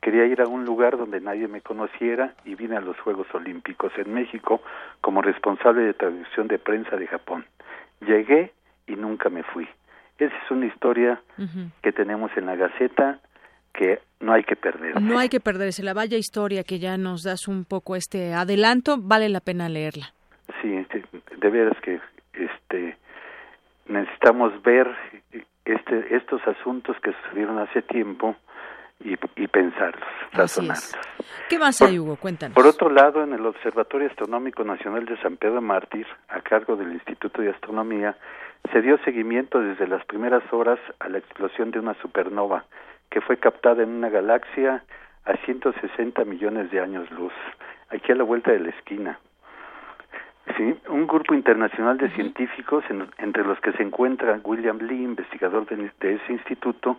[0.01, 3.93] Quería ir a un lugar donde nadie me conociera y vine a los Juegos Olímpicos
[3.97, 4.61] en México
[5.01, 7.47] como responsable de traducción de prensa de Japón.
[8.01, 8.53] Llegué
[8.87, 9.67] y nunca me fui.
[10.19, 11.21] Esa es una historia
[11.83, 13.19] que tenemos en la Gaceta
[13.75, 15.01] que no hay que perder.
[15.03, 15.83] No hay que perderse.
[15.83, 20.15] La vaya historia que ya nos das un poco este adelanto, vale la pena leerla.
[20.63, 20.87] Sí,
[21.37, 22.01] de veras que
[22.33, 22.97] este
[23.87, 24.87] necesitamos ver
[25.65, 28.37] este estos asuntos que sucedieron hace tiempo
[29.01, 30.97] y, y pensarlos, razonarlos.
[31.49, 32.17] ¿Qué más hay, Hugo?
[32.17, 32.55] Cuéntanos.
[32.55, 36.93] Por otro lado, en el Observatorio Astronómico Nacional de San Pedro Mártir, a cargo del
[36.93, 38.17] Instituto de Astronomía,
[38.73, 42.65] se dio seguimiento desde las primeras horas a la explosión de una supernova
[43.15, 44.83] que fue captada en una galaxia
[45.25, 47.33] a 160 millones de años luz,
[47.89, 49.21] aquí a la vuelta de la esquina.
[50.57, 52.83] Sí, un grupo internacional de científicos,
[53.19, 56.97] entre los que se encuentra William Lee, investigador de, ese instituto,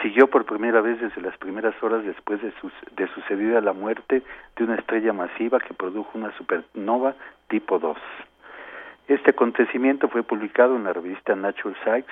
[0.00, 2.50] siguió por primera vez desde las primeras horas después de,
[2.96, 4.22] de sucedida la muerte
[4.56, 7.14] de una estrella masiva que produjo una supernova
[7.48, 7.98] tipo 2.
[9.08, 12.10] Este acontecimiento fue publicado en la revista Natural Science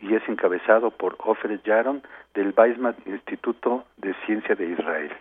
[0.00, 2.02] y es encabezado por Ofer Yaron
[2.34, 5.12] del Weizmann Instituto de Ciencia de Israel.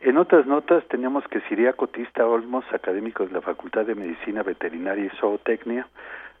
[0.00, 5.06] En otras notas tenemos que Siriaco Tista Olmos, académico de la Facultad de Medicina Veterinaria
[5.06, 5.88] y Zootecnia,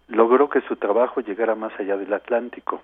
[0.06, 2.82] logró que su trabajo llegara más allá del Atlántico.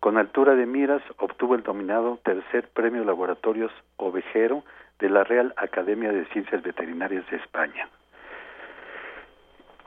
[0.00, 4.64] Con altura de miras obtuvo el dominado tercer premio Laboratorios Ovejero
[4.98, 7.88] de la Real Academia de Ciencias Veterinarias de España.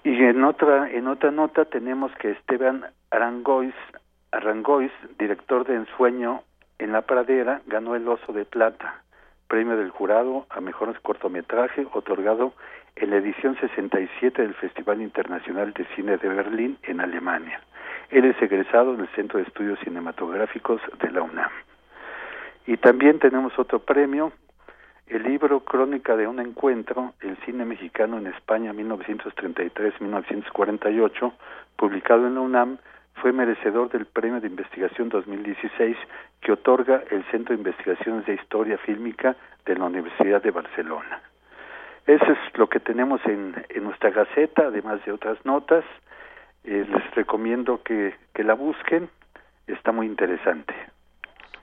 [0.03, 3.73] Y en otra, en otra nota tenemos que Esteban Arangois,
[4.31, 6.43] Arangois, director de Ensueño
[6.77, 9.01] en la Pradera, ganó el Oso de Plata,
[9.47, 12.53] premio del jurado a mejor cortometraje otorgado
[12.97, 17.61] en la edición 67 del Festival Internacional de Cine de Berlín en Alemania.
[18.09, 21.51] Él es egresado del Centro de Estudios Cinematográficos de la UNAM.
[22.67, 24.33] Y también tenemos otro premio,
[25.07, 31.33] el libro Crónica de un Encuentro, el cine mexicano en España 1933-1948,
[31.75, 32.77] publicado en la UNAM,
[33.15, 35.97] fue merecedor del Premio de Investigación 2016
[36.41, 39.35] que otorga el Centro de Investigaciones de Historia Fílmica
[39.65, 41.21] de la Universidad de Barcelona.
[42.07, 45.85] Eso es lo que tenemos en, nuestra gaceta, además de otras notas.
[46.63, 49.09] Eh, les recomiendo que la busquen,
[49.67, 50.73] está muy interesante.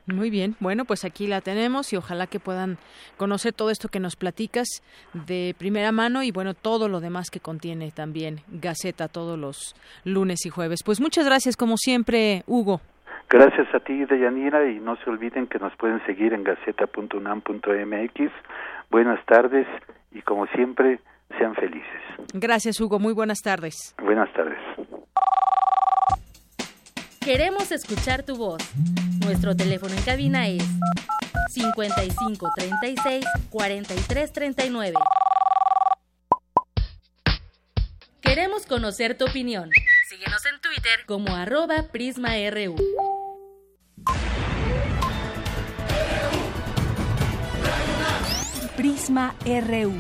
[0.07, 2.79] Muy bien, bueno, pues aquí la tenemos y ojalá que puedan
[3.17, 4.67] conocer todo esto que nos platicas
[5.13, 9.75] de primera mano y bueno, todo lo demás que contiene también Gaceta todos los
[10.05, 10.81] lunes y jueves.
[10.85, 12.81] Pues muchas gracias como siempre, Hugo.
[13.29, 18.33] Gracias a ti, Deyanira, y no se olviden que nos pueden seguir en gaceta.unam.mx.
[18.91, 19.69] Buenas tardes
[20.11, 20.99] y como siempre,
[21.39, 22.03] sean felices.
[22.35, 22.99] Gracias, Hugo.
[22.99, 23.95] Muy buenas tardes.
[24.03, 24.59] Buenas tardes.
[27.23, 28.63] Queremos escuchar tu voz.
[29.23, 30.65] Nuestro teléfono en cabina es
[31.51, 34.95] 55 36 43 39.
[38.23, 39.71] Queremos conocer tu opinión.
[40.09, 42.77] Síguenos en Twitter como arroba PrismaRU.
[48.77, 49.93] Prisma RU.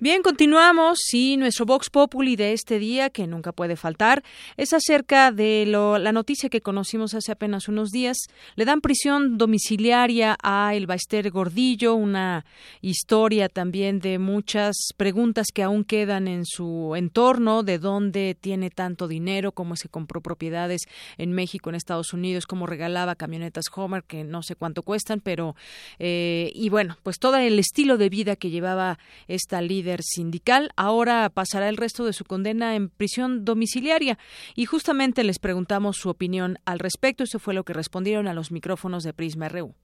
[0.00, 4.22] Bien, continuamos y nuestro Vox Populi de este día, que nunca puede faltar,
[4.56, 8.16] es acerca de lo, la noticia que conocimos hace apenas unos días.
[8.54, 12.44] Le dan prisión domiciliaria a el Baester Gordillo, una
[12.80, 19.08] historia también de muchas preguntas que aún quedan en su entorno, de dónde tiene tanto
[19.08, 20.82] dinero, cómo se compró propiedades
[21.16, 25.56] en México, en Estados Unidos, cómo regalaba camionetas Homer, que no sé cuánto cuestan, pero,
[25.98, 30.70] eh, y bueno, pues todo el estilo de vida que llevaba esta líder sindical.
[30.76, 34.18] Ahora pasará el resto de su condena en prisión domiciliaria
[34.54, 37.24] y justamente les preguntamos su opinión al respecto.
[37.24, 39.74] Eso fue lo que respondieron a los micrófonos de Prisma RU.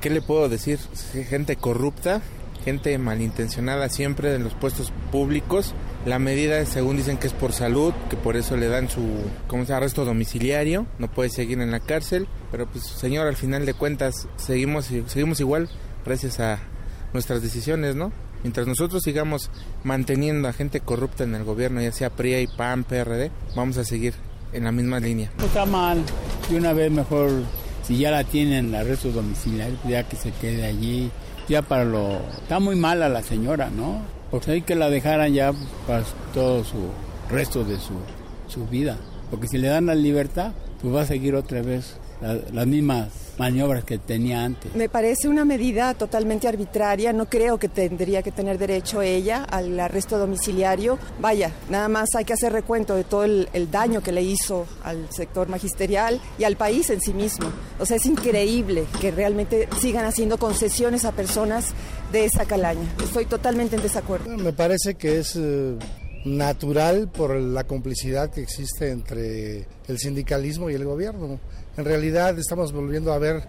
[0.00, 0.80] ¿Qué le puedo decir?
[1.28, 2.22] Gente corrupta,
[2.64, 5.74] gente malintencionada siempre en los puestos públicos.
[6.04, 9.02] La medida, según dicen que es por salud, que por eso le dan su,
[9.46, 9.72] ¿cómo se?
[9.72, 14.26] Arresto domiciliario, no puede seguir en la cárcel, pero pues señor, al final de cuentas
[14.36, 15.68] seguimos seguimos igual
[16.04, 16.58] gracias a
[17.12, 18.12] nuestras decisiones, ¿no?
[18.42, 19.50] Mientras nosotros sigamos
[19.84, 24.14] manteniendo a gente corrupta en el gobierno, ya sea PRI, PAN, PRD, vamos a seguir
[24.52, 25.30] en la misma línea.
[25.38, 26.02] No está mal,
[26.50, 27.30] de una vez mejor,
[27.86, 31.12] si ya la tienen arresto domiciliario, pues ya que se quede allí,
[31.48, 32.20] ya para lo...
[32.42, 34.02] Está muy mala la señora, ¿no?
[34.32, 35.52] Pues hay que la dejaran ya
[35.86, 36.02] para
[36.34, 36.88] todo su
[37.30, 37.92] resto de su,
[38.48, 38.96] su vida.
[39.30, 40.50] Porque si le dan la libertad,
[40.80, 44.74] pues va a seguir otra vez la- las mismas maniobras que tenía antes.
[44.74, 47.12] Me parece una medida totalmente arbitraria.
[47.12, 50.98] No creo que tendría que tener derecho ella al arresto domiciliario.
[51.20, 54.66] Vaya, nada más hay que hacer recuento de todo el, el daño que le hizo
[54.84, 57.50] al sector magisterial y al país en sí mismo.
[57.78, 61.72] O sea, es increíble que realmente sigan haciendo concesiones a personas
[62.12, 62.86] de esa calaña.
[63.02, 64.28] Estoy totalmente en desacuerdo.
[64.36, 65.76] Me parece que es eh,
[66.24, 71.40] natural por la complicidad que existe entre el sindicalismo y el gobierno.
[71.76, 73.42] En realidad estamos volviendo a ver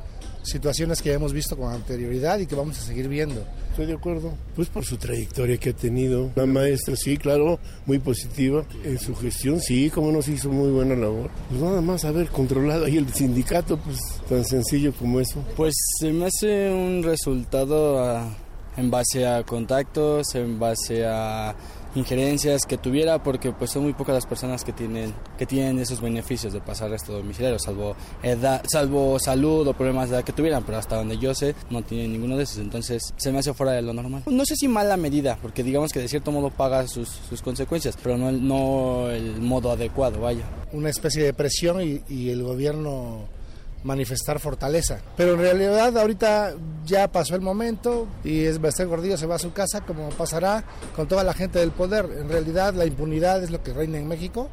[0.44, 3.46] situaciones que ya hemos visto con anterioridad y que vamos a seguir viendo.
[3.72, 4.34] Estoy de acuerdo.
[4.56, 6.32] Pues por su trayectoria que ha tenido.
[6.36, 8.66] La maestra, sí, claro, muy positiva.
[8.84, 11.32] En su gestión, sí, como nos hizo muy buena labor.
[11.50, 13.98] Pues nada más haber controlado ahí el sindicato, pues
[14.30, 15.44] tan sencillo como eso.
[15.56, 18.36] Pues se me hace un resultado ah,
[18.78, 21.56] en base a contactos, en base a
[21.96, 26.02] injerencias que tuviera, porque pues son muy pocas las personas que tienen que tienen esos
[26.02, 30.64] beneficios de pasar resto domiciliario, salvo edad, salvo salud o problemas de edad que tuvieran,
[30.64, 33.74] pero hasta donde yo sé no tienen ninguno de esos, entonces se me hace fuera
[33.74, 34.24] de lo normal.
[34.26, 37.98] No sé si mala medida, porque digamos que de cierto modo paga sus, sus consecuencias,
[38.02, 40.44] pero no el, no el modo adecuado, vaya.
[40.72, 43.28] Una especie de presión y, y el gobierno
[43.84, 45.00] manifestar fortaleza.
[45.18, 46.54] Pero en realidad ahorita
[46.86, 50.64] ya pasó el momento y es Bester Gordillo se va a su casa como pasará
[50.96, 52.06] con toda la gente del poder.
[52.18, 54.50] En realidad la impunidad es lo que reina en México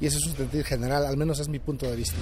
[0.00, 2.16] y eso es un sentir general, al menos es mi punto de vista.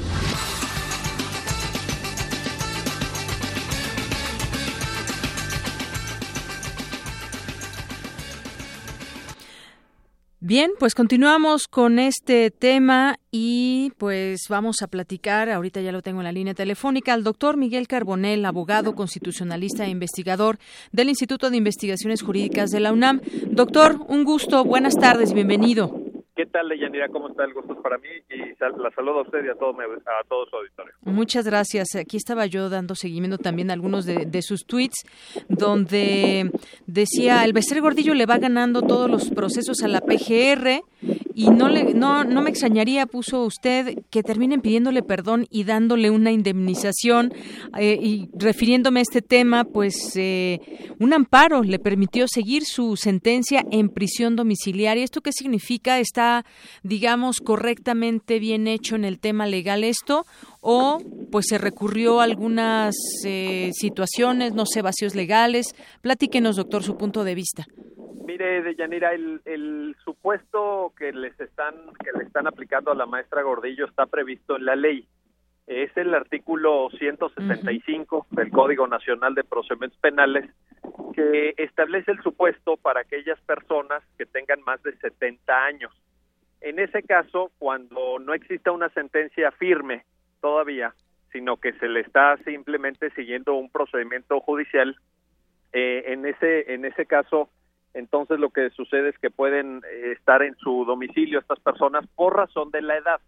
[10.52, 16.20] Bien, pues continuamos con este tema y pues vamos a platicar, ahorita ya lo tengo
[16.20, 20.58] en la línea telefónica, al doctor Miguel Carbonel, abogado constitucionalista e investigador
[20.92, 23.22] del Instituto de Investigaciones Jurídicas de la UNAM.
[23.46, 26.01] Doctor, un gusto, buenas tardes, bienvenido.
[26.34, 27.08] ¿Qué tal, Leyanira?
[27.08, 27.44] ¿Cómo está?
[27.44, 30.56] El gusto para mí y la saludo a usted y a todo, a todo su
[30.56, 30.94] auditorio.
[31.02, 31.94] Muchas gracias.
[31.94, 35.04] Aquí estaba yo dando seguimiento también a algunos de, sus tweets
[35.48, 36.50] donde
[36.86, 40.80] decía, el Becer Gordillo le va ganando todos los procesos a la PGR
[41.34, 46.10] y no, le, no, no me extrañaría, puso usted, que terminen pidiéndole perdón y dándole
[46.10, 47.32] una indemnización
[47.78, 50.60] eh, y refiriéndome a este tema, pues eh,
[50.98, 55.04] un amparo le permitió seguir su sentencia en prisión domiciliaria.
[55.04, 55.98] ¿Esto qué significa?
[55.98, 56.44] Está
[56.82, 60.24] digamos, correctamente bien hecho en el tema legal esto
[60.60, 60.98] o
[61.30, 62.94] pues se recurrió a algunas
[63.24, 65.74] eh, situaciones, no sé, vacíos legales.
[66.00, 67.66] Platíquenos, doctor, su punto de vista.
[68.32, 73.42] Mire, Deyanira, el, el supuesto que les están que le están aplicando a la maestra
[73.42, 75.06] Gordillo está previsto en la ley.
[75.66, 80.48] Es el artículo 165 del Código Nacional de Procedimientos Penales
[81.12, 85.92] que establece el supuesto para aquellas personas que tengan más de 70 años.
[86.62, 90.06] En ese caso, cuando no exista una sentencia firme
[90.40, 90.94] todavía,
[91.32, 94.96] sino que se le está simplemente siguiendo un procedimiento judicial,
[95.74, 97.50] eh, en ese en ese caso,
[97.94, 102.36] entonces lo que sucede es que pueden eh, estar en su domicilio estas personas por
[102.36, 103.20] razón de la edad.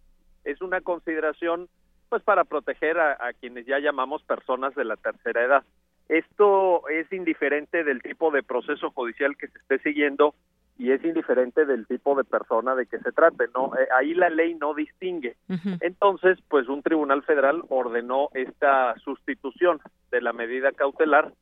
[0.45, 1.69] Es una consideración,
[2.09, 5.65] pues, para proteger a, a quienes ya llamamos personas de la tercera edad.
[6.09, 10.35] Esto es indiferente del tipo de proceso judicial que se esté siguiendo
[10.77, 14.29] y es indiferente del tipo de persona de que se trate, no eh, ahí la
[14.29, 15.37] ley no distingue.
[15.81, 19.81] Entonces, pues un tribunal federal ordenó esta sustitución
[20.11, 21.33] de la medida cautelar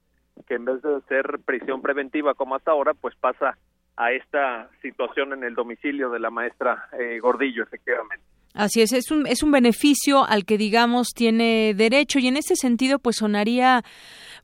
[0.46, 3.56] que en vez de ser prisión preventiva como hasta ahora, pues pasa
[3.96, 8.24] a esta situación en el domicilio de la maestra eh, Gordillo, efectivamente.
[8.54, 12.54] Así es, es un, es un beneficio al que, digamos, tiene derecho y en ese
[12.56, 13.82] sentido, pues sonaría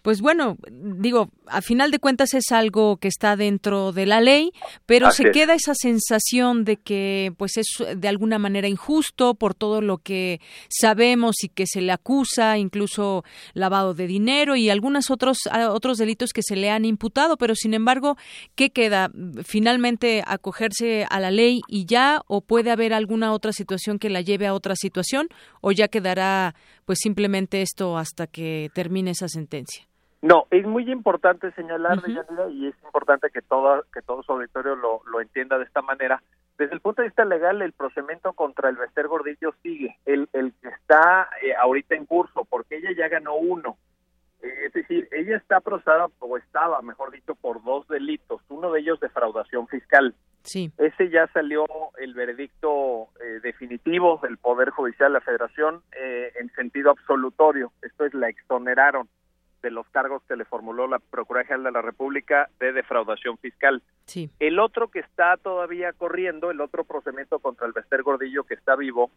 [0.03, 4.53] pues bueno, digo, a final de cuentas es algo que está dentro de la ley,
[4.87, 7.67] pero se queda esa sensación de que pues es
[7.97, 13.25] de alguna manera injusto por todo lo que sabemos y que se le acusa, incluso
[13.55, 15.39] lavado de dinero y algunos otros
[15.71, 18.17] otros delitos que se le han imputado, pero sin embargo,
[18.55, 19.11] ¿qué queda?
[19.45, 24.21] Finalmente acogerse a la ley y ya o puede haber alguna otra situación que la
[24.21, 25.29] lleve a otra situación
[25.61, 26.55] o ya quedará
[26.85, 29.85] pues simplemente esto hasta que termine esa sentencia.
[30.21, 32.03] No, es muy importante señalar,
[32.51, 36.21] y es importante que todo, que todo su auditorio lo, lo entienda de esta manera.
[36.59, 39.97] Desde el punto de vista legal, el procedimiento contra el Bester Gordillo sigue.
[40.07, 43.77] El, el que está eh, ahorita en curso, porque ella ya ganó uno.
[44.43, 48.41] Eh, es decir, ella está procesada, o estaba, mejor dicho, por dos delitos.
[48.49, 50.15] Uno de ellos, defraudación fiscal.
[50.43, 50.73] Sí.
[50.79, 51.67] Ese ya salió
[51.99, 57.73] el veredicto eh, definitivo del Poder Judicial de la Federación en sentido absolutorio.
[57.83, 59.09] Esto es, la exoneraron
[59.63, 63.83] de los cargos que le formuló la Procuraduría General de la República de defraudación fiscal.
[64.07, 64.31] Sí.
[64.39, 68.77] El otro que está todavía corriendo, el otro procedimiento contra el Bester Gordillo que está
[68.77, 69.11] vivo,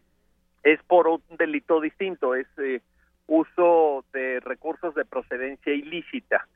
[0.62, 2.82] es por un delito distinto, es eh,
[3.26, 6.46] uso de recursos de procedencia ilícita.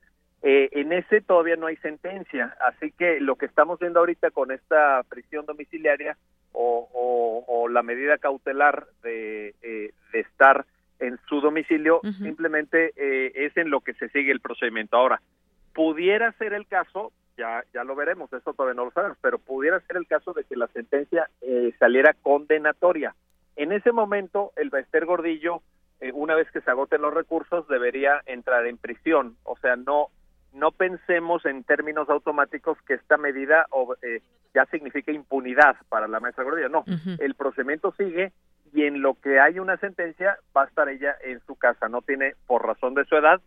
[0.42, 4.52] Eh, en ese todavía no hay sentencia, así que lo que estamos viendo ahorita con
[4.52, 6.16] esta prisión domiciliaria
[6.52, 10.64] o, la medida cautelar de, eh, de estar
[10.98, 14.96] en su domicilio, simplemente eh, es en lo que se sigue el procedimiento.
[14.96, 15.20] Ahora,
[15.74, 19.80] pudiera ser el caso, ya, ya lo veremos, eso todavía no lo sabemos, pero pudiera
[19.80, 23.14] ser el caso de que la sentencia eh, saliera condenatoria.
[23.56, 25.62] En ese momento, el Bester Gordillo,
[26.00, 29.36] eh, una vez que se agoten los recursos, debería entrar en prisión.
[29.44, 30.08] O sea, no
[30.52, 33.66] no pensemos en términos automáticos que esta medida
[34.54, 36.70] ya significa impunidad para la maestra Gordillo.
[36.70, 36.82] No,
[37.18, 38.32] el procedimiento sigue
[38.72, 42.00] y en lo que hay una sentencia va a estar ella en su casa, no
[42.00, 43.42] tiene por razón de su edad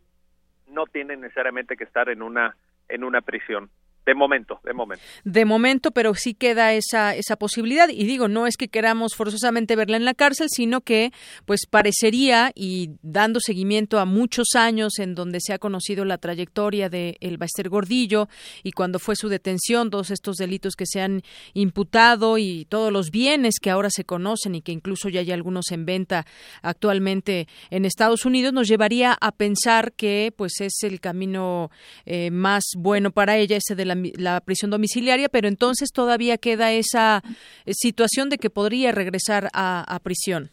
[0.69, 2.55] no tiene necesariamente que estar en una
[2.88, 3.69] en una prisión.
[4.10, 5.06] De momento, de momento.
[5.23, 7.90] De momento, pero sí queda esa, esa posibilidad.
[7.90, 11.11] Y digo, no es que queramos forzosamente verla en la cárcel, sino que,
[11.45, 16.90] pues, parecería, y dando seguimiento a muchos años en donde se ha conocido la trayectoria
[16.90, 18.30] de el Baester Gordillo
[18.64, 21.22] y cuando fue su detención, todos estos delitos que se han
[21.53, 25.69] imputado y todos los bienes que ahora se conocen y que incluso ya hay algunos
[25.69, 26.26] en venta
[26.64, 31.69] actualmente en Estados Unidos, nos llevaría a pensar que, pues, es el camino
[32.07, 36.71] eh, más bueno para ella, ese de la la, prisión domiciliaria, pero entonces todavía queda
[36.71, 37.21] esa
[37.65, 40.49] eh, situación de que podría regresar a, prisión.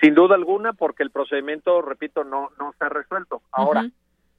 [0.00, 3.42] Sin duda alguna, porque el procedimiento, repito, no, no está resuelto.
[3.50, 3.88] Ahora,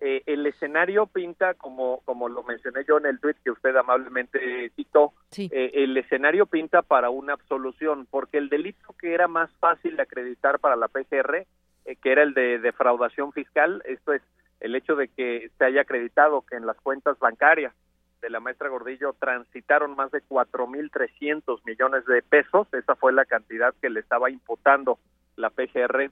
[0.01, 4.69] eh, el escenario pinta, como, como lo mencioné yo en el tweet que usted amablemente
[4.75, 9.95] citó, eh, el escenario pinta para una absolución, porque el delito que era más fácil
[9.95, 11.47] de acreditar para la PGR,
[11.85, 14.21] eh, que era el de defraudación fiscal, esto es
[14.59, 17.73] el hecho de que se haya acreditado que en las cuentas bancarias
[18.21, 23.73] de la maestra Gordillo transitaron más de 4.300 millones de pesos, esa fue la cantidad
[23.81, 24.99] que le estaba imputando
[25.35, 26.11] la PGR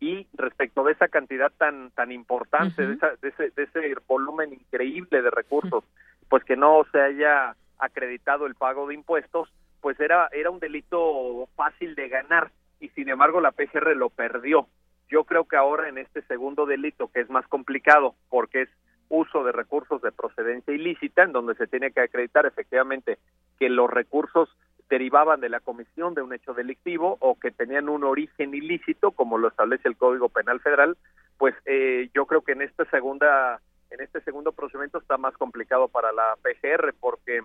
[0.00, 5.30] y respecto de esa cantidad tan tan importante, de, ese, de, ese, volumen increíble de
[5.30, 5.84] recursos,
[6.28, 9.48] pues que no se haya acreditado el pago de impuestos,
[9.80, 12.50] pues era era un delito fácil de ganar
[12.80, 14.66] y sin embargo la PGR lo perdió.
[15.08, 18.68] Yo creo que ahora en este segundo delito, que es más complicado porque es
[19.14, 23.18] uso de recursos de procedencia ilícita, en donde se tiene que acreditar efectivamente
[23.58, 24.48] que los recursos
[24.88, 29.38] derivaban de la comisión de un hecho delictivo o que tenían un origen ilícito, como
[29.38, 30.96] lo establece el Código Penal Federal,
[31.38, 33.60] pues eh, yo creo que en esta segunda
[33.90, 37.42] en este segundo procedimiento está más complicado para la PGR porque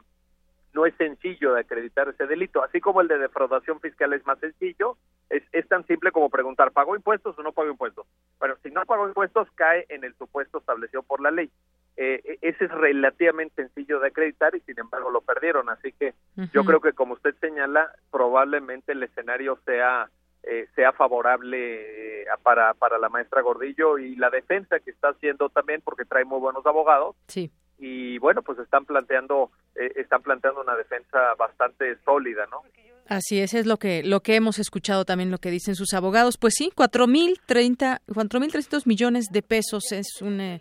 [0.74, 4.40] no es sencillo de acreditar ese delito, así como el de defraudación fiscal es más
[4.40, 4.98] sencillo,
[5.30, 8.06] es, es tan simple como preguntar, ¿pagó impuestos o no pagó impuestos?
[8.40, 11.50] Bueno, si no pagó impuestos, cae en el supuesto establecido por la ley.
[11.98, 15.70] Eh, ese es relativamente sencillo de acreditar y sin embargo lo perdieron.
[15.70, 16.14] Así que
[16.54, 20.10] yo creo que como usted señala, probablemente el escenario sea
[20.44, 25.50] eh, sea favorable eh, para, para la maestra Gordillo y la defensa que está haciendo
[25.50, 27.18] también porque trae muy buenos abogados.
[27.28, 27.52] Sí.
[27.80, 29.52] Y bueno, pues están planteando
[29.96, 32.64] están planteando una defensa bastante sólida, ¿no?
[33.08, 36.38] Así es, es lo que lo que hemos escuchado también lo que dicen sus abogados.
[36.38, 40.60] Pues sí, cuatro mil treinta, cuatro mil trescientos millones de pesos es un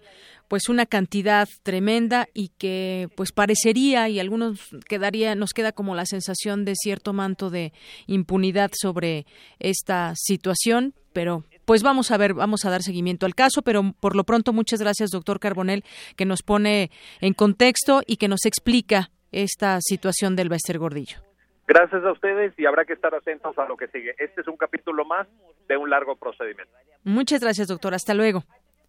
[0.49, 6.07] pues una cantidad tremenda y que pues parecería y algunos quedaría nos queda como la
[6.07, 7.73] sensación de cierto manto de
[8.07, 9.27] impunidad sobre
[9.59, 14.17] esta situación, pero pues vamos a ver, vamos a dar seguimiento al caso, pero por
[14.17, 15.85] lo pronto muchas gracias, doctor Carbonel,
[16.17, 16.91] que nos pone
[17.21, 21.19] en contexto y que nos explica esta situación del Bester Gordillo.
[21.67, 24.15] Gracias a ustedes y habrá que estar atentos a lo que sigue.
[24.19, 25.29] Este es un capítulo más
[25.69, 26.73] de un largo procedimiento.
[27.05, 27.93] Muchas gracias, doctor.
[27.93, 28.45] Hasta luego.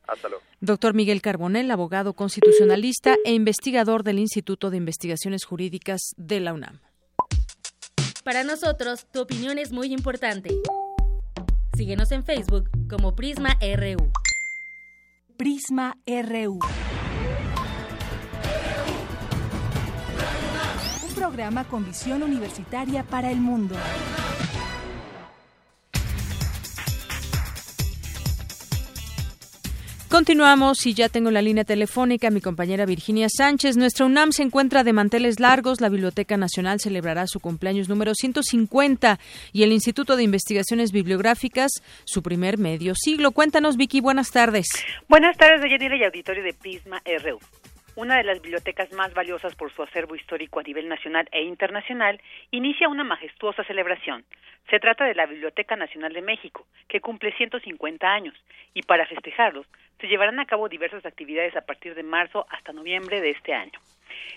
[0.08, 0.42] Hasta luego.
[0.62, 6.80] Doctor Miguel Carbonell, abogado constitucionalista e investigador del Instituto de Investigaciones Jurídicas de la UNAM.
[8.24, 10.52] Para nosotros, tu opinión es muy importante.
[11.80, 14.12] Síguenos en Facebook como Prisma RU.
[15.38, 16.60] Prisma RU.
[21.08, 23.76] Un programa con visión universitaria para el mundo.
[30.10, 33.78] Continuamos y ya tengo la línea telefónica mi compañera Virginia Sánchez.
[33.78, 35.82] Nuestra UNAM se encuentra de manteles largos.
[35.82, 39.20] La Biblioteca Nacional celebrará su cumpleaños número 150
[39.54, 41.70] y el Instituto de Investigaciones Bibliográficas
[42.06, 43.34] su primer medio siglo.
[43.34, 44.02] Cuéntanos, Vicky.
[44.02, 44.66] Buenas tardes.
[45.08, 47.38] Buenas tardes, Deyanira y auditorio de Prisma RU.
[47.96, 52.20] Una de las bibliotecas más valiosas por su acervo histórico a nivel nacional e internacional
[52.50, 54.26] inicia una majestuosa celebración.
[54.72, 58.36] Se trata de la Biblioteca Nacional de México, que cumple 150 años,
[58.74, 59.66] y para festejarlos
[60.00, 63.80] se llevarán a cabo diversas actividades a partir de marzo hasta noviembre de este año.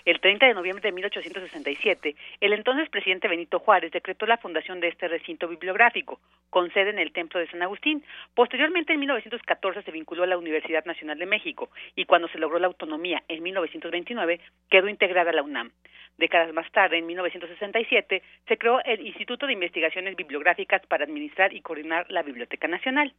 [0.05, 4.89] El 30 de noviembre de 1867, el entonces presidente Benito Juárez decretó la fundación de
[4.89, 6.19] este recinto bibliográfico,
[6.49, 8.03] con sede en el Templo de San Agustín.
[8.35, 12.59] Posteriormente, en 1914, se vinculó a la Universidad Nacional de México y cuando se logró
[12.59, 15.71] la autonomía en 1929, quedó integrada a la UNAM.
[16.17, 21.61] Décadas más tarde, en 1967, se creó el Instituto de Investigaciones Bibliográficas para administrar y
[21.61, 23.13] coordinar la Biblioteca Nacional.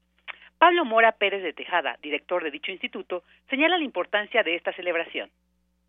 [0.65, 5.29] Pablo Mora Pérez de Tejada, director de dicho instituto, señala la importancia de esta celebración.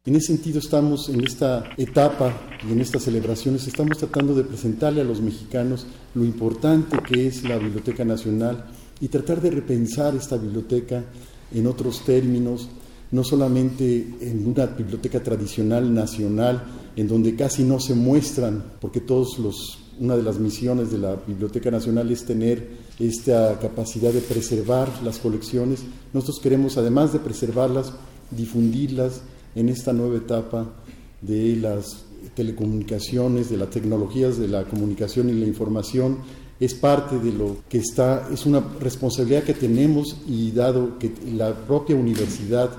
[0.04, 2.34] En ese sentido estamos en esta etapa
[2.68, 7.46] y en estas celebraciones estamos tratando de presentarle a los mexicanos lo importante que es
[7.46, 8.66] la Biblioteca Nacional
[9.00, 11.06] y tratar de repensar esta biblioteca
[11.54, 12.70] en otros términos,
[13.12, 13.86] no solamente
[14.20, 16.66] en una biblioteca tradicional nacional
[16.98, 21.16] en donde casi no se muestran, porque todos los una de las misiones de la
[21.16, 22.68] Biblioteca Nacional es tener
[23.00, 25.82] esta capacidad de preservar las colecciones.
[26.14, 27.94] Nosotros queremos, además de preservarlas,
[28.32, 29.22] difundirlas,
[29.56, 30.68] en esta nueva etapa
[31.22, 32.04] de las
[32.36, 36.18] telecomunicaciones, de las tecnologías de la comunicación y la información,
[36.60, 41.54] es parte de lo que está, es una responsabilidad que tenemos y dado que la
[41.54, 42.70] propia universidad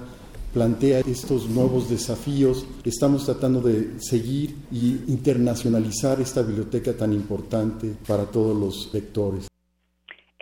[0.53, 8.25] plantea estos nuevos desafíos, estamos tratando de seguir y internacionalizar esta biblioteca tan importante para
[8.25, 9.49] todos los lectores.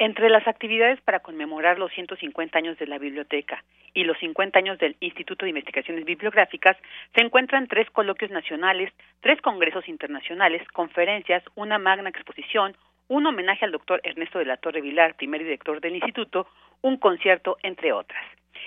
[0.04, 3.64] Entre las actividades para conmemorar los 150 años de la biblioteca
[3.94, 6.76] y los 50 años del Instituto de Investigaciones Bibliográficas
[7.14, 12.76] se encuentran tres coloquios nacionales, tres congresos internacionales, conferencias, una magna exposición,
[13.08, 16.48] un homenaje al doctor Ernesto de la Torre Vilar, primer director del instituto,
[16.82, 18.26] un concierto, entre otras.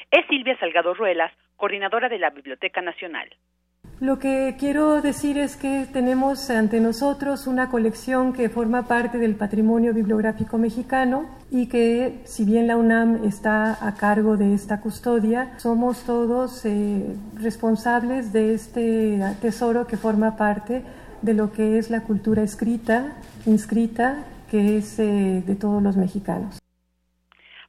[0.09, 3.29] es Silvia Salgado Ruelas, coordinadora de la Biblioteca Nacional.
[3.99, 9.33] Lo que quiero decir es que tenemos ante nosotros una colección que forma parte del
[9.33, 15.55] patrimonio bibliográfico mexicano y que si bien la UNAM está a cargo de esta custodia,
[15.57, 20.83] somos todos eh, responsables de este tesoro que forma parte
[21.23, 23.15] de lo que es la cultura escrita,
[23.47, 26.59] inscrita, que es eh, de todos los mexicanos.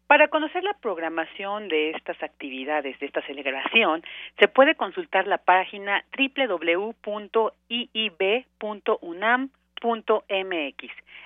[0.08, 4.02] Para conocer la programación de estas actividades, de esta celebración,
[4.38, 6.94] se puede consultar la página www.iib.unam.mx.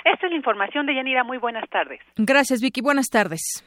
[0.05, 1.23] Esta es la información de Yanira.
[1.23, 2.01] Muy buenas tardes.
[2.17, 2.81] Gracias, Vicky.
[2.81, 3.65] Buenas tardes.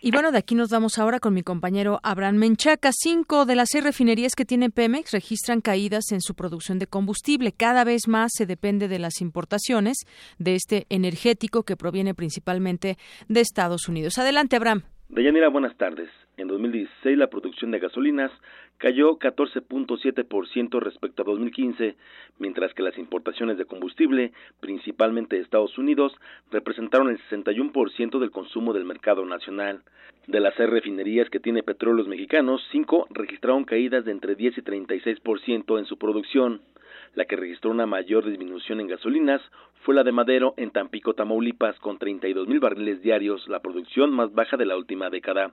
[0.00, 2.90] Y bueno, de aquí nos vamos ahora con mi compañero Abraham Menchaca.
[2.92, 7.50] Cinco de las seis refinerías que tiene Pemex registran caídas en su producción de combustible.
[7.50, 9.96] Cada vez más se depende de las importaciones
[10.38, 12.96] de este energético que proviene principalmente
[13.28, 14.18] de Estados Unidos.
[14.18, 14.82] Adelante, Abraham.
[15.08, 16.08] Deyanira, buenas tardes.
[16.36, 18.30] En 2016 la producción de gasolinas
[18.78, 21.96] cayó 14.7% respecto a 2015,
[22.38, 26.14] mientras que las importaciones de combustible, principalmente de Estados Unidos,
[26.50, 29.82] representaron el 61% del consumo del mercado nacional.
[30.26, 34.62] De las seis refinerías que tiene petróleos mexicanos, cinco registraron caídas de entre 10 y
[34.62, 36.60] 36% en su producción.
[37.14, 39.40] La que registró una mayor disminución en gasolinas
[39.82, 44.32] fue la de Madero en Tampico, Tamaulipas, con 32 mil barriles diarios, la producción más
[44.32, 45.52] baja de la última década.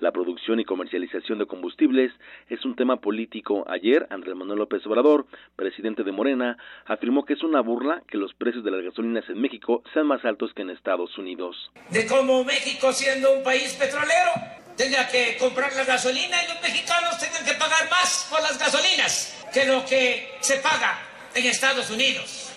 [0.00, 2.12] La producción y comercialización de combustibles
[2.48, 3.64] es un tema político.
[3.68, 6.56] Ayer, Andrés Manuel López Obrador, presidente de Morena,
[6.86, 10.24] afirmó que es una burla que los precios de las gasolinas en México sean más
[10.24, 11.70] altos que en Estados Unidos.
[11.90, 17.18] De cómo México, siendo un país petrolero, tenga que comprar la gasolina y los mexicanos
[17.18, 20.98] tengan que pagar más por las gasolinas que lo que se paga
[21.34, 22.50] en Estados Unidos.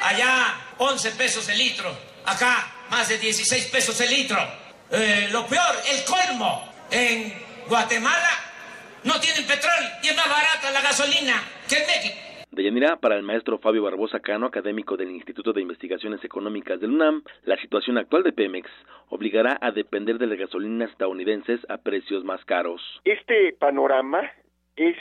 [0.00, 1.96] Allá 11 pesos el litro,
[2.26, 4.62] acá más de 16 pesos el litro.
[4.90, 8.38] Eh, lo peor, el colmo, en Guatemala
[9.04, 12.16] no tienen petróleo y es más barata la gasolina que en México.
[12.52, 17.22] De para el maestro Fabio Barbosa Cano, académico del Instituto de Investigaciones Económicas del UNAM,
[17.44, 18.68] la situación actual de Pemex
[19.08, 22.82] obligará a depender de las gasolinas estadounidenses a precios más caros.
[23.04, 24.30] Este panorama
[24.76, 24.96] es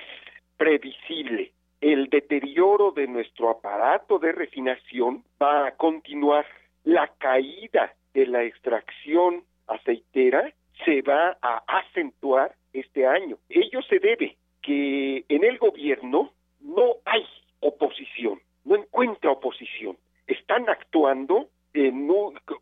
[0.56, 1.52] previsible.
[1.82, 6.46] El deterioro de nuestro aparato de refinación va a continuar.
[6.86, 10.54] La caída de la extracción aceitera
[10.86, 13.38] se va a acentuar este año.
[13.50, 17.26] Ello se debe que en el gobierno no hay
[17.62, 19.98] oposición, no encuentra oposición.
[20.28, 22.08] Están actuando en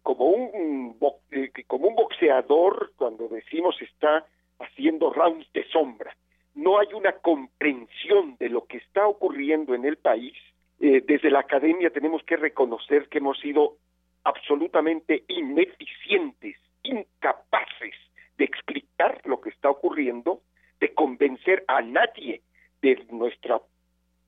[0.03, 0.95] como, un,
[1.31, 4.25] eh, como un boxeador cuando decimos está
[4.59, 6.15] haciendo rounds de sombra
[6.59, 10.33] no hay una comprensión de lo que está ocurriendo en el país,
[10.81, 13.77] eh, desde la academia tenemos que reconocer que hemos sido
[14.25, 17.95] absolutamente ineficientes, incapaces
[18.37, 20.41] de explicar lo que está ocurriendo,
[20.81, 22.41] de convencer a nadie
[22.81, 23.61] de nuestra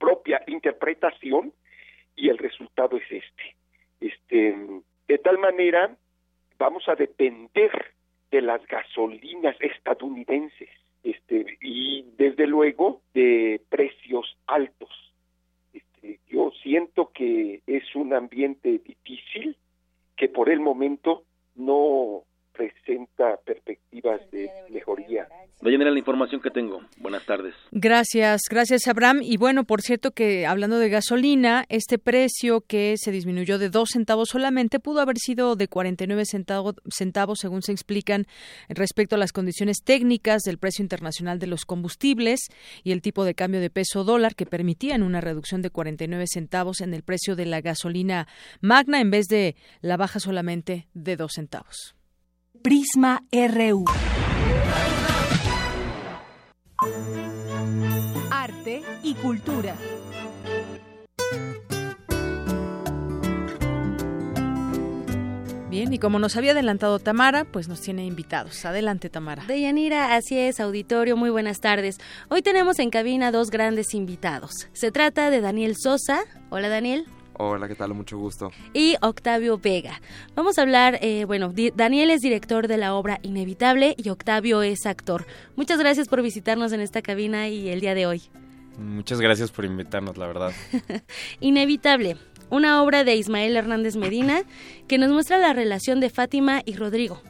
[0.01, 1.53] propia interpretación
[2.15, 3.55] y el resultado es este.
[4.01, 4.57] Este,
[5.07, 5.95] de tal manera
[6.57, 7.71] vamos a depender
[8.31, 10.69] de las gasolinas estadounidenses
[11.03, 14.89] este, y desde luego de precios altos.
[15.71, 19.55] Este, yo siento que es un ambiente difícil
[20.17, 21.23] que por el momento
[21.55, 22.23] no
[22.53, 25.27] presenta perspectivas de mejoría.
[25.61, 26.81] Dayanera, la información que tengo.
[26.97, 27.53] Buenas tardes.
[27.71, 29.19] Gracias, gracias Abraham.
[29.21, 33.89] Y bueno, por cierto que hablando de gasolina, este precio que se disminuyó de dos
[33.93, 38.25] centavos solamente pudo haber sido de 49 centavos, centavos según se explican
[38.69, 42.39] respecto a las condiciones técnicas del precio internacional de los combustibles
[42.83, 46.81] y el tipo de cambio de peso dólar que permitían una reducción de 49 centavos
[46.81, 48.27] en el precio de la gasolina
[48.61, 51.95] magna en vez de la baja solamente de dos centavos.
[52.63, 53.85] Prisma RU.
[58.29, 59.75] Arte y cultura.
[65.71, 68.63] Bien, y como nos había adelantado Tamara, pues nos tiene invitados.
[68.65, 69.43] Adelante, Tamara.
[69.47, 71.97] Deyanira, así es, auditorio, muy buenas tardes.
[72.29, 74.67] Hoy tenemos en cabina dos grandes invitados.
[74.73, 76.21] Se trata de Daniel Sosa.
[76.49, 77.07] Hola, Daniel.
[77.43, 77.95] Hola, ¿qué tal?
[77.95, 78.51] Mucho gusto.
[78.72, 79.99] Y Octavio Vega.
[80.35, 84.85] Vamos a hablar, eh, bueno, Daniel es director de la obra Inevitable y Octavio es
[84.85, 85.26] actor.
[85.55, 88.22] Muchas gracias por visitarnos en esta cabina y el día de hoy.
[88.77, 90.51] Muchas gracias por invitarnos, la verdad.
[91.39, 92.18] Inevitable,
[92.51, 94.43] una obra de Ismael Hernández Medina
[94.88, 97.23] que nos muestra la relación de Fátima y Rodrigo.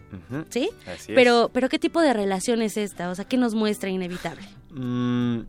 [0.50, 0.72] ¿Sí?
[0.88, 1.16] Así es.
[1.16, 3.12] Pero, pero ¿qué tipo de relación es esta?
[3.12, 4.46] O sea, ¿qué nos muestra Inevitable?
[4.72, 5.44] Mm,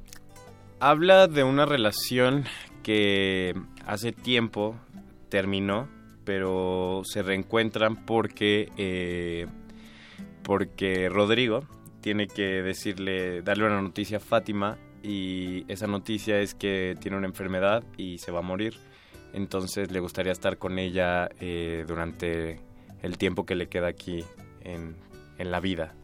[0.78, 2.44] habla de una relación
[2.82, 3.54] que
[3.86, 4.76] hace tiempo
[5.28, 5.88] terminó,
[6.24, 9.46] pero se reencuentran porque, eh,
[10.42, 11.64] porque Rodrigo
[12.00, 17.26] tiene que decirle, darle una noticia a Fátima y esa noticia es que tiene una
[17.26, 18.74] enfermedad y se va a morir.
[19.32, 22.60] Entonces le gustaría estar con ella eh, durante
[23.02, 24.24] el tiempo que le queda aquí
[24.62, 24.96] en,
[25.38, 25.94] en la vida.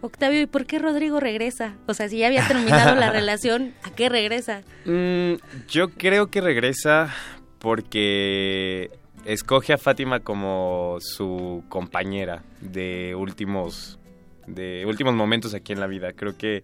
[0.00, 1.74] Octavio, ¿y por qué Rodrigo regresa?
[1.86, 4.62] O sea, si ya había terminado la relación, ¿a qué regresa?
[4.84, 5.34] Mm,
[5.68, 7.14] yo creo que regresa
[7.58, 8.90] porque
[9.24, 13.98] escoge a Fátima como su compañera de últimos
[14.46, 16.12] de últimos momentos aquí en la vida.
[16.12, 16.62] Creo que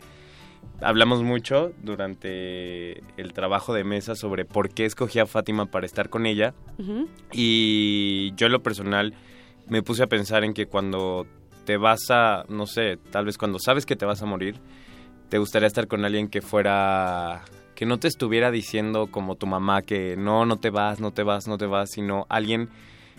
[0.81, 6.09] hablamos mucho durante el trabajo de mesa sobre por qué escogí a Fátima para estar
[6.09, 6.55] con ella.
[7.33, 9.15] Y yo en lo personal
[9.69, 11.27] me puse a pensar en que cuando
[11.65, 14.57] te vas a, no sé, tal vez cuando sabes que te vas a morir,
[15.29, 17.43] te gustaría estar con alguien que fuera
[17.75, 21.23] que no te estuviera diciendo como tu mamá que no, no te vas, no te
[21.23, 22.69] vas, no te vas, sino alguien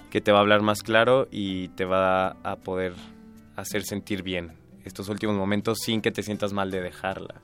[0.10, 2.94] que te va a hablar más claro y te va a poder
[3.56, 4.54] hacer sentir bien
[4.86, 7.42] estos últimos momentos sin que te sientas mal de dejarla.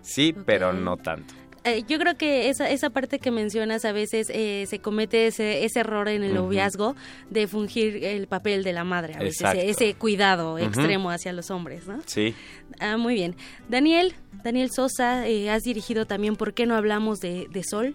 [0.00, 1.34] Sí, pero no tanto.
[1.64, 5.64] Eh, yo creo que esa, esa parte que mencionas a veces eh, se comete ese,
[5.64, 6.94] ese error en el noviazgo
[7.30, 11.86] de fungir el papel de la madre, a veces ese, cuidado extremo hacia los hombres,
[11.86, 12.00] ¿no?
[12.04, 12.34] Sí.
[12.80, 13.34] Ah, muy bien.
[13.70, 17.94] Daniel, Daniel Sosa, eh, has dirigido también ¿Por qué no hablamos de, de Sol?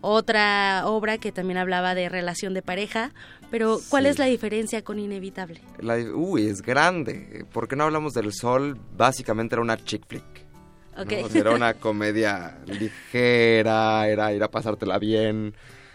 [0.00, 3.12] Otra obra que también hablaba de relación de pareja,
[3.50, 5.60] pero ¿cuál es la diferencia con Inevitable?
[5.80, 7.44] La, uy, es grande.
[7.52, 8.78] ¿Por qué no hablamos del Sol?
[8.96, 10.47] Básicamente era una chick flick
[11.34, 15.54] era una comedia ligera, era ir a pasártela bien.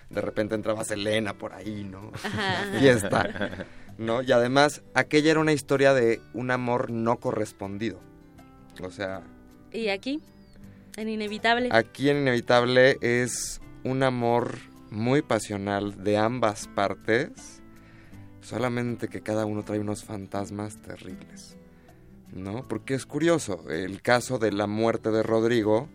[0.09, 2.11] De repente entraba Selena por ahí, ¿no?
[2.80, 3.67] fiesta.
[3.97, 4.21] ¿No?
[4.21, 7.99] Y además, aquella era una historia de un amor no correspondido.
[8.81, 9.21] O sea.
[9.71, 10.21] ¿Y aquí?
[10.97, 11.69] En Inevitable.
[11.71, 14.57] Aquí en Inevitable es un amor
[14.91, 17.61] muy pasional de ambas partes,
[18.41, 21.57] solamente que cada uno trae unos fantasmas terribles.
[22.34, 22.68] ¿No?
[22.68, 25.89] Porque es curioso, el caso de la muerte de Rodrigo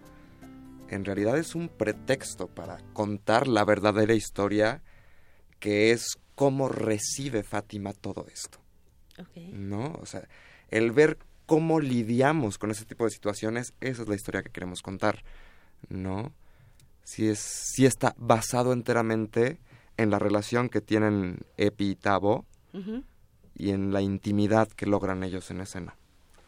[0.88, 4.82] en realidad es un pretexto para contar la verdadera historia
[5.58, 8.58] que es cómo recibe Fátima todo esto.
[9.52, 9.94] ¿No?
[10.00, 10.28] O sea,
[10.68, 14.80] el ver cómo lidiamos con ese tipo de situaciones, esa es la historia que queremos
[14.80, 15.24] contar,
[15.88, 16.32] ¿no?
[17.02, 19.58] Si, es, si está basado enteramente
[19.96, 22.46] en la relación que tienen Epi y Tavo
[23.54, 25.97] y en la intimidad que logran ellos en escena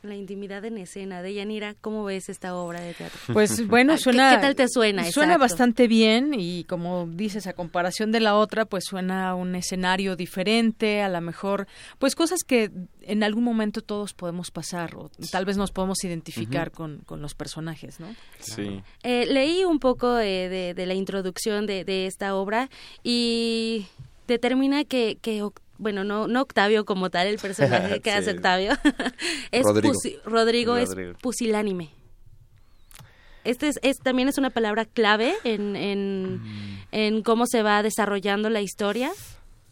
[0.02, 3.18] la intimidad en escena de Yanira, ¿cómo ves esta obra de teatro?
[3.32, 4.36] Pues bueno, suena...
[4.36, 5.04] ¿Qué, tal te suena?
[5.10, 10.16] Suena bastante bien y como dices, a comparación de la otra, pues suena un escenario
[10.16, 11.66] diferente, a lo mejor,
[11.98, 12.70] pues cosas que
[13.02, 17.34] en algún momento todos podemos pasar o tal vez nos podemos identificar con, con, los
[17.34, 18.06] personajes, ¿no?
[18.38, 18.82] Sí.
[19.02, 22.70] Eh, leí un poco eh, de, de, la introducción de, de esta obra
[23.02, 23.86] y
[24.26, 25.42] determina que, que
[25.80, 28.72] bueno, no, no Octavio como tal, el personaje que hace Octavio,
[29.50, 29.64] es
[30.24, 30.76] Rodrigo.
[30.76, 31.90] es pusilánime.
[33.42, 36.78] Este es, también es una palabra clave en, en, mm.
[36.92, 39.10] en cómo se va desarrollando la historia.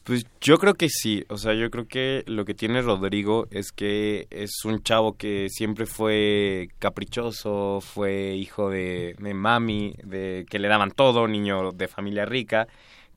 [0.04, 3.72] Pues yo creo que sí, o sea, yo creo que lo que tiene Rodrigo es
[3.72, 10.58] que es un chavo que siempre fue caprichoso, fue hijo de, de mami, de que
[10.58, 12.68] le daban todo, niño de familia rica,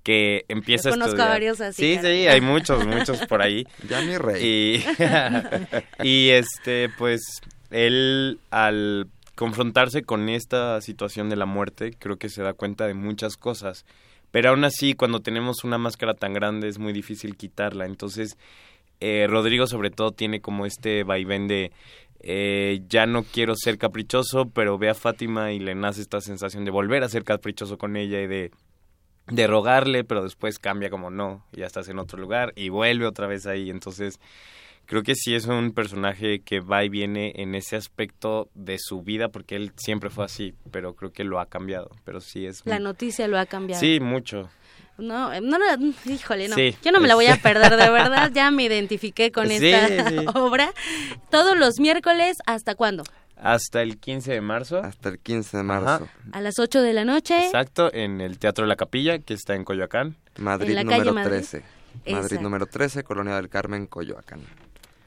[0.04, 1.30] que empieza a estudiar.
[1.30, 1.96] varios así.
[1.96, 3.66] Sí, sí, hay muchos, muchos por ahí.
[3.90, 4.84] Ya mi rey.
[6.02, 7.22] Y, y este, pues,
[7.70, 12.94] él al confrontarse con esta situación de la muerte, creo que se da cuenta de
[12.94, 13.86] muchas cosas.
[14.32, 17.86] Pero aún así, cuando tenemos una máscara tan grande, es muy difícil quitarla.
[17.86, 18.38] Entonces,
[19.00, 21.72] eh, Rodrigo sobre todo tiene como este vaivén de
[22.22, 26.66] eh, ya no quiero ser caprichoso, pero ve a Fátima y le nace esta sensación
[26.66, 28.52] de volver a ser caprichoso con ella y de
[29.28, 33.28] de rogarle, pero después cambia como no, ya estás en otro lugar y vuelve otra
[33.28, 33.70] vez ahí.
[33.70, 34.20] Entonces,
[34.86, 39.02] creo que sí es un personaje que va y viene en ese aspecto de su
[39.02, 41.90] vida, porque él siempre fue así, pero creo que lo ha cambiado.
[42.04, 42.62] Pero sí es.
[42.66, 43.80] La noticia lo ha cambiado.
[43.80, 44.50] Sí, mucho.
[44.98, 45.58] No, no,
[46.06, 46.56] híjole, no.
[46.58, 48.32] Yo no me la voy a perder, de verdad.
[48.36, 50.74] Ya me identifiqué con esta obra.
[51.30, 53.04] Todos los miércoles, ¿hasta cuándo?
[53.42, 54.78] Hasta el 15 de marzo.
[54.78, 56.08] Hasta el 15 de marzo.
[56.32, 57.46] A las 8 de la noche.
[57.46, 60.16] Exacto, en el Teatro de la Capilla, que está en Coyoacán.
[60.38, 61.64] Madrid número 13.
[62.12, 64.42] Madrid número 13, Colonia del Carmen, Coyoacán.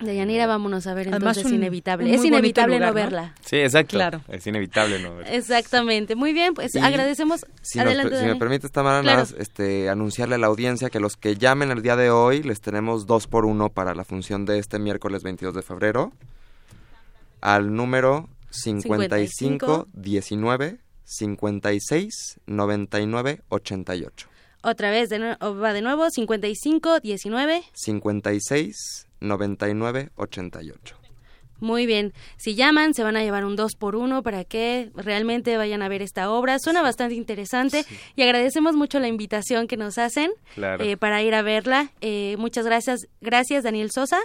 [0.00, 2.12] De Yanira, vámonos a ver entonces, es inevitable.
[2.12, 3.34] es inevitable no verla.
[3.44, 3.96] Sí, exacto.
[3.96, 4.20] Claro.
[4.28, 5.32] Es inevitable no verla.
[5.32, 6.16] Exactamente.
[6.16, 7.46] Muy bien, pues agradecemos.
[7.62, 11.70] Si, Adelante, si me permite, Tamara, este, anunciarle a la audiencia que los que llamen
[11.70, 15.22] el día de hoy les tenemos dos por uno para la función de este miércoles
[15.22, 16.12] 22 de febrero
[17.44, 24.28] al número 55 19 56 99 88.
[24.62, 31.03] Otra vez, de va de nuevo, 55 19 56 99 88.
[31.64, 32.12] Muy bien.
[32.36, 35.88] Si llaman, se van a llevar un 2 por 1 para que realmente vayan a
[35.88, 36.58] ver esta obra.
[36.58, 41.40] Suena bastante interesante y agradecemos mucho la invitación que nos hacen eh, para ir a
[41.40, 41.90] verla.
[42.02, 44.18] Eh, muchas gracias, gracias Daniel Sosa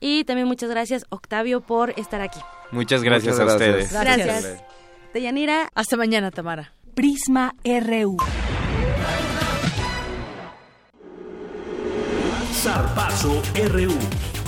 [0.00, 2.40] y también muchas gracias Octavio por estar aquí.
[2.72, 3.92] Muchas gracias, a ustedes.
[3.92, 4.26] Gracias.
[4.26, 4.64] gracias.
[5.14, 6.72] Deyanira, hasta mañana, Tamara.
[6.96, 8.16] Prisma RU.
[12.52, 14.39] Zarpazo RU.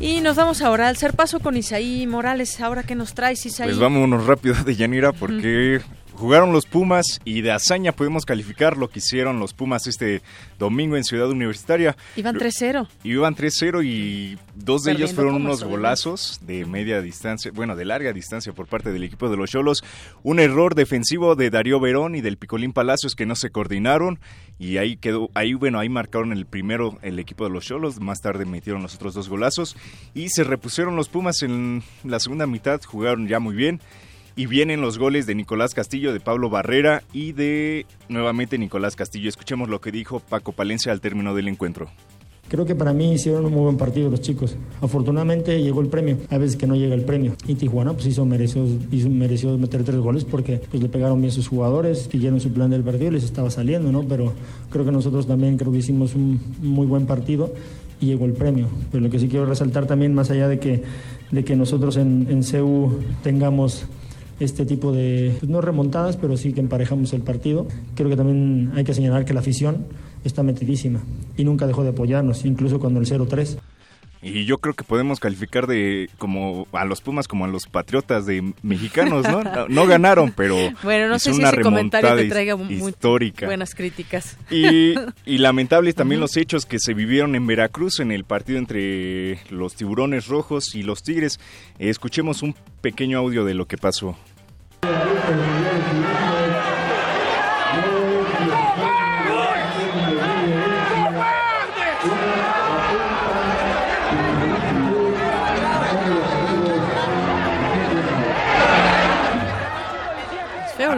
[0.00, 2.58] Y nos vamos ahora al ser paso con Isaí Morales.
[2.62, 3.66] Ahora que nos traes, Isaí.
[3.66, 5.82] Pues vámonos rápido de Yanira porque
[6.20, 10.20] Jugaron los Pumas y de hazaña podemos calificar lo que hicieron los Pumas este
[10.58, 11.96] domingo en Ciudad Universitaria.
[12.14, 12.86] Iban 3-0.
[13.04, 18.12] Iban 3-0 y dos de ellos fueron unos golazos de media distancia, bueno, de larga
[18.12, 19.82] distancia por parte del equipo de los Cholos.
[20.22, 24.20] Un error defensivo de Darío Verón y del Picolín Palacios que no se coordinaron
[24.58, 28.20] y ahí quedó, ahí bueno, ahí marcaron el primero el equipo de los Cholos, más
[28.20, 29.74] tarde metieron los otros dos golazos
[30.12, 33.80] y se repusieron los Pumas en la segunda mitad, jugaron ya muy bien
[34.36, 39.28] y vienen los goles de Nicolás Castillo, de Pablo Barrera y de nuevamente Nicolás Castillo.
[39.28, 41.90] Escuchemos lo que dijo Paco Palencia al término del encuentro.
[42.50, 44.56] Creo que para mí hicieron un muy buen partido los chicos.
[44.80, 46.16] Afortunadamente llegó el premio.
[46.30, 47.36] Hay veces que no llega el premio.
[47.46, 51.30] Y Tijuana pues hizo mereció, hizo, mereció meter tres goles porque pues le pegaron bien
[51.30, 54.02] sus jugadores, siguieron su plan del partido y les estaba saliendo, ¿no?
[54.02, 54.32] Pero
[54.68, 57.54] creo que nosotros también creo que hicimos un muy buen partido
[58.00, 58.66] y llegó el premio.
[58.90, 60.82] Pero lo que sí quiero resaltar también, más allá de que,
[61.30, 63.86] de que nosotros en, en CEU tengamos
[64.40, 67.66] este tipo de, pues, no remontadas, pero sí que emparejamos el partido.
[67.94, 69.86] Creo que también hay que señalar que la afición
[70.24, 71.00] está metidísima
[71.36, 73.58] y nunca dejó de apoyarnos, incluso cuando el 0-3.
[74.22, 78.26] Y yo creo que podemos calificar de como a los Pumas como a los Patriotas
[78.26, 79.42] de mexicanos, ¿no?
[79.68, 82.92] No, ganaron, pero bueno, no sé si ese comentario te traiga muy
[83.46, 84.36] buenas críticas.
[84.50, 84.94] Y,
[85.24, 89.74] y lamentables también los hechos que se vivieron en Veracruz en el partido entre los
[89.74, 91.40] Tiburones Rojos y los Tigres.
[91.78, 94.16] escuchemos un pequeño audio de lo que pasó.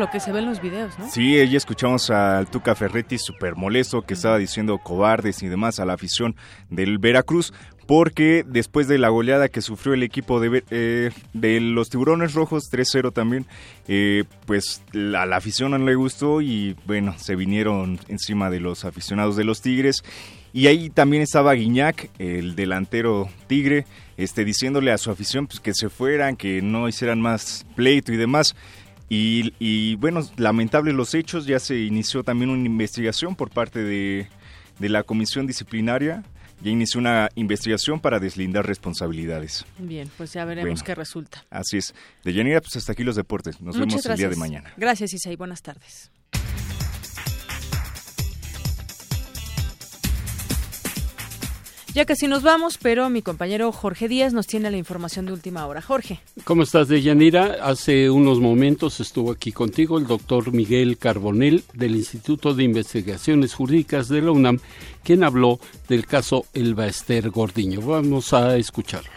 [0.03, 1.09] Lo que se ve en los videos, ¿no?
[1.09, 5.93] Sí, escuchamos al Tuca Ferretti súper molesto que estaba diciendo cobardes y demás a la
[5.93, 6.35] afición
[6.71, 7.55] del Veracruz
[7.93, 11.11] porque después de la goleada que sufrió el equipo de, eh,
[11.61, 13.45] los Tiburones Rojos, 3-0 también,
[13.87, 18.87] eh, pues a la afición no le gustó y bueno, se vinieron encima de los
[18.87, 20.05] aficionados de los Tigres.
[20.55, 23.85] Y ahí también estaba Guiñac, el delantero Tigre,
[24.17, 28.17] este, diciéndole a su afición pues, que se fueran, que no hicieran más pleito y
[28.17, 28.57] demás.
[29.11, 34.29] Y, bueno, lamentables los hechos, ya se inició también una investigación por parte de
[34.79, 36.25] la comisión disciplinaria
[36.63, 39.65] ya inició una investigación para deslindar responsabilidades.
[39.79, 41.45] Bien, pues ya veremos qué resulta.
[41.51, 41.95] Así es.
[42.25, 43.61] De Yanira, pues hasta aquí los deportes.
[43.61, 44.73] Nos vemos el día de mañana.
[44.77, 45.37] Gracias, Isaí.
[45.37, 46.11] Buenas tardes.
[51.95, 55.67] Ya casi nos vamos, pero mi compañero Jorge Díaz nos tiene la información de última
[55.67, 55.83] hora.
[55.83, 56.21] Jorge.
[56.45, 57.59] ¿Cómo estás, Deyanira?
[57.63, 64.09] Hace unos momentos estuvo aquí contigo el doctor Miguel Carbonel del Instituto de Investigaciones Jurídicas
[64.09, 64.59] de la UNAM,
[65.05, 67.83] quien habló del caso Elba Ester Gordiño.
[67.83, 69.13] Vamos a escucharlo.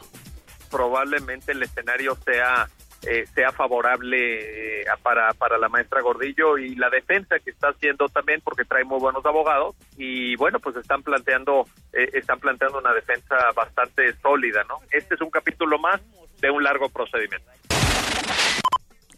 [0.69, 2.68] Probablemente el escenario sea
[3.08, 8.08] eh, sea favorable eh, para, para la maestra Gordillo y la defensa que está haciendo
[8.10, 12.94] también porque trae muy buenos abogados y bueno pues están planteando eh, están planteando una
[12.94, 16.02] defensa bastante sólida no este es un capítulo más
[16.42, 17.50] de un largo procedimiento.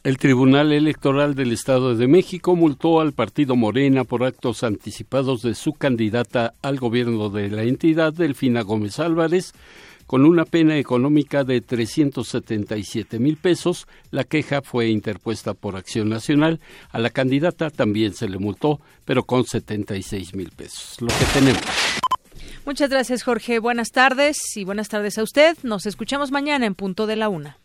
[0.08, 5.54] El Tribunal Electoral del Estado de México multó al partido Morena por actos anticipados de
[5.54, 9.54] su candidata al gobierno de la entidad, Delfina Gómez Álvarez,
[10.08, 13.88] con una pena económica de 377 mil pesos.
[14.10, 16.60] La queja fue interpuesta por Acción Nacional.
[16.90, 21.00] A la candidata también se le multó, pero con 76 mil pesos.
[21.02, 21.62] Lo que tenemos.
[22.66, 23.60] Muchas gracias, Jorge.
[23.60, 25.58] Buenas tardes y buenas tardes a usted.
[25.64, 27.58] Nos escuchamos mañana en punto de la una.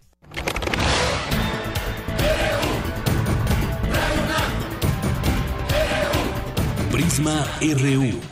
[6.93, 8.32] Prisma RU.